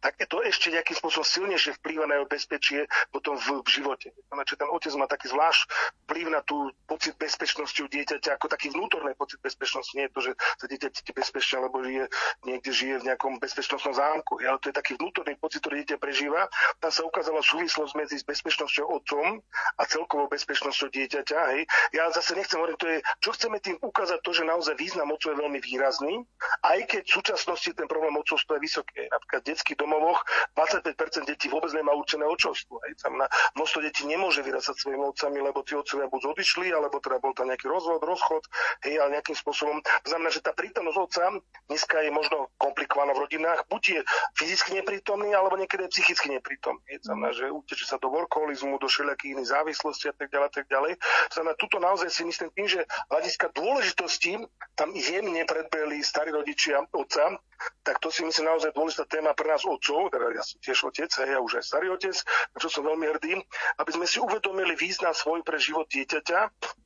tak 0.00 0.16
to 0.16 0.40
ešte 0.40 0.72
nejakým 0.72 0.96
spôsobom 0.96 1.28
silnejšie 1.28 1.76
vplýva 1.76 2.08
na 2.08 2.16
jeho 2.16 2.28
bezpečie 2.28 2.88
potom 3.12 3.36
v, 3.36 3.60
v 3.60 3.68
živote. 3.68 4.08
Znači, 4.32 4.56
ten 4.56 4.68
otec 4.72 4.92
má 4.96 5.04
taký 5.04 5.28
zvlášť 5.28 5.60
vplyv 6.08 6.26
na 6.32 6.40
tú 6.40 6.72
pocit 6.88 7.14
bezpečnosti 7.20 7.76
u 7.84 7.88
dieťaťa, 7.88 8.40
ako 8.40 8.48
taký 8.48 8.72
vnútorný 8.72 9.12
pocit 9.14 9.38
bezpečnosti. 9.44 9.92
Nie 9.92 10.08
je 10.08 10.14
to, 10.16 10.20
že 10.24 10.32
sa 10.56 10.66
dieťa 10.66 10.88
cíti 10.96 11.12
bezpečne, 11.12 11.68
lebo 11.68 11.84
žije, 11.84 12.08
niekde 12.48 12.70
žije 12.72 12.94
v 13.04 13.06
nejakom 13.12 13.36
bezpečnostnom 13.36 13.92
zámku. 13.92 14.40
Ale 14.40 14.56
to 14.64 14.72
je 14.72 14.76
taký 14.80 14.96
vnútorný 14.96 15.36
pocit, 15.36 15.60
ktorý 15.60 15.84
dieťa 15.84 15.98
prežíva. 16.00 16.48
Tam 16.80 16.88
sa 16.88 17.04
ukázala 17.04 17.44
súvislosť 17.44 17.92
medzi 18.00 18.16
bezpečnosťou 18.24 18.88
otcom 18.88 19.44
a 19.76 19.82
celkovou 19.84 20.32
bezpečnosťou 20.32 20.88
dieťaťa. 20.88 21.38
Hej. 21.52 21.68
Ja 21.92 22.08
zase 22.08 22.32
nechcem 22.32 22.56
hovoriť, 22.56 22.76
to 22.80 22.88
je, 22.88 22.98
čo 23.20 23.30
chceme 23.36 23.60
tým 23.60 23.76
ukázať, 23.84 24.24
to, 24.24 24.32
že 24.32 24.48
naozaj 24.48 24.80
význam 24.80 25.12
otcov 25.12 25.36
je 25.36 25.40
veľmi 25.44 25.60
výrazný, 25.60 26.24
aj 26.64 26.78
keď 26.88 27.02
v 27.04 27.16
súčasnosti 27.20 27.70
ten 27.76 27.84
problém 27.84 28.16
otcovstva 28.16 28.56
je 28.56 28.64
vysoký. 28.64 29.04
Napríklad 29.12 29.42
detský 29.44 29.76
dom 29.76 29.89
domovoch 29.90 30.22
25% 30.54 31.26
detí 31.26 31.50
vôbec 31.50 31.74
nemá 31.74 31.90
určené 31.98 32.22
očovstvo. 32.22 32.78
Hej. 32.86 33.02
Tam 33.02 33.18
na 33.18 33.26
množstvo 33.58 33.82
detí 33.82 34.06
nemôže 34.06 34.46
vyrasať 34.46 34.78
svojimi 34.78 35.02
otcami, 35.10 35.42
lebo 35.42 35.66
tí 35.66 35.74
otcovia 35.74 36.06
buď 36.06 36.38
odišli, 36.38 36.70
alebo 36.70 37.02
teda 37.02 37.18
bol 37.18 37.34
tam 37.34 37.50
nejaký 37.50 37.66
rozvod, 37.66 37.98
rozchod, 38.06 38.46
hej, 38.86 39.02
ale 39.02 39.18
nejakým 39.18 39.34
spôsobom. 39.34 39.82
To 39.82 40.06
znamená, 40.06 40.30
že 40.30 40.46
tá 40.46 40.54
prítomnosť 40.54 40.98
otca 41.02 41.24
dneska 41.66 42.06
je 42.06 42.10
možno 42.14 42.54
komplikovaná 42.54 43.10
v 43.10 43.26
rodinách, 43.26 43.66
buď 43.66 43.82
je 43.98 44.00
fyzicky 44.38 44.78
neprítomný, 44.78 45.34
alebo 45.34 45.58
niekedy 45.58 45.90
je 45.90 45.98
psychicky 45.98 46.30
neprítomný. 46.30 46.86
Hej. 46.94 47.10
Znamená, 47.10 47.34
že 47.34 47.50
utečie 47.50 47.90
sa 47.90 47.98
do 47.98 48.06
workoholizmu, 48.14 48.78
do 48.78 48.86
všelijakých 48.86 49.34
iných 49.34 49.50
závislostí 49.50 50.06
a 50.06 50.14
tak 50.14 50.30
ďalej, 50.30 50.46
a 50.46 50.52
tak 50.54 50.66
ďalej. 50.70 50.92
Znamená, 51.34 51.54
tuto 51.58 51.76
naozaj 51.82 52.08
si 52.14 52.22
myslím 52.22 52.54
tým, 52.54 52.66
že 52.70 52.80
hľadiska 53.10 53.50
dôležitosti 53.56 54.38
tam 54.78 54.94
jemne 54.94 55.42
predbehli 55.42 56.04
starí 56.04 56.30
rodičia 56.30 56.84
otca, 56.94 57.40
tak 57.84 58.00
to 58.00 58.08
si 58.12 58.24
myslím 58.24 58.52
naozaj 58.52 58.72
dôležitá 58.76 59.04
téma 59.08 59.32
pre 59.36 59.48
nás 59.48 59.64
otcov, 59.80 60.12
teda 60.12 60.36
ja 60.36 60.44
som 60.44 60.60
tiež 60.60 60.78
otec, 60.92 61.08
ja 61.08 61.40
už 61.40 61.56
aj 61.56 61.64
starý 61.64 61.88
otec, 61.88 62.12
na 62.52 62.58
čo 62.60 62.68
som 62.68 62.84
veľmi 62.84 63.06
hrdý, 63.16 63.40
aby 63.80 63.90
sme 63.96 64.04
si 64.04 64.20
uvedomili 64.20 64.76
význam 64.76 65.16
svoj 65.16 65.40
pre 65.40 65.56
život 65.56 65.88
dieťaťa 65.88 66.38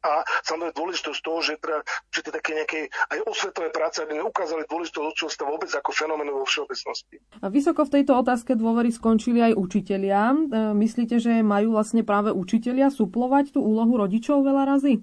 a 0.07 0.13
samozrejme 0.47 0.79
dôležitosť 0.79 1.21
toho, 1.27 1.39
že, 1.43 1.59
teda, 1.59 1.83
že 2.15 2.21
to 2.23 2.31
také 2.31 2.51
nejaké 2.55 2.81
aj 3.11 3.19
osvetové 3.27 3.75
práce, 3.75 3.99
aby 3.99 4.15
sme 4.15 4.31
ukázali 4.31 4.63
dôležitosť 4.71 5.07
otcovstva 5.11 5.45
vôbec 5.51 5.71
ako 5.75 5.91
fenoménu 5.91 6.39
vo 6.39 6.47
všeobecnosti. 6.47 7.19
A 7.43 7.51
vysoko 7.51 7.83
v 7.83 8.01
tejto 8.01 8.15
otázke 8.15 8.55
dôvery 8.55 8.95
skončili 8.95 9.43
aj 9.43 9.59
učitelia. 9.59 10.31
E, 10.31 10.37
myslíte, 10.79 11.19
že 11.19 11.43
majú 11.43 11.75
vlastne 11.75 12.07
práve 12.07 12.31
učitelia 12.31 12.95
suplovať 12.95 13.59
tú 13.59 13.61
úlohu 13.67 13.99
rodičov 13.99 14.47
veľa 14.47 14.79
razy? 14.79 15.03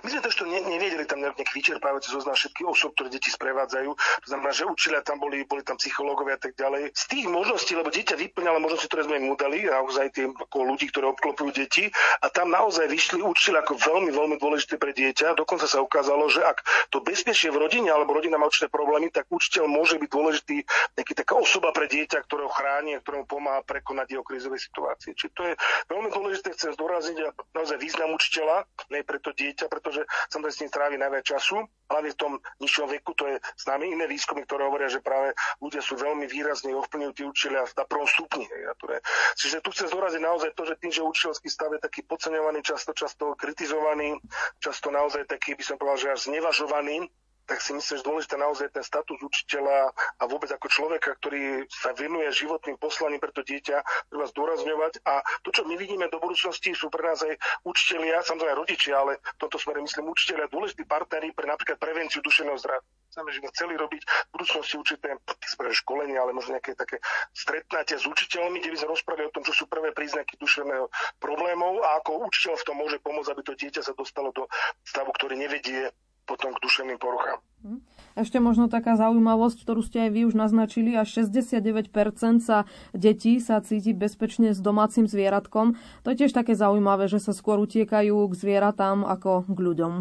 My 0.00 0.08
sme 0.08 0.24
to 0.24 0.32
ešte 0.32 0.44
ne, 0.48 0.64
nevedeli 0.64 1.04
tam 1.04 1.20
nejaký 1.20 1.44
vyčerpávajúci 1.52 2.08
zoznam 2.08 2.32
všetkých 2.32 2.68
osob, 2.72 2.96
ktoré 2.96 3.12
deti 3.12 3.28
sprevádzajú. 3.28 3.90
To 3.92 4.26
znamená, 4.26 4.50
že 4.56 4.64
učiteľia 4.64 5.02
tam 5.04 5.20
boli, 5.20 5.44
boli 5.44 5.60
tam 5.60 5.76
psychológovia 5.76 6.40
a 6.40 6.40
tak 6.40 6.56
ďalej. 6.56 6.96
Z 6.96 7.04
tých 7.12 7.26
možností, 7.28 7.76
lebo 7.76 7.92
dieťa 7.92 8.16
vyplňalo 8.16 8.64
možnosti, 8.64 8.88
ktoré 8.88 9.04
sme 9.04 9.20
im 9.20 9.28
udali, 9.28 9.68
naozaj 9.68 10.06
tým 10.16 10.32
ako 10.32 10.58
ľudí, 10.72 10.88
ktorí 10.88 11.06
obklopujú 11.12 11.50
deti, 11.52 11.84
a 12.24 12.26
tam 12.32 12.48
naozaj 12.48 12.88
vyšli 12.88 13.20
učiteľi 13.20 13.58
ako 13.60 13.74
veľmi, 13.76 14.10
veľmi 14.14 14.36
dôležité 14.40 14.80
pre 14.80 14.96
dieťa. 14.96 15.36
Dokonca 15.36 15.68
sa 15.68 15.84
ukázalo, 15.84 16.32
že 16.32 16.40
ak 16.40 16.64
to 16.88 17.04
bezpečie 17.04 17.52
v 17.52 17.60
rodine 17.60 17.92
alebo 17.92 18.16
rodina 18.16 18.40
má 18.40 18.48
určité 18.48 18.72
problémy, 18.72 19.12
tak 19.12 19.28
učiteľ 19.28 19.68
môže 19.68 20.00
byť 20.00 20.10
dôležitý 20.10 20.56
nejaký 20.96 21.12
taká 21.12 21.34
osoba 21.36 21.76
pre 21.76 21.90
dieťa, 21.90 22.24
ktorého 22.24 22.48
chráni 22.48 22.96
a 22.96 23.02
ktorému 23.04 23.28
pomáha 23.28 23.60
prekonať 23.66 24.16
jeho 24.16 24.24
krízové 24.24 24.56
situácie. 24.56 25.12
Čiže 25.12 25.32
to 25.36 25.42
je 25.44 25.54
veľmi 25.92 26.08
dôležité, 26.08 26.56
chcem 26.56 26.72
zdôrazniť 26.72 27.16
naozaj 27.52 27.76
význam 27.76 28.14
učiteľa, 28.16 28.64
ne 28.94 29.00
pre 29.02 29.18
to 29.20 29.34
dieťa, 29.34 29.57
pretože 29.66 30.06
samozrejme 30.30 30.54
s 30.54 30.60
ním 30.62 30.70
trávi 30.70 30.96
najviac 31.02 31.24
času, 31.26 31.66
hlavne 31.90 32.14
v 32.14 32.20
tom 32.20 32.32
nižšom 32.62 32.86
veku, 32.86 33.16
to 33.18 33.24
je 33.26 33.36
s 33.42 33.64
nami 33.66 33.90
iné 33.90 34.06
výskumy, 34.06 34.46
ktoré 34.46 34.70
hovoria, 34.70 34.86
že 34.86 35.02
práve 35.02 35.34
ľudia 35.58 35.82
sú 35.82 35.98
veľmi 35.98 36.30
výrazne 36.30 36.76
ovplyvňujú 36.78 37.12
tí 37.16 37.22
učiteľia 37.26 37.66
na 37.74 37.84
prvom 37.88 38.06
stupni. 38.06 38.46
Čiže 39.34 39.64
tu 39.64 39.74
chcem 39.74 39.90
zdôraziť 39.90 40.22
naozaj 40.22 40.50
to, 40.54 40.62
že 40.68 40.78
tým, 40.78 40.92
že 40.94 41.02
učiteľský 41.02 41.48
stav 41.50 41.74
je 41.74 41.80
taký 41.82 42.06
podceňovaný, 42.06 42.62
často, 42.62 42.94
často 42.94 43.34
kritizovaný, 43.34 44.20
často 44.62 44.92
naozaj 44.94 45.26
taký, 45.26 45.56
by 45.56 45.64
som 45.64 45.76
povedal, 45.80 45.98
že 45.98 46.08
až 46.14 46.20
znevažovaný, 46.30 47.08
tak 47.48 47.64
si 47.64 47.72
myslím, 47.72 47.96
že 47.96 48.04
dôležité 48.04 48.36
naozaj 48.36 48.68
ten 48.76 48.84
status 48.84 49.16
učiteľa 49.24 49.96
a 50.20 50.22
vôbec 50.28 50.52
ako 50.52 50.68
človeka, 50.68 51.16
ktorý 51.16 51.64
sa 51.72 51.96
venuje 51.96 52.28
životným 52.28 52.76
poslaním 52.76 53.16
pre 53.16 53.32
to 53.32 53.40
dieťa, 53.40 53.80
treba 54.12 54.28
zdôrazňovať. 54.28 55.00
A 55.08 55.24
to, 55.40 55.48
čo 55.48 55.64
my 55.64 55.80
vidíme 55.80 56.12
do 56.12 56.20
budúcnosti, 56.20 56.76
sú 56.76 56.92
pre 56.92 57.08
nás 57.08 57.24
aj 57.24 57.40
učiteľia, 57.64 58.20
samozrejme 58.20 58.52
rodičia, 58.52 59.00
ale 59.00 59.16
v 59.16 59.38
tomto 59.40 59.56
smere 59.56 59.80
myslím 59.80 60.12
učiteľia, 60.12 60.52
dôležití 60.52 60.84
partnery 60.84 61.32
pre 61.32 61.48
napríklad 61.48 61.80
prevenciu 61.80 62.20
duševného 62.20 62.60
zdravia. 62.60 62.84
Chceme, 63.08 63.32
že 63.32 63.40
by 63.40 63.46
chceli 63.56 63.74
robiť 63.80 64.02
v 64.04 64.30
budúcnosti 64.36 64.74
určité 64.76 65.08
školenia, 65.72 66.20
ale 66.20 66.36
možno 66.36 66.60
nejaké 66.60 66.76
také 66.76 67.00
stretnutia 67.32 67.96
s 67.96 68.04
učiteľmi, 68.04 68.60
kde 68.60 68.76
by 68.76 68.78
sme 68.84 68.92
rozprávali 68.92 69.24
o 69.24 69.32
tom, 69.32 69.42
čo 69.48 69.56
sú 69.56 69.64
prvé 69.64 69.96
príznaky 69.96 70.36
duševného 70.36 70.92
problémov 71.16 71.80
a 71.80 71.96
ako 72.04 72.28
učiteľ 72.28 72.60
v 72.60 72.66
tom 72.68 72.76
môže 72.76 73.00
pomôcť, 73.00 73.32
aby 73.32 73.42
to 73.42 73.56
dieťa 73.56 73.80
sa 73.80 73.96
dostalo 73.96 74.28
do 74.36 74.44
stavu, 74.84 75.08
ktorý 75.16 75.40
nevedie 75.40 75.88
potom 76.28 76.52
k 76.52 76.60
duševným 76.60 77.00
poruchám. 77.00 77.40
Hm. 77.64 77.80
Ešte 78.18 78.38
možno 78.42 78.66
taká 78.66 78.98
zaujímavosť, 78.98 79.62
ktorú 79.62 79.80
ste 79.80 80.06
aj 80.06 80.10
vy 80.10 80.20
už 80.28 80.34
naznačili, 80.34 80.92
až 80.98 81.24
69% 81.24 81.88
sa 82.42 82.68
detí 82.90 83.38
sa 83.40 83.62
cíti 83.62 83.96
bezpečne 83.96 84.52
s 84.52 84.60
domácim 84.60 85.08
zvieratkom. 85.08 85.78
To 86.04 86.08
je 86.12 86.26
tiež 86.26 86.34
také 86.34 86.58
zaujímavé, 86.58 87.06
že 87.06 87.22
sa 87.22 87.30
skôr 87.32 87.56
utiekajú 87.62 88.28
k 88.28 88.34
zvieratám 88.34 89.06
ako 89.06 89.48
k 89.48 89.58
ľuďom. 89.58 89.94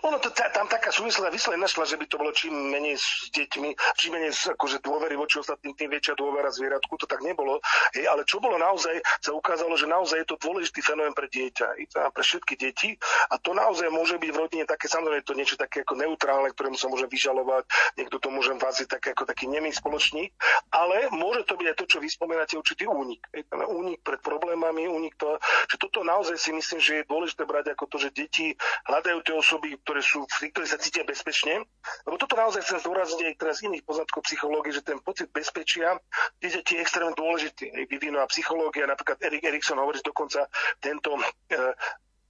Ono 0.00 0.16
to, 0.16 0.32
tam 0.32 0.64
taká 0.64 0.88
súvislá 0.88 1.28
vysle 1.28 1.60
našla, 1.60 1.84
že 1.84 2.00
by 2.00 2.06
to 2.08 2.16
bolo 2.16 2.32
čím 2.32 2.72
menej 2.72 2.96
s 2.96 3.28
deťmi, 3.36 3.70
čím 4.00 4.16
menej 4.16 4.32
akože 4.32 4.80
dôvery 4.80 5.12
voči 5.16 5.40
ostatným, 5.40 5.76
tým 5.76 5.92
väčšia 5.92 6.16
dôvera 6.16 6.48
zvieratku. 6.48 6.96
To 6.96 7.06
tak 7.06 7.20
nebolo. 7.20 7.60
Hej, 7.92 8.08
ale 8.08 8.24
čo 8.24 8.40
bolo 8.40 8.56
naozaj, 8.56 8.96
sa 9.20 9.36
ukázalo, 9.36 9.76
že 9.76 9.84
naozaj 9.84 10.24
je 10.24 10.28
to 10.32 10.36
dôležitý 10.40 10.80
fenomén 10.80 11.12
pre 11.12 11.28
dieťa, 11.28 11.76
pre 12.16 12.24
všetky 12.24 12.56
deti. 12.56 12.96
A 13.28 13.36
to 13.36 13.52
naozaj 13.52 13.92
môže 13.92 14.16
byť 14.16 14.30
v 14.32 14.40
rodine 14.40 14.64
také, 14.64 14.88
samozrejme, 14.88 15.20
to 15.24 15.36
niečo 15.36 15.60
také 15.60 15.84
ako 15.84 16.00
neutrálne, 16.00 16.48
ktorému 16.52 16.80
sa 16.80 16.88
môže 16.88 17.04
vyžalovať, 17.06 17.68
niekto 18.00 18.16
to 18.16 18.28
môže 18.32 18.56
váziť 18.56 18.88
také 18.88 19.12
ako 19.12 19.28
taký 19.28 19.52
nemý 19.52 19.70
spoločník, 19.70 20.32
ale 20.72 21.12
môže 21.12 21.44
to 21.44 21.60
byť 21.60 21.66
aj 21.70 21.76
to, 21.76 21.84
čo 21.86 21.98
vy 22.00 22.08
spomínate, 22.08 22.56
určitý 22.56 22.88
únik. 22.88 23.24
Únik 23.68 24.00
pred 24.00 24.20
problémami, 24.24 24.88
únik 24.88 25.14
to, 25.20 25.36
že 25.68 25.76
toto 25.76 26.00
naozaj 26.00 26.40
si 26.40 26.50
myslím, 26.56 26.80
že 26.80 26.92
je 27.02 27.08
dôležité 27.10 27.44
brať 27.44 27.76
ako 27.76 27.84
to, 27.90 27.96
že 28.00 28.16
deti 28.16 28.56
hľadajú 28.88 29.18
tie 29.24 29.34
osoby, 29.36 29.76
ktoré, 29.90 30.06
sú, 30.06 30.22
ktoré 30.22 30.66
sa 30.70 30.78
cítia 30.78 31.02
bezpečne. 31.02 31.66
Lebo 32.06 32.14
toto 32.14 32.38
naozaj 32.38 32.62
chcem 32.62 32.78
zdôrazniť 32.86 33.26
aj 33.26 33.36
teraz 33.42 33.58
z 33.58 33.66
iných 33.66 33.82
poznatkov 33.82 34.22
psychológie, 34.22 34.70
že 34.70 34.86
ten 34.86 35.02
pocit 35.02 35.26
bezpečia 35.34 35.98
je 36.38 36.54
je 36.54 36.78
extrémne 36.78 37.18
dôležitý. 37.18 37.74
Vyvinula 37.90 38.30
psychológia, 38.30 38.86
napríklad 38.86 39.18
Erik 39.18 39.42
Erikson 39.42 39.82
hovorí 39.82 39.98
dokonca 40.06 40.46
tento 40.78 41.18
e, 41.18 41.58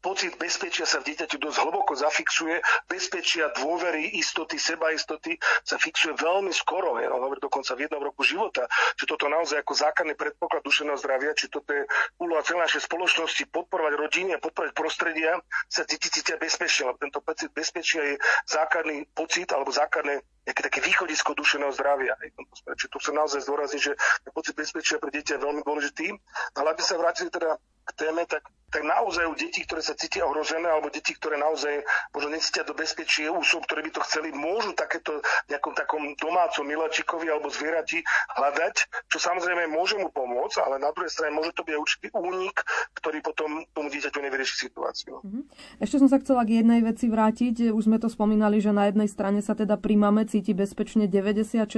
pocit 0.01 0.32
bezpečia 0.40 0.88
sa 0.88 1.05
v 1.05 1.12
dieťaťu 1.12 1.36
dosť 1.36 1.59
hlboko 1.61 1.92
zafixuje, 1.92 2.61
bezpečia, 2.88 3.53
dôvery, 3.55 4.16
istoty, 4.16 4.57
sebaistoty 4.57 5.36
sa 5.62 5.76
fixuje 5.76 6.16
veľmi 6.16 6.51
skoro, 6.51 6.96
ja 6.98 7.12
hovorím 7.12 7.44
dokonca 7.44 7.76
v 7.76 7.86
jednom 7.86 8.03
roku 8.03 8.24
života, 8.24 8.64
či 8.96 9.05
toto 9.05 9.28
naozaj 9.28 9.61
ako 9.61 9.72
základný 9.76 10.16
predpoklad 10.16 10.64
dušeného 10.64 10.98
zdravia, 10.98 11.36
či 11.36 11.53
toto 11.53 11.70
je 11.70 11.84
úloha 12.18 12.40
celej 12.42 12.66
našej 12.66 12.82
spoločnosti 12.88 13.44
podporovať 13.53 13.92
rodiny 13.94 14.30
a 14.36 14.42
podporovať 14.42 14.72
prostredia, 14.72 15.36
sa 15.68 15.84
cítia 15.84 16.40
bezpečne, 16.40 16.90
lebo 16.90 16.98
tento 16.98 17.20
pocit 17.20 17.53
bezpečia 17.53 18.01
je 18.03 18.14
základný 18.48 19.07
pocit 19.12 19.53
alebo 19.53 19.70
základné 19.70 20.24
nejaké 20.48 20.62
také 20.66 20.80
východisko 20.80 21.36
dušeného 21.36 21.70
zdravia. 21.76 22.16
Čiže 22.74 22.90
tu 22.90 22.98
sa 22.98 23.12
naozaj 23.12 23.44
zdôrazniť, 23.44 23.82
že 23.82 23.92
pocit 24.32 24.57
bezpečia 24.57 24.96
pre 24.96 25.12
dieťa 25.12 25.36
je 25.36 25.44
veľmi 25.44 25.62
dôležitý. 25.62 26.07
Ale 26.57 26.72
aby 26.72 26.82
sa 26.82 26.96
vrátili 26.96 27.28
teda 27.28 27.61
k 27.61 27.90
téme, 27.94 28.24
tak 28.24 28.42
tak 28.70 28.86
naozaj 28.86 29.26
u 29.26 29.34
detí, 29.34 29.66
ktoré 29.66 29.82
sa 29.82 29.89
cítia 29.99 30.24
ohrozené, 30.24 30.70
alebo 30.70 30.88
deti, 30.88 31.12
ktoré 31.12 31.36
naozaj 31.36 31.84
možno 32.14 32.32
necítia 32.32 32.64
do 32.64 32.72
bezpečie, 32.72 33.28
úsob, 33.28 33.66
ktoré 33.66 33.84
by 33.84 33.91
to 33.93 34.01
chceli, 34.09 34.32
môžu 34.32 34.72
takéto 34.72 35.20
nejakom 35.53 35.76
takom 35.76 36.14
domácom 36.16 36.64
miláčikovi 36.64 37.28
alebo 37.28 37.53
zvierati 37.53 38.01
hľadať, 38.38 38.74
čo 39.11 39.18
samozrejme 39.20 39.68
môže 39.68 40.01
mu 40.01 40.09
pomôcť, 40.09 40.57
ale 40.64 40.80
na 40.80 40.95
druhej 40.95 41.12
strane 41.12 41.36
môže 41.36 41.53
to 41.53 41.66
byť 41.66 41.76
určitý 41.76 42.07
únik, 42.16 42.62
ktorý 42.97 43.18
potom 43.20 43.66
tomu 43.76 43.93
dieťaťu 43.93 44.18
nevyrieši 44.22 44.57
situáciu. 44.70 45.20
Mm-hmm. 45.20 45.43
Ešte 45.84 45.97
som 46.01 46.09
sa 46.09 46.22
chcela 46.22 46.47
k 46.47 46.62
jednej 46.62 46.80
veci 46.80 47.11
vrátiť. 47.11 47.74
Už 47.74 47.91
sme 47.91 47.99
to 47.99 48.09
spomínali, 48.09 48.62
že 48.62 48.72
na 48.72 48.88
jednej 48.88 49.11
strane 49.11 49.45
sa 49.45 49.53
teda 49.59 49.76
pri 49.76 49.99
mame 49.99 50.24
cíti 50.24 50.55
bezpečne 50.55 51.11
96% 51.11 51.68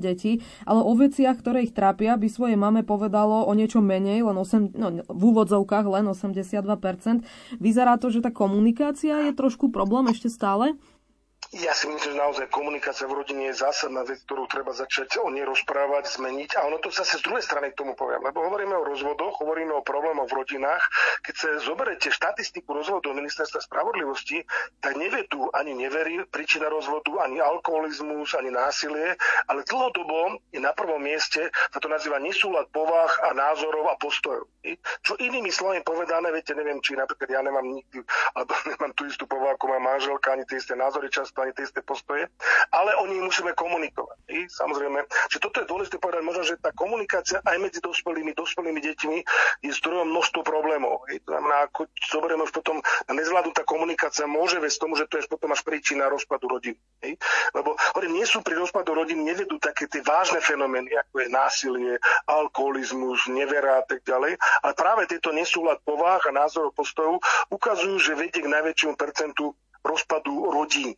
detí, 0.00 0.42
ale 0.66 0.80
o 0.82 0.92
veciach, 0.96 1.38
ktoré 1.38 1.68
ich 1.68 1.76
trápia, 1.76 2.16
by 2.16 2.28
svoje 2.32 2.56
mame 2.56 2.82
povedalo 2.82 3.44
o 3.46 3.52
niečo 3.52 3.84
menej, 3.84 4.24
len 4.24 4.36
8, 4.36 4.74
no, 4.74 4.88
v 5.06 5.22
úvodzovkách 5.22 5.86
len 5.86 6.08
8 6.08 6.32
82%. 6.32 7.22
Vyzerá 7.58 7.96
to, 7.96 8.08
že 8.08 8.24
tá 8.24 8.30
komunikácia 8.30 9.30
je 9.30 9.32
trošku 9.34 9.72
problém 9.72 10.10
ešte 10.10 10.28
stále? 10.28 10.78
Ja 11.52 11.76
si 11.76 11.84
myslím, 11.84 12.16
že 12.16 12.16
naozaj 12.16 12.48
komunikácia 12.48 13.04
v 13.04 13.20
rodine 13.20 13.52
je 13.52 13.60
zásadná 13.60 14.08
vec, 14.08 14.24
ktorú 14.24 14.48
treba 14.48 14.72
začať 14.72 15.20
o 15.20 15.28
nej 15.28 15.44
rozprávať, 15.44 16.08
zmeniť. 16.16 16.56
A 16.56 16.64
ono 16.64 16.80
to 16.80 16.88
zase 16.88 17.20
z 17.20 17.28
druhej 17.28 17.44
strany 17.44 17.68
k 17.68 17.76
tomu 17.76 17.92
poviem, 17.92 18.24
lebo 18.24 18.40
hovoríme 18.40 18.72
o 18.72 18.88
rozvodoch, 18.88 19.36
hovoríme 19.36 19.68
o 19.76 19.84
problémoch 19.84 20.32
v 20.32 20.40
rodinách. 20.40 20.80
Keď 21.20 21.34
sa 21.36 21.48
zoberete 21.60 22.08
štatistiku 22.08 22.72
rozvodov 22.72 23.12
ministerstva 23.12 23.68
spravodlivosti, 23.68 24.40
tak 24.80 24.96
nevedú 24.96 25.52
ani 25.52 25.76
neverí 25.76 26.24
príčina 26.32 26.72
rozvodu, 26.72 27.20
ani 27.20 27.44
alkoholizmus, 27.44 28.32
ani 28.32 28.48
násilie, 28.48 29.12
ale 29.44 29.60
dlhodobo 29.68 30.40
je 30.56 30.60
na 30.62 30.72
prvom 30.72 31.04
mieste, 31.04 31.52
sa 31.68 31.76
to 31.76 31.92
nazýva 31.92 32.16
nesúlad 32.16 32.64
povah 32.72 33.28
a 33.28 33.36
názorov 33.36 33.92
a 33.92 34.00
postojov. 34.00 34.48
Čo 35.04 35.20
inými 35.20 35.52
slovami 35.52 35.84
povedané, 35.84 36.32
viete, 36.32 36.56
neviem, 36.56 36.80
či 36.80 36.96
napríklad 36.96 37.28
ja 37.28 37.44
nemám 37.44 37.66
nikdy, 37.68 38.00
alebo 38.40 38.56
nemám 38.72 38.96
tú 38.96 39.04
istú 39.04 39.28
povahu 39.28 39.52
ako 39.52 39.64
má 39.68 39.78
manželka, 39.84 40.32
ani 40.32 40.48
tie 40.48 40.56
isté 40.56 40.72
názory 40.72 41.12
často 41.12 41.41
ani 41.42 41.52
tie 41.52 41.66
isté 41.66 41.80
postoje, 41.82 42.30
ale 42.70 42.90
o 43.02 43.04
nich 43.10 43.20
musíme 43.20 43.52
komunikovať. 43.52 44.18
I 44.30 44.46
samozrejme, 44.48 45.04
že 45.28 45.38
toto 45.42 45.60
je 45.60 45.66
dôležité 45.66 45.98
povedať, 45.98 46.22
možno, 46.22 46.42
že 46.46 46.60
tá 46.62 46.70
komunikácia 46.72 47.42
aj 47.42 47.58
medzi 47.58 47.82
dospelými, 47.82 48.32
dospelými 48.32 48.80
deťmi 48.80 49.18
je 49.66 49.72
zdrojom 49.82 50.08
množstvo 50.08 50.40
problémov. 50.46 51.04
I 51.10 51.18
to 51.20 51.34
znamená, 51.34 51.68
ako 51.68 51.90
zoberieme 52.08 52.46
už 52.46 52.54
potom 52.54 52.78
nezvládnutá 53.10 53.66
komunikácia 53.66 54.24
môže 54.30 54.62
viesť 54.62 54.78
tomu, 54.86 54.94
že 54.94 55.08
to 55.10 55.18
je 55.18 55.26
potom 55.26 55.50
až 55.52 55.60
príčina 55.66 56.08
rozpadu 56.08 56.46
rodín. 56.48 56.76
I? 57.02 57.18
Lebo 57.56 57.74
hovorím, 57.96 58.22
nie 58.22 58.26
sú 58.28 58.40
pri 58.44 58.58
rozpadu 58.58 58.94
rodín, 58.94 59.26
nevedú 59.26 59.58
také 59.58 59.90
tie 59.90 60.04
vážne 60.04 60.38
fenomény, 60.38 60.94
ako 60.94 61.14
je 61.24 61.28
násilie, 61.28 61.92
alkoholizmus, 62.28 63.26
nevera 63.32 63.80
a 63.80 63.84
tak 63.84 64.04
ďalej, 64.06 64.36
ale 64.38 64.72
práve 64.76 65.08
tieto 65.10 65.34
nesúlad 65.34 65.80
povách 65.82 66.30
a 66.30 66.36
názorov 66.36 66.76
postojov 66.76 67.18
ukazujú, 67.48 67.96
že 67.98 68.18
vedie 68.18 68.44
k 68.44 68.52
najväčšiemu 68.52 68.94
percentu 68.94 69.56
rozpadu 69.82 70.52
rodín. 70.52 70.94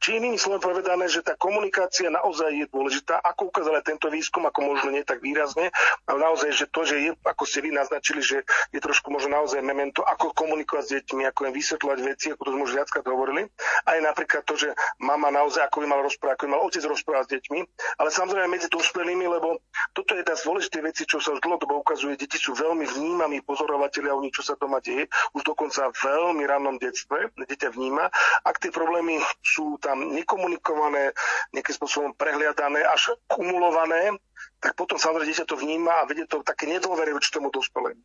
Či 0.00 0.16
inými 0.16 0.40
slovami 0.40 0.64
povedané, 0.64 1.04
že 1.12 1.20
tá 1.20 1.36
komunikácia 1.36 2.08
naozaj 2.08 2.50
je 2.56 2.66
dôležitá, 2.72 3.20
ako 3.20 3.52
ukázal 3.52 3.76
tento 3.84 4.08
výskum, 4.08 4.48
ako 4.48 4.64
možno 4.64 4.88
nie 4.92 5.04
tak 5.04 5.20
výrazne, 5.20 5.68
ale 6.08 6.18
naozaj, 6.20 6.50
že 6.56 6.66
to, 6.72 6.88
že 6.88 6.96
je, 6.96 7.10
ako 7.22 7.44
ste 7.44 7.60
vy 7.60 7.70
naznačili, 7.76 8.24
že 8.24 8.42
je 8.72 8.80
trošku 8.80 9.12
možno 9.12 9.36
naozaj 9.36 9.60
memento, 9.60 10.00
ako 10.00 10.32
komunikovať 10.32 10.84
s 10.84 10.90
deťmi, 11.00 11.22
ako 11.28 11.40
im 11.48 11.54
vysvetľovať 11.54 11.98
veci, 12.08 12.26
ako 12.32 12.42
to 12.48 12.50
sme 12.56 12.62
už 12.64 12.72
viackrát 12.80 13.04
hovorili. 13.04 13.42
Aj 13.84 13.98
napríklad 14.00 14.42
to, 14.48 14.56
že 14.56 14.72
mama 15.00 15.28
naozaj, 15.28 15.68
ako 15.68 15.84
by 15.84 15.86
mal 15.92 16.00
rozprávať, 16.00 16.34
ako 16.40 16.44
by 16.48 16.50
mal 16.56 16.62
otec 16.64 16.84
rozprávať 16.88 17.24
s 17.28 17.32
deťmi, 17.36 17.60
ale 18.00 18.08
samozrejme 18.08 18.48
medzi 18.48 18.68
dospelými, 18.72 19.26
lebo 19.28 19.60
toto 19.92 20.16
je 20.16 20.24
jedna 20.24 20.34
z 20.36 20.46
dôležitých 20.48 20.84
vecí, 20.84 21.02
čo 21.04 21.20
sa 21.20 21.36
už 21.36 21.44
dlhodobo 21.44 21.84
ukazuje. 21.84 22.16
Deti 22.16 22.40
sú 22.40 22.56
veľmi 22.56 22.86
vnímaví 22.88 23.44
pozorovateľia 23.44 24.16
o 24.16 24.20
čo 24.30 24.42
sa 24.46 24.54
doma 24.56 24.78
deje, 24.80 25.10
už 25.34 25.42
dokonca 25.42 25.90
v 25.90 25.98
veľmi 26.00 26.42
rannom 26.46 26.76
detstve. 26.78 27.32
Dieťa 27.34 27.74
vníma. 27.74 28.08
Ak 28.46 28.62
tie 28.62 28.70
problémy 28.70 29.18
sú 29.50 29.74
tam 29.82 30.14
nekomunikované, 30.14 31.10
nejakým 31.50 31.74
spôsobom 31.74 32.14
prehliadané, 32.14 32.86
až 32.86 33.18
kumulované, 33.26 34.14
tak 34.62 34.78
potom 34.78 34.94
samozrejme 34.94 35.26
dieťa 35.26 35.50
to 35.50 35.58
vníma 35.58 36.04
a 36.04 36.06
vedie 36.06 36.24
to 36.30 36.46
také 36.46 36.70
nedôvery 36.70 37.10
voči 37.10 37.34
tomu 37.34 37.50
dospelému. 37.50 37.98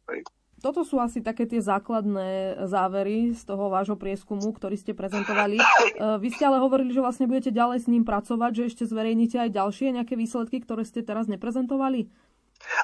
Toto 0.66 0.82
sú 0.82 0.98
asi 0.98 1.22
také 1.22 1.46
tie 1.46 1.62
základné 1.62 2.58
závery 2.66 3.38
z 3.38 3.41
toho 3.46 3.70
vášho 3.70 4.00
prieskumu, 4.00 4.50
ktorý 4.50 4.74
ste 4.80 4.98
prezentovali. 4.98 5.62
E, 5.96 6.20
vy 6.20 6.28
ste 6.28 6.43
ale 6.43 6.60
hovorili, 6.60 6.91
že 6.91 7.00
vlastne 7.00 7.24
budete 7.24 7.56
ďalej 7.56 7.86
s 7.86 7.88
ním 7.88 8.04
pracovať, 8.04 8.52
že 8.52 8.64
ešte 8.68 8.84
zverejníte 8.84 9.39
aj 9.39 9.56
ďalšie 9.56 9.96
nejaké 9.96 10.20
výsledky, 10.20 10.60
ktoré 10.60 10.84
ste 10.84 11.08
teraz 11.08 11.32
neprezentovali? 11.32 12.12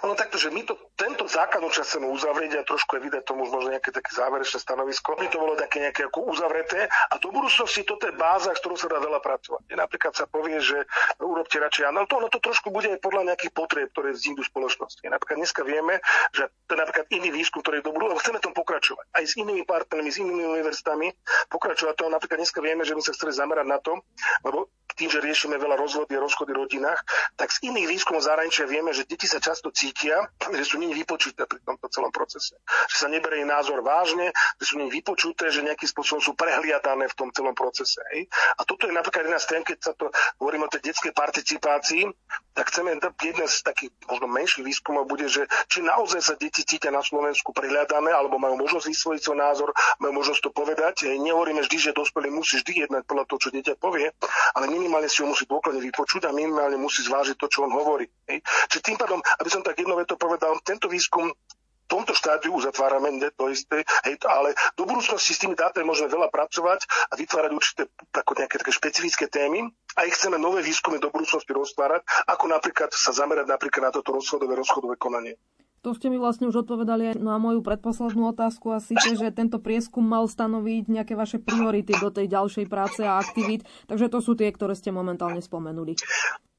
Áno, 0.02 0.14
takto, 0.14 0.38
že 0.38 0.54
my 0.54 0.62
to, 0.66 0.78
tento 0.96 1.26
základnú 1.26 1.70
časť 1.74 1.98
chceme 1.98 2.08
uzavrieť 2.10 2.62
a 2.62 2.68
trošku 2.68 2.98
je 2.98 3.02
vidieť 3.10 3.24
tomu 3.26 3.46
možno 3.50 3.74
nejaké 3.74 3.90
také 3.94 4.12
záverečné 4.14 4.60
stanovisko. 4.62 5.18
My 5.18 5.28
to 5.30 5.38
bolo 5.42 5.54
také 5.58 5.82
nejaké 5.82 6.08
ako 6.08 6.30
uzavreté 6.32 6.88
a 6.88 7.14
do 7.18 7.30
budúcnosti 7.34 7.84
toto 7.86 8.08
je 8.10 8.14
báza, 8.16 8.54
s 8.54 8.62
ktorou 8.62 8.78
sa 8.78 8.88
dá 8.90 9.02
veľa 9.02 9.20
pracovať. 9.20 9.64
Je, 9.70 9.76
napríklad 9.78 10.14
sa 10.14 10.26
povie, 10.30 10.62
že 10.62 10.86
urobte 11.22 11.58
radšej 11.58 11.90
ale 11.90 12.08
to, 12.08 12.18
ono 12.18 12.30
to 12.30 12.40
trošku 12.40 12.72
bude 12.74 12.88
aj 12.90 13.00
podľa 13.02 13.34
nejakých 13.34 13.54
potrieb, 13.54 13.88
ktoré 13.94 14.14
vzniknú 14.16 14.44
spoločnosti. 14.48 15.02
Napríklad 15.06 15.38
dneska 15.42 15.62
vieme, 15.66 16.00
že 16.34 16.50
to 16.66 16.78
je 16.78 16.80
napríklad 16.80 17.06
iný 17.12 17.30
výskum, 17.34 17.62
ktorý 17.62 17.82
je 17.82 17.86
dobrý, 17.88 18.10
lebo 18.10 18.22
chceme 18.22 18.40
tom 18.40 18.56
pokračovať. 18.56 19.06
Aj 19.12 19.24
s 19.24 19.38
inými 19.38 19.64
partnermi, 19.68 20.10
s 20.10 20.18
inými 20.22 20.44
univerzitami 20.60 21.08
pokračovať 21.52 21.94
to. 21.98 22.04
Napríklad 22.10 22.42
dneska 22.42 22.60
vieme, 22.62 22.84
že 22.88 22.96
by 22.96 23.02
sa 23.04 23.12
chceli 23.16 23.32
zamerať 23.36 23.68
na 23.68 23.80
to, 23.82 24.00
lebo 24.46 24.72
tým, 24.96 25.08
že 25.08 25.24
riešime 25.24 25.56
veľa 25.56 25.80
rozvody 25.80 26.14
a 26.20 26.22
rozchody 26.22 26.52
v 26.52 26.68
rodinách, 26.68 27.00
tak 27.40 27.50
z 27.50 27.72
iných 27.72 27.88
výskumov 27.90 28.28
zahraničia 28.28 28.68
vieme, 28.68 28.92
že 28.92 29.08
deti 29.08 29.26
sa 29.26 29.40
často 29.40 29.71
cítia, 29.72 30.30
že 30.52 30.64
sú 30.68 30.78
nimi 30.78 30.94
vypočuté 30.94 31.48
pri 31.48 31.60
tomto 31.66 31.88
celom 31.90 32.12
procese. 32.14 32.60
Že 32.92 32.96
sa 32.96 33.08
neberie 33.08 33.44
názor 33.48 33.82
vážne, 33.82 34.30
že 34.60 34.66
sú 34.68 34.78
nimi 34.78 34.92
vypočuté, 34.92 35.50
že 35.50 35.66
nejakým 35.66 35.90
spôsobom 35.90 36.22
sú 36.22 36.36
prehliadané 36.36 37.08
v 37.08 37.18
tom 37.18 37.30
celom 37.32 37.56
procese. 37.56 38.04
Hej. 38.14 38.28
A 38.60 38.68
toto 38.68 38.86
je 38.86 38.94
napríklad 38.94 39.28
jedna 39.28 39.40
z 39.40 39.48
tém, 39.48 39.62
keď 39.64 39.78
sa 39.80 39.94
to 39.96 40.12
hovoríme 40.38 40.68
o 40.68 40.72
tej 40.72 40.92
detskej 40.92 41.14
participácii, 41.16 42.04
tak 42.52 42.68
chceme, 42.68 43.00
jedna 43.00 43.48
z 43.48 43.58
takých 43.64 43.92
možno 44.12 44.28
menších 44.28 44.64
výskumov 44.68 45.08
bude, 45.08 45.32
že 45.32 45.48
či 45.72 45.80
naozaj 45.82 46.20
sa 46.20 46.34
deti 46.36 46.68
cítia 46.68 46.92
na 46.92 47.00
Slovensku 47.00 47.56
prehliadané, 47.56 48.12
alebo 48.12 48.36
majú 48.36 48.60
možnosť 48.60 48.92
vysvojiť 48.92 49.22
svoj 49.24 49.38
názor, 49.40 49.70
majú 50.04 50.20
možnosť 50.20 50.42
to 50.44 50.52
povedať. 50.52 50.96
Hej. 51.08 51.24
Nehovoríme 51.24 51.64
vždy, 51.64 51.78
že 51.90 51.92
dospelý 51.96 52.28
musí 52.28 52.60
vždy 52.60 52.88
jednať 52.88 53.04
podľa 53.08 53.26
toho, 53.32 53.40
čo 53.48 53.50
dieťa 53.56 53.74
povie, 53.80 54.12
ale 54.58 54.66
minimálne 54.68 55.08
si 55.08 55.24
ho 55.24 55.28
musí 55.32 55.48
dôkladne 55.48 55.80
vypočuť 55.80 56.28
a 56.28 56.36
minimálne 56.36 56.76
musí 56.76 57.02
zvážiť 57.08 57.40
to, 57.40 57.48
čo 57.48 57.64
on 57.64 57.72
hovorí. 57.72 58.10
Hej. 58.28 58.44
Čiže 58.68 58.84
tým 58.84 58.98
pádom, 59.00 59.20
aby 59.40 59.50
som 59.50 59.61
tak 59.62 59.80
jedno 59.80 59.98
to 60.06 60.18
povedal, 60.18 60.58
tento 60.62 60.90
výskum 60.90 61.32
v 61.32 62.00
tomto 62.00 62.16
štádiu 62.16 62.56
uzatvárame 62.56 63.20
to 63.36 63.52
isté, 63.52 63.84
hej, 64.08 64.16
ale 64.24 64.56
do 64.80 64.88
budúcnosti 64.88 65.36
s 65.36 65.44
tými 65.44 65.60
dátami 65.60 65.84
môžeme 65.84 66.08
veľa 66.08 66.32
pracovať 66.32 66.88
a 67.12 67.20
vytvárať 67.20 67.52
určité 67.52 67.82
tako, 68.16 68.40
nejaké 68.40 68.64
také 68.64 68.72
špecifické 68.72 69.28
témy 69.28 69.68
a 70.00 70.08
ich 70.08 70.16
chceme 70.16 70.40
nové 70.40 70.64
výskumy 70.64 71.04
do 71.04 71.12
budúcnosti 71.12 71.52
roztvárať, 71.52 72.08
ako 72.32 72.48
napríklad 72.48 72.96
sa 72.96 73.12
zamerať 73.12 73.44
napríklad 73.44 73.88
na 73.88 73.92
toto 73.92 74.16
rozchodové, 74.16 74.56
rozchodové 74.56 74.96
konanie. 74.96 75.36
To 75.82 75.98
ste 75.98 76.14
mi 76.14 76.22
vlastne 76.22 76.46
už 76.46 76.62
odpovedali 76.62 77.18
aj 77.18 77.18
na 77.18 77.42
moju 77.42 77.66
predposlednú 77.66 78.30
otázku 78.30 78.70
a 78.70 78.78
síce, 78.78 79.18
že 79.18 79.34
tento 79.34 79.58
prieskum 79.58 80.06
mal 80.06 80.30
stanoviť 80.30 80.86
nejaké 80.86 81.18
vaše 81.18 81.42
priority 81.42 81.98
do 81.98 82.14
tej 82.14 82.30
ďalšej 82.30 82.66
práce 82.70 83.02
a 83.02 83.18
aktivít, 83.18 83.66
takže 83.90 84.14
to 84.14 84.22
sú 84.22 84.38
tie, 84.38 84.54
ktoré 84.54 84.78
ste 84.78 84.94
momentálne 84.94 85.42
spomenuli. 85.42 85.98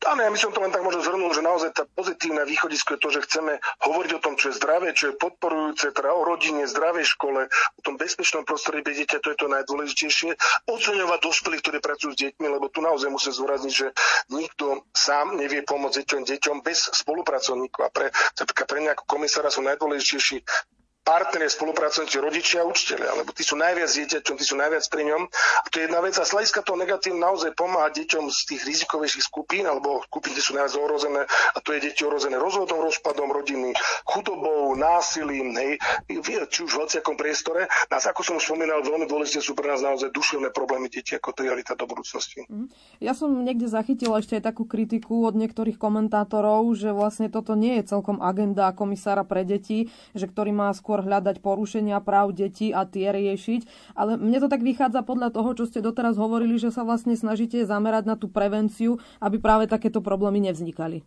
Áno, 0.03 0.19
ja 0.19 0.35
by 0.35 0.39
som 0.39 0.51
to 0.51 0.59
len 0.59 0.75
tak 0.75 0.83
možno 0.83 0.99
zhrnul, 0.99 1.31
že 1.31 1.47
naozaj 1.47 1.71
tá 1.79 1.87
pozitívne 1.95 2.43
východisko 2.43 2.99
je 2.99 3.01
to, 3.01 3.09
že 3.15 3.25
chceme 3.31 3.63
hovoriť 3.87 4.11
o 4.19 4.23
tom, 4.23 4.35
čo 4.35 4.51
je 4.51 4.59
zdravé, 4.59 4.91
čo 4.99 5.15
je 5.15 5.19
podporujúce, 5.19 5.95
teda 5.95 6.11
o 6.11 6.27
rodine, 6.27 6.67
zdravej 6.67 7.07
škole, 7.15 7.47
o 7.49 7.81
tom 7.87 7.95
bezpečnom 7.95 8.43
prostredí 8.43 8.83
pre 8.83 8.99
dieťa, 8.99 9.23
to 9.23 9.31
je 9.31 9.39
to 9.39 9.47
najdôležitejšie. 9.47 10.35
Oceňovať 10.67 11.19
dospelých, 11.23 11.63
ktorí 11.63 11.79
pracujú 11.79 12.11
s 12.13 12.21
deťmi, 12.29 12.47
lebo 12.51 12.67
tu 12.67 12.83
naozaj 12.83 13.15
musím 13.15 13.31
zúrazniť, 13.31 13.73
že 13.73 13.89
nikto 14.35 14.91
sám 14.91 15.39
nevie 15.39 15.63
pomôcť 15.63 16.03
deťom, 16.03 16.21
deťom 16.27 16.57
bez 16.67 16.91
spolupracovníkov. 16.99 17.87
A 17.87 17.91
pre, 17.95 18.11
pre 18.43 18.79
mňa 18.83 18.99
komisára 19.07 19.55
sú 19.55 19.63
najdôležitejší 19.63 20.43
partneri, 21.03 21.51
spolupracujúci 21.51 22.23
rodičia 22.23 22.63
a 22.63 22.71
učiteľe, 22.71 23.23
lebo 23.23 23.35
tí 23.35 23.43
sú 23.43 23.59
najviac 23.59 23.91
dieťaťom, 23.91 24.35
tí 24.39 24.45
sú 24.47 24.55
najviac 24.55 24.87
pri 24.87 25.03
ňom. 25.11 25.23
A 25.27 25.67
to 25.67 25.75
je 25.83 25.85
jedna 25.91 25.99
vec. 25.99 26.15
A 26.15 26.25
z 26.25 26.33
toho 26.63 26.79
negatív 26.79 27.19
naozaj 27.19 27.59
pomáha 27.59 27.91
deťom 27.91 28.31
z 28.31 28.41
tých 28.55 28.63
rizikovejších 28.63 29.27
skupín, 29.27 29.67
alebo 29.67 30.03
skupín, 30.07 30.35
kde 30.35 30.43
sú 30.43 30.55
najviac 30.55 30.75
ohrozené, 30.79 31.23
a 31.27 31.59
to 31.59 31.75
je 31.75 31.91
deti 31.91 32.07
ohrozené 32.07 32.39
rozvodom, 32.39 32.79
rozpadom 32.87 33.35
rodiny, 33.35 33.75
chudobou, 34.07 34.79
násilím, 34.79 35.55
hej, 35.59 35.73
či 36.49 36.59
už 36.63 36.71
v 36.71 36.81
hociakom 36.87 37.19
priestore. 37.19 37.67
A 37.91 37.99
ako 37.99 38.23
som 38.23 38.35
už 38.39 38.47
spomínal, 38.47 38.87
veľmi 38.87 39.11
dôležité 39.11 39.43
sú 39.43 39.59
pre 39.59 39.71
nás 39.71 39.83
naozaj 39.83 40.15
duševné 40.15 40.55
problémy 40.55 40.87
detí 40.87 41.19
ako 41.19 41.35
priorita 41.35 41.75
do 41.75 41.89
budúcnosti. 41.89 42.47
Mhm. 42.47 42.71
Ja 43.03 43.17
som 43.19 43.33
niekde 43.43 43.67
zachytila 43.67 44.23
ešte 44.23 44.39
aj 44.39 44.55
takú 44.55 44.69
kritiku 44.69 45.27
od 45.27 45.35
niektorých 45.35 45.81
komentátorov, 45.81 46.63
že 46.79 46.95
vlastne 46.95 47.27
toto 47.27 47.59
nie 47.59 47.83
je 47.83 47.91
celkom 47.91 48.23
agenda 48.23 48.71
komisára 48.77 49.27
pre 49.27 49.43
deti, 49.43 49.91
že 50.15 50.29
ktorý 50.29 50.55
má 50.55 50.71
skôr 50.77 50.92
hľadať 51.01 51.41
porušenia 51.41 51.97
práv 52.05 52.37
detí 52.37 52.69
a 52.77 52.85
tie 52.85 53.09
riešiť. 53.09 53.95
Ale 53.97 54.21
mne 54.21 54.45
to 54.45 54.53
tak 54.53 54.61
vychádza 54.61 55.01
podľa 55.01 55.33
toho, 55.33 55.57
čo 55.57 55.65
ste 55.65 55.81
doteraz 55.81 56.21
hovorili, 56.21 56.61
že 56.61 56.69
sa 56.69 56.85
vlastne 56.85 57.17
snažíte 57.17 57.65
zamerať 57.65 58.05
na 58.05 58.21
tú 58.21 58.29
prevenciu, 58.29 59.01
aby 59.25 59.41
práve 59.41 59.65
takéto 59.65 60.05
problémy 60.05 60.45
nevznikali. 60.45 61.01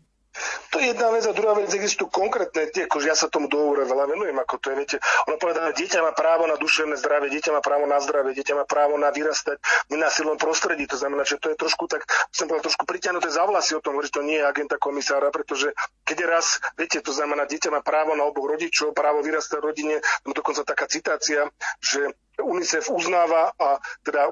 To 0.71 0.83
je 0.83 0.91
jedna 0.91 1.07
vec 1.15 1.23
a 1.23 1.31
druhá 1.31 1.55
vec, 1.55 1.71
existujú 1.71 2.11
konkrétne, 2.11 2.67
tie, 2.67 2.83
akože 2.85 3.07
ja 3.07 3.15
sa 3.15 3.31
tomu 3.31 3.47
dohovore 3.47 3.87
veľa 3.87 4.11
venujem, 4.11 4.35
ako 4.35 4.55
to 4.59 4.67
je, 4.71 4.75
viete, 4.75 4.97
ono 5.23 5.39
povedala, 5.39 5.71
dieťa 5.71 6.03
má 6.03 6.11
právo 6.11 6.43
na 6.43 6.59
duševné 6.59 6.99
zdravie, 6.99 7.31
dieťa 7.31 7.55
má 7.55 7.61
právo 7.63 7.87
na 7.87 7.99
zdravie, 8.03 8.35
dieťa 8.35 8.53
má 8.59 8.65
právo 8.67 8.99
na 8.99 9.07
vyrastať 9.15 9.55
v 9.87 9.89
nenásilnom 9.95 10.35
prostredí, 10.35 10.83
to 10.83 10.99
znamená, 10.99 11.23
že 11.23 11.39
to 11.39 11.53
je 11.53 11.55
trošku 11.55 11.87
tak, 11.87 12.03
som 12.35 12.51
povedal, 12.51 12.67
trošku 12.67 12.83
priťahnuté 12.83 13.31
za 13.31 13.47
vlasy 13.47 13.79
o 13.79 13.81
tom, 13.83 13.95
že 14.03 14.11
to 14.11 14.19
nie 14.19 14.35
je 14.39 14.45
agenta 14.45 14.75
komisára, 14.75 15.31
pretože 15.31 15.71
keď 16.03 16.17
raz, 16.27 16.59
viete, 16.75 16.99
to 16.99 17.15
znamená, 17.15 17.47
dieťa 17.47 17.71
má 17.71 17.79
právo 17.79 18.11
na 18.19 18.27
oboch 18.27 18.51
rodičov, 18.51 18.91
právo 18.91 19.23
vyrastať 19.23 19.63
v 19.63 19.67
rodine, 19.71 19.95
dokonca 20.27 20.67
taká 20.67 20.91
citácia, 20.91 21.47
že 21.79 22.11
UNICEF 22.43 22.91
uznáva 22.91 23.51
a 23.55 23.79
teda 24.03 24.31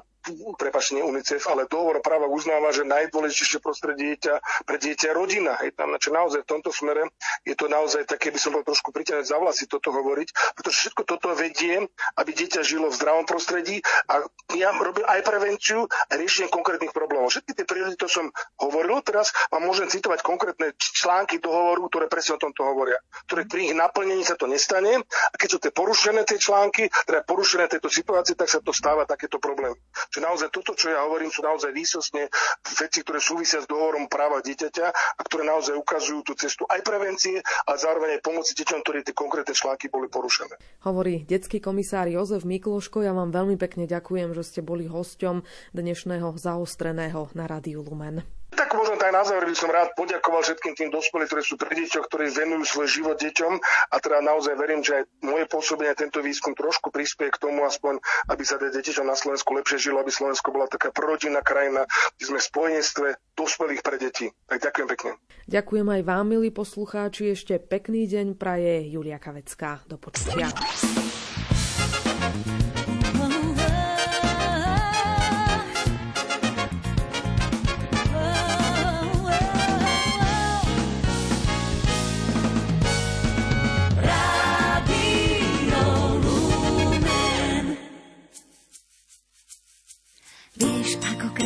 prepačne 0.56 1.04
UNICEF, 1.04 1.44
ale 1.52 1.68
dohovor 1.68 2.00
práva 2.00 2.24
uznáva, 2.24 2.72
že 2.72 2.88
najdôležitejšie 2.88 3.60
prostredie 3.60 4.16
dieťa 4.16 4.64
pre 4.64 4.76
dieťa 4.80 5.12
rodina. 5.12 5.60
Hej, 5.60 5.76
tam, 5.76 5.92
znači 5.92 6.08
naozaj 6.12 6.40
v 6.44 6.48
tomto 6.48 6.70
smere 6.72 7.12
je 7.44 7.52
to 7.52 7.68
naozaj 7.68 8.08
také, 8.08 8.32
by 8.32 8.40
som 8.40 8.56
bol 8.56 8.64
trošku 8.64 8.88
priťahnúť 8.92 9.26
za 9.28 9.36
vlasy 9.36 9.64
toto 9.68 9.92
hovoriť, 9.92 10.56
pretože 10.56 10.76
všetko 10.88 11.02
toto 11.04 11.28
vedie, 11.36 11.84
aby 12.16 12.30
dieťa 12.32 12.64
žilo 12.64 12.88
v 12.88 12.96
zdravom 12.96 13.28
prostredí 13.28 13.84
a 14.08 14.24
ja 14.56 14.72
robím 14.72 15.04
aj 15.04 15.20
prevenciu 15.24 15.84
a 15.84 16.12
riešenie 16.16 16.48
konkrétnych 16.48 16.96
problémov. 16.96 17.28
Všetky 17.32 17.52
tie 17.52 17.66
príležitosti, 17.68 18.02
to 18.04 18.08
som 18.08 18.26
hovoril, 18.60 19.00
teraz 19.04 19.32
vám 19.52 19.68
môžem 19.68 19.88
citovať 19.88 20.24
konkrétne 20.24 20.72
články 20.78 21.40
dohovoru, 21.40 21.88
ktoré 21.92 22.06
presne 22.08 22.36
o 22.36 22.42
tomto 22.42 22.64
hovoria, 22.64 22.96
ktoré 23.28 23.44
pri 23.44 23.72
ich 23.72 23.74
naplnení 23.76 24.24
sa 24.24 24.36
to 24.36 24.48
nestane 24.48 25.04
a 25.04 25.34
keď 25.36 25.48
sú 25.48 25.58
tie 25.60 25.72
porušené 25.72 26.24
tie 26.24 26.40
články, 26.40 26.88
teda 27.04 27.24
porušené 27.24 27.68
tejto 27.68 27.88
situácie, 27.94 28.34
tak 28.34 28.50
sa 28.50 28.58
to 28.58 28.74
stáva 28.74 29.06
takéto 29.06 29.38
problémy. 29.38 29.78
Čiže 30.10 30.26
naozaj 30.26 30.48
toto, 30.50 30.74
čo 30.74 30.90
ja 30.90 31.06
hovorím, 31.06 31.30
sú 31.30 31.46
naozaj 31.46 31.70
výsostne 31.70 32.26
veci, 32.74 33.06
ktoré 33.06 33.22
súvisia 33.22 33.62
s 33.62 33.70
dohovorom 33.70 34.10
práva 34.10 34.42
dieťaťa 34.42 34.86
a 34.90 35.20
ktoré 35.22 35.46
naozaj 35.46 35.78
ukazujú 35.78 36.26
tú 36.26 36.32
cestu 36.34 36.66
aj 36.66 36.82
prevencie 36.82 37.38
a 37.40 37.72
zároveň 37.78 38.18
aj 38.18 38.24
pomoci 38.26 38.52
deťom, 38.58 38.82
ktorí 38.82 39.06
tie 39.06 39.14
konkrétne 39.14 39.54
články 39.54 39.86
boli 39.86 40.10
porušené. 40.10 40.58
Hovorí 40.82 41.22
detský 41.24 41.62
komisár 41.62 42.10
Jozef 42.10 42.42
Mikloško. 42.42 43.06
Ja 43.06 43.14
vám 43.14 43.30
veľmi 43.30 43.54
pekne 43.54 43.86
ďakujem, 43.86 44.34
že 44.34 44.42
ste 44.42 44.60
boli 44.60 44.90
hosťom 44.90 45.46
dnešného 45.72 46.34
zaostreného 46.34 47.30
na 47.38 47.44
Rádiu 47.46 47.86
Lumen. 47.86 48.26
Tak 48.54 48.70
možno 48.70 48.94
tak 48.94 49.10
na 49.10 49.26
záver 49.26 49.50
by 49.50 49.56
som 49.58 49.70
rád 49.70 49.92
poďakoval 49.98 50.46
všetkým 50.46 50.74
tým 50.78 50.90
dospelým, 50.94 51.26
ktorí 51.26 51.42
sú 51.42 51.58
pri 51.58 51.74
deťoch, 51.74 52.06
ktorí 52.06 52.30
venujú 52.30 52.62
svoj 52.64 52.86
život 52.86 53.16
deťom 53.18 53.52
a 53.90 53.96
teda 53.98 54.22
naozaj 54.22 54.54
verím, 54.54 54.80
že 54.80 55.02
aj 55.02 55.04
moje 55.26 55.44
pôsobenie, 55.50 55.90
tento 55.98 56.22
výskum 56.22 56.54
trošku 56.54 56.94
prispieje 56.94 57.34
k 57.34 57.42
tomu 57.42 57.66
aspoň, 57.66 57.98
aby 58.30 58.42
sa 58.46 58.56
deťom 58.58 59.06
na 59.06 59.18
Slovensku 59.18 59.50
lepšie 59.58 59.90
žilo, 59.90 59.98
aby 60.00 60.14
Slovensko 60.14 60.54
bola 60.54 60.70
taká 60.70 60.94
prorodinná 60.94 61.42
krajina, 61.42 61.84
kde 62.14 62.24
sme 62.30 62.38
v 62.38 62.46
spojenstve 62.46 63.06
dospelých 63.34 63.82
pre 63.82 63.96
deti. 63.98 64.30
Tak 64.46 64.62
ďakujem 64.62 64.88
pekne. 64.94 65.10
Ďakujem 65.50 65.86
aj 65.90 66.02
vám, 66.06 66.24
milí 66.30 66.50
poslucháči. 66.54 67.34
Ešte 67.34 67.58
pekný 67.58 68.06
deň 68.06 68.38
praje 68.38 68.86
Julia 68.86 69.18
Kavecká. 69.18 69.82
Do 69.90 69.98
počutia. 69.98 70.48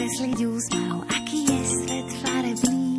Kresliť 0.09 0.41
úsmav, 0.41 1.05
aký 1.11 1.45
je 1.45 1.61
svet 1.69 2.09
farebný. 2.25 2.97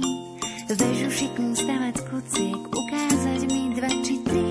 Vežu 0.70 1.10
šiknú 1.10 1.58
stavať 1.58 1.96
kociek, 2.06 2.62
ukázať 2.70 3.42
mi 3.50 3.74
dva 3.74 3.92
či 4.06 4.16
tri. 4.22 4.50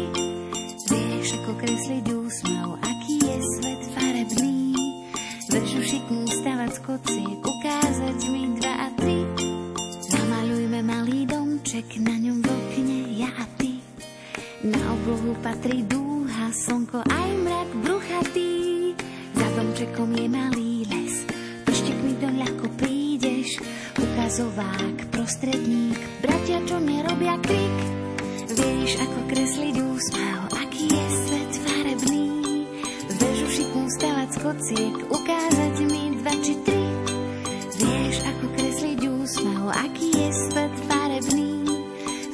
Vieš, 0.90 1.28
ako 1.38 1.52
kresliť 1.54 2.06
úsmav, 2.12 2.82
aký 2.82 3.14
je 3.22 3.36
svet 3.56 3.82
farebný. 3.94 4.74
Vežu 5.54 5.80
šiknú 5.86 6.26
stavať 6.26 6.72
kociek, 6.82 7.38
ukázať 7.40 8.18
mi 8.32 8.42
dva 8.58 8.74
a 8.74 8.88
tri. 8.98 9.18
Namaľujme 10.18 10.80
malý 10.82 11.30
domček, 11.30 12.00
na 12.02 12.18
ňom 12.18 12.42
v 12.42 12.48
okne 12.48 12.98
ja 13.22 13.30
a 13.38 13.46
ty. 13.54 13.78
Na 14.66 14.80
oblohu 14.98 15.38
patrí 15.46 15.86
dúha, 15.86 16.50
slnko 16.50 17.06
aj 17.06 17.28
mrak 17.46 17.70
bruchatý. 17.86 18.50
Za 19.38 19.46
domčekom 19.54 20.10
je 20.18 20.26
malý 20.26 20.77
ukazovák, 24.28 25.08
prostredník, 25.08 25.96
bratia, 26.20 26.60
čo 26.68 26.76
nerobia 26.76 27.40
krik. 27.40 27.76
Vieš, 28.52 29.00
ako 29.00 29.18
kresliť 29.24 29.74
úsmav, 29.80 30.40
aký 30.52 30.84
je 30.84 31.06
svet 31.24 31.52
farebný. 31.64 32.28
Vežu 33.16 33.48
šiknú 33.48 33.88
stavať 33.88 34.28
z 34.28 34.38
kociek, 34.44 34.94
ukázať 35.08 35.74
mi 35.88 36.02
dva 36.20 36.34
či 36.44 36.54
tri. 36.60 36.86
Vieš, 37.80 38.16
ako 38.20 38.46
kresliť 38.52 39.00
úsmav, 39.08 39.64
aký 39.80 40.08
je 40.12 40.28
svet 40.52 40.74
farebný. 40.84 41.52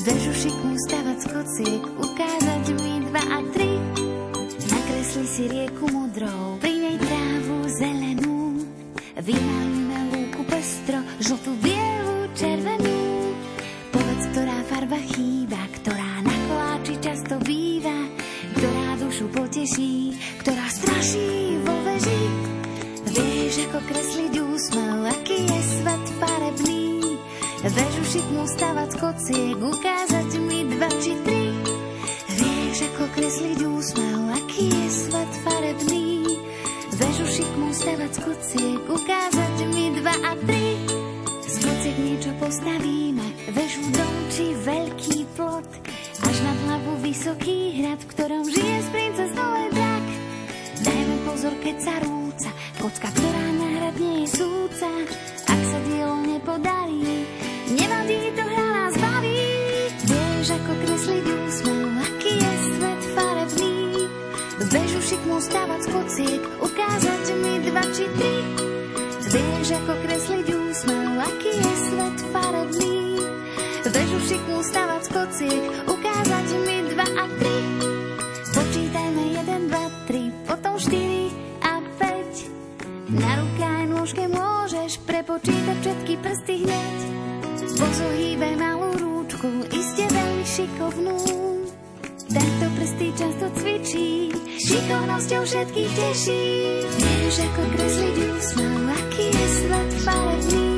Vežu 0.03 0.33
šiknú 0.35 0.73
stavať 0.91 1.19
z 1.23 1.27
kociek, 1.31 1.83
ukázať 1.95 2.65
mi 2.83 2.95
dva 3.07 3.23
a 3.23 3.39
tri. 3.55 3.73
Nakresli 4.67 5.27
si 5.31 5.43
rieku 5.47 5.87
modrou, 5.89 6.04
Vežu 64.65 65.01
šiknú 65.05 65.37
stavať 65.45 65.81
z 65.85 65.89
kociek, 65.93 66.43
ukázať 66.63 67.25
mi 67.37 67.55
dva 67.69 67.85
či 67.93 68.05
tri. 68.17 68.37
Vieš, 69.35 69.69
ako 69.77 69.93
kresliť 70.05 70.47
úsmev, 70.47 71.21
aký 71.21 71.53
je 71.53 71.75
svet 71.91 72.19
farebný. 72.33 72.97
Vežu 73.85 74.19
šiknú 74.25 74.59
stavať 74.65 75.01
z 75.05 75.11
kociek, 75.13 75.63
ukázať 75.85 76.47
mi 76.65 76.77
dva 76.95 77.07
a 77.09 77.25
tri. 77.37 77.59
Počítajme 78.55 79.25
jeden, 79.37 79.63
dva, 79.69 79.85
tri, 80.07 80.23
potom 80.47 80.75
štyri 80.81 81.29
a 81.61 81.83
päť. 82.01 82.33
Na 83.11 83.31
ruke 83.43 83.65
aj 83.67 83.85
nôžke 83.91 84.25
môžeš 84.31 85.03
prepočítať 85.05 85.77
všetky 85.83 86.15
prsty 86.23 86.55
hneď. 86.65 86.99
Pozohýbe 87.75 88.49
malú 88.57 88.89
rúčku, 88.97 89.51
iste 89.75 90.07
veľmi 90.09 90.45
šikovnú. 90.47 91.17
Prsty 92.95 93.11
často 93.19 93.47
cvičí, 93.59 94.31
šikovnosťou 94.55 95.43
všetkých 95.43 95.93
teší. 95.99 96.47
Vieš, 96.95 97.37
ako 97.43 97.63
kresliť 97.75 98.17
úsmev, 98.23 98.87
aký 98.87 99.27
je 99.35 99.47
svet 99.51 99.91
farebný. 100.07 100.71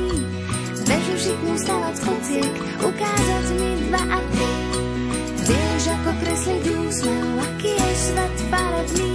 Bežu 0.81 1.15
šiknú 1.21 1.53
stavať 1.61 1.95
kociek, 2.01 2.53
ukázať 2.81 3.45
mi 3.61 3.69
dva 3.85 4.01
a 4.01 4.19
tri. 4.33 4.53
Vieš, 5.45 5.83
ako 5.93 6.11
kresliť 6.25 6.63
úsmev, 6.89 7.27
aký 7.37 7.73
je 7.77 7.93
svet 8.01 8.35
farebný. 8.49 9.13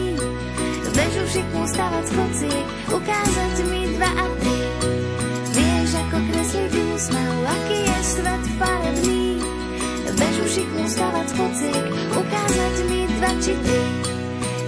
Bežu 0.95 1.25
šiknú 1.27 1.63
stavať 1.75 2.07
kociek, 2.07 2.67
ukázať 2.87 3.55
mi 3.67 3.83
dva 3.99 4.11
a 4.15 4.27
tri. 4.39 4.59
Vieš, 5.51 5.91
ako 6.07 6.19
kresliť 6.31 6.73
úsmev, 6.95 7.35
aký 7.51 7.79
je 7.83 7.99
svet 8.07 8.45
farebný. 8.63 9.22
Stavať 10.83 11.29
kociek, 11.39 11.85
ukázať 12.11 12.75
mi 12.91 13.01
dva 13.17 13.33
či 13.39 13.55
tri. 13.55 13.83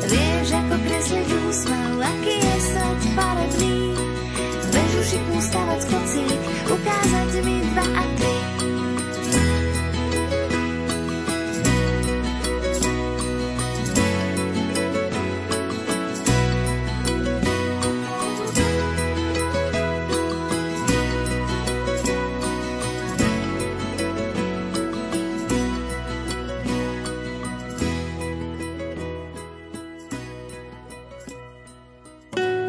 Vieš, 0.09 0.49
ako 0.55 0.75
kresliť 0.79 1.29
úsmev, 1.43 1.93
aký 2.01 2.35
je 2.39 2.57
svet 2.63 3.01
farebný. 3.19 3.77
Bežu 4.71 5.03
šiknú 5.11 5.41
stavať 5.43 5.81
kociek, 5.91 6.41
ukázať 6.71 7.31
mi 7.43 7.57
dva 7.75 7.87
a 7.99 8.05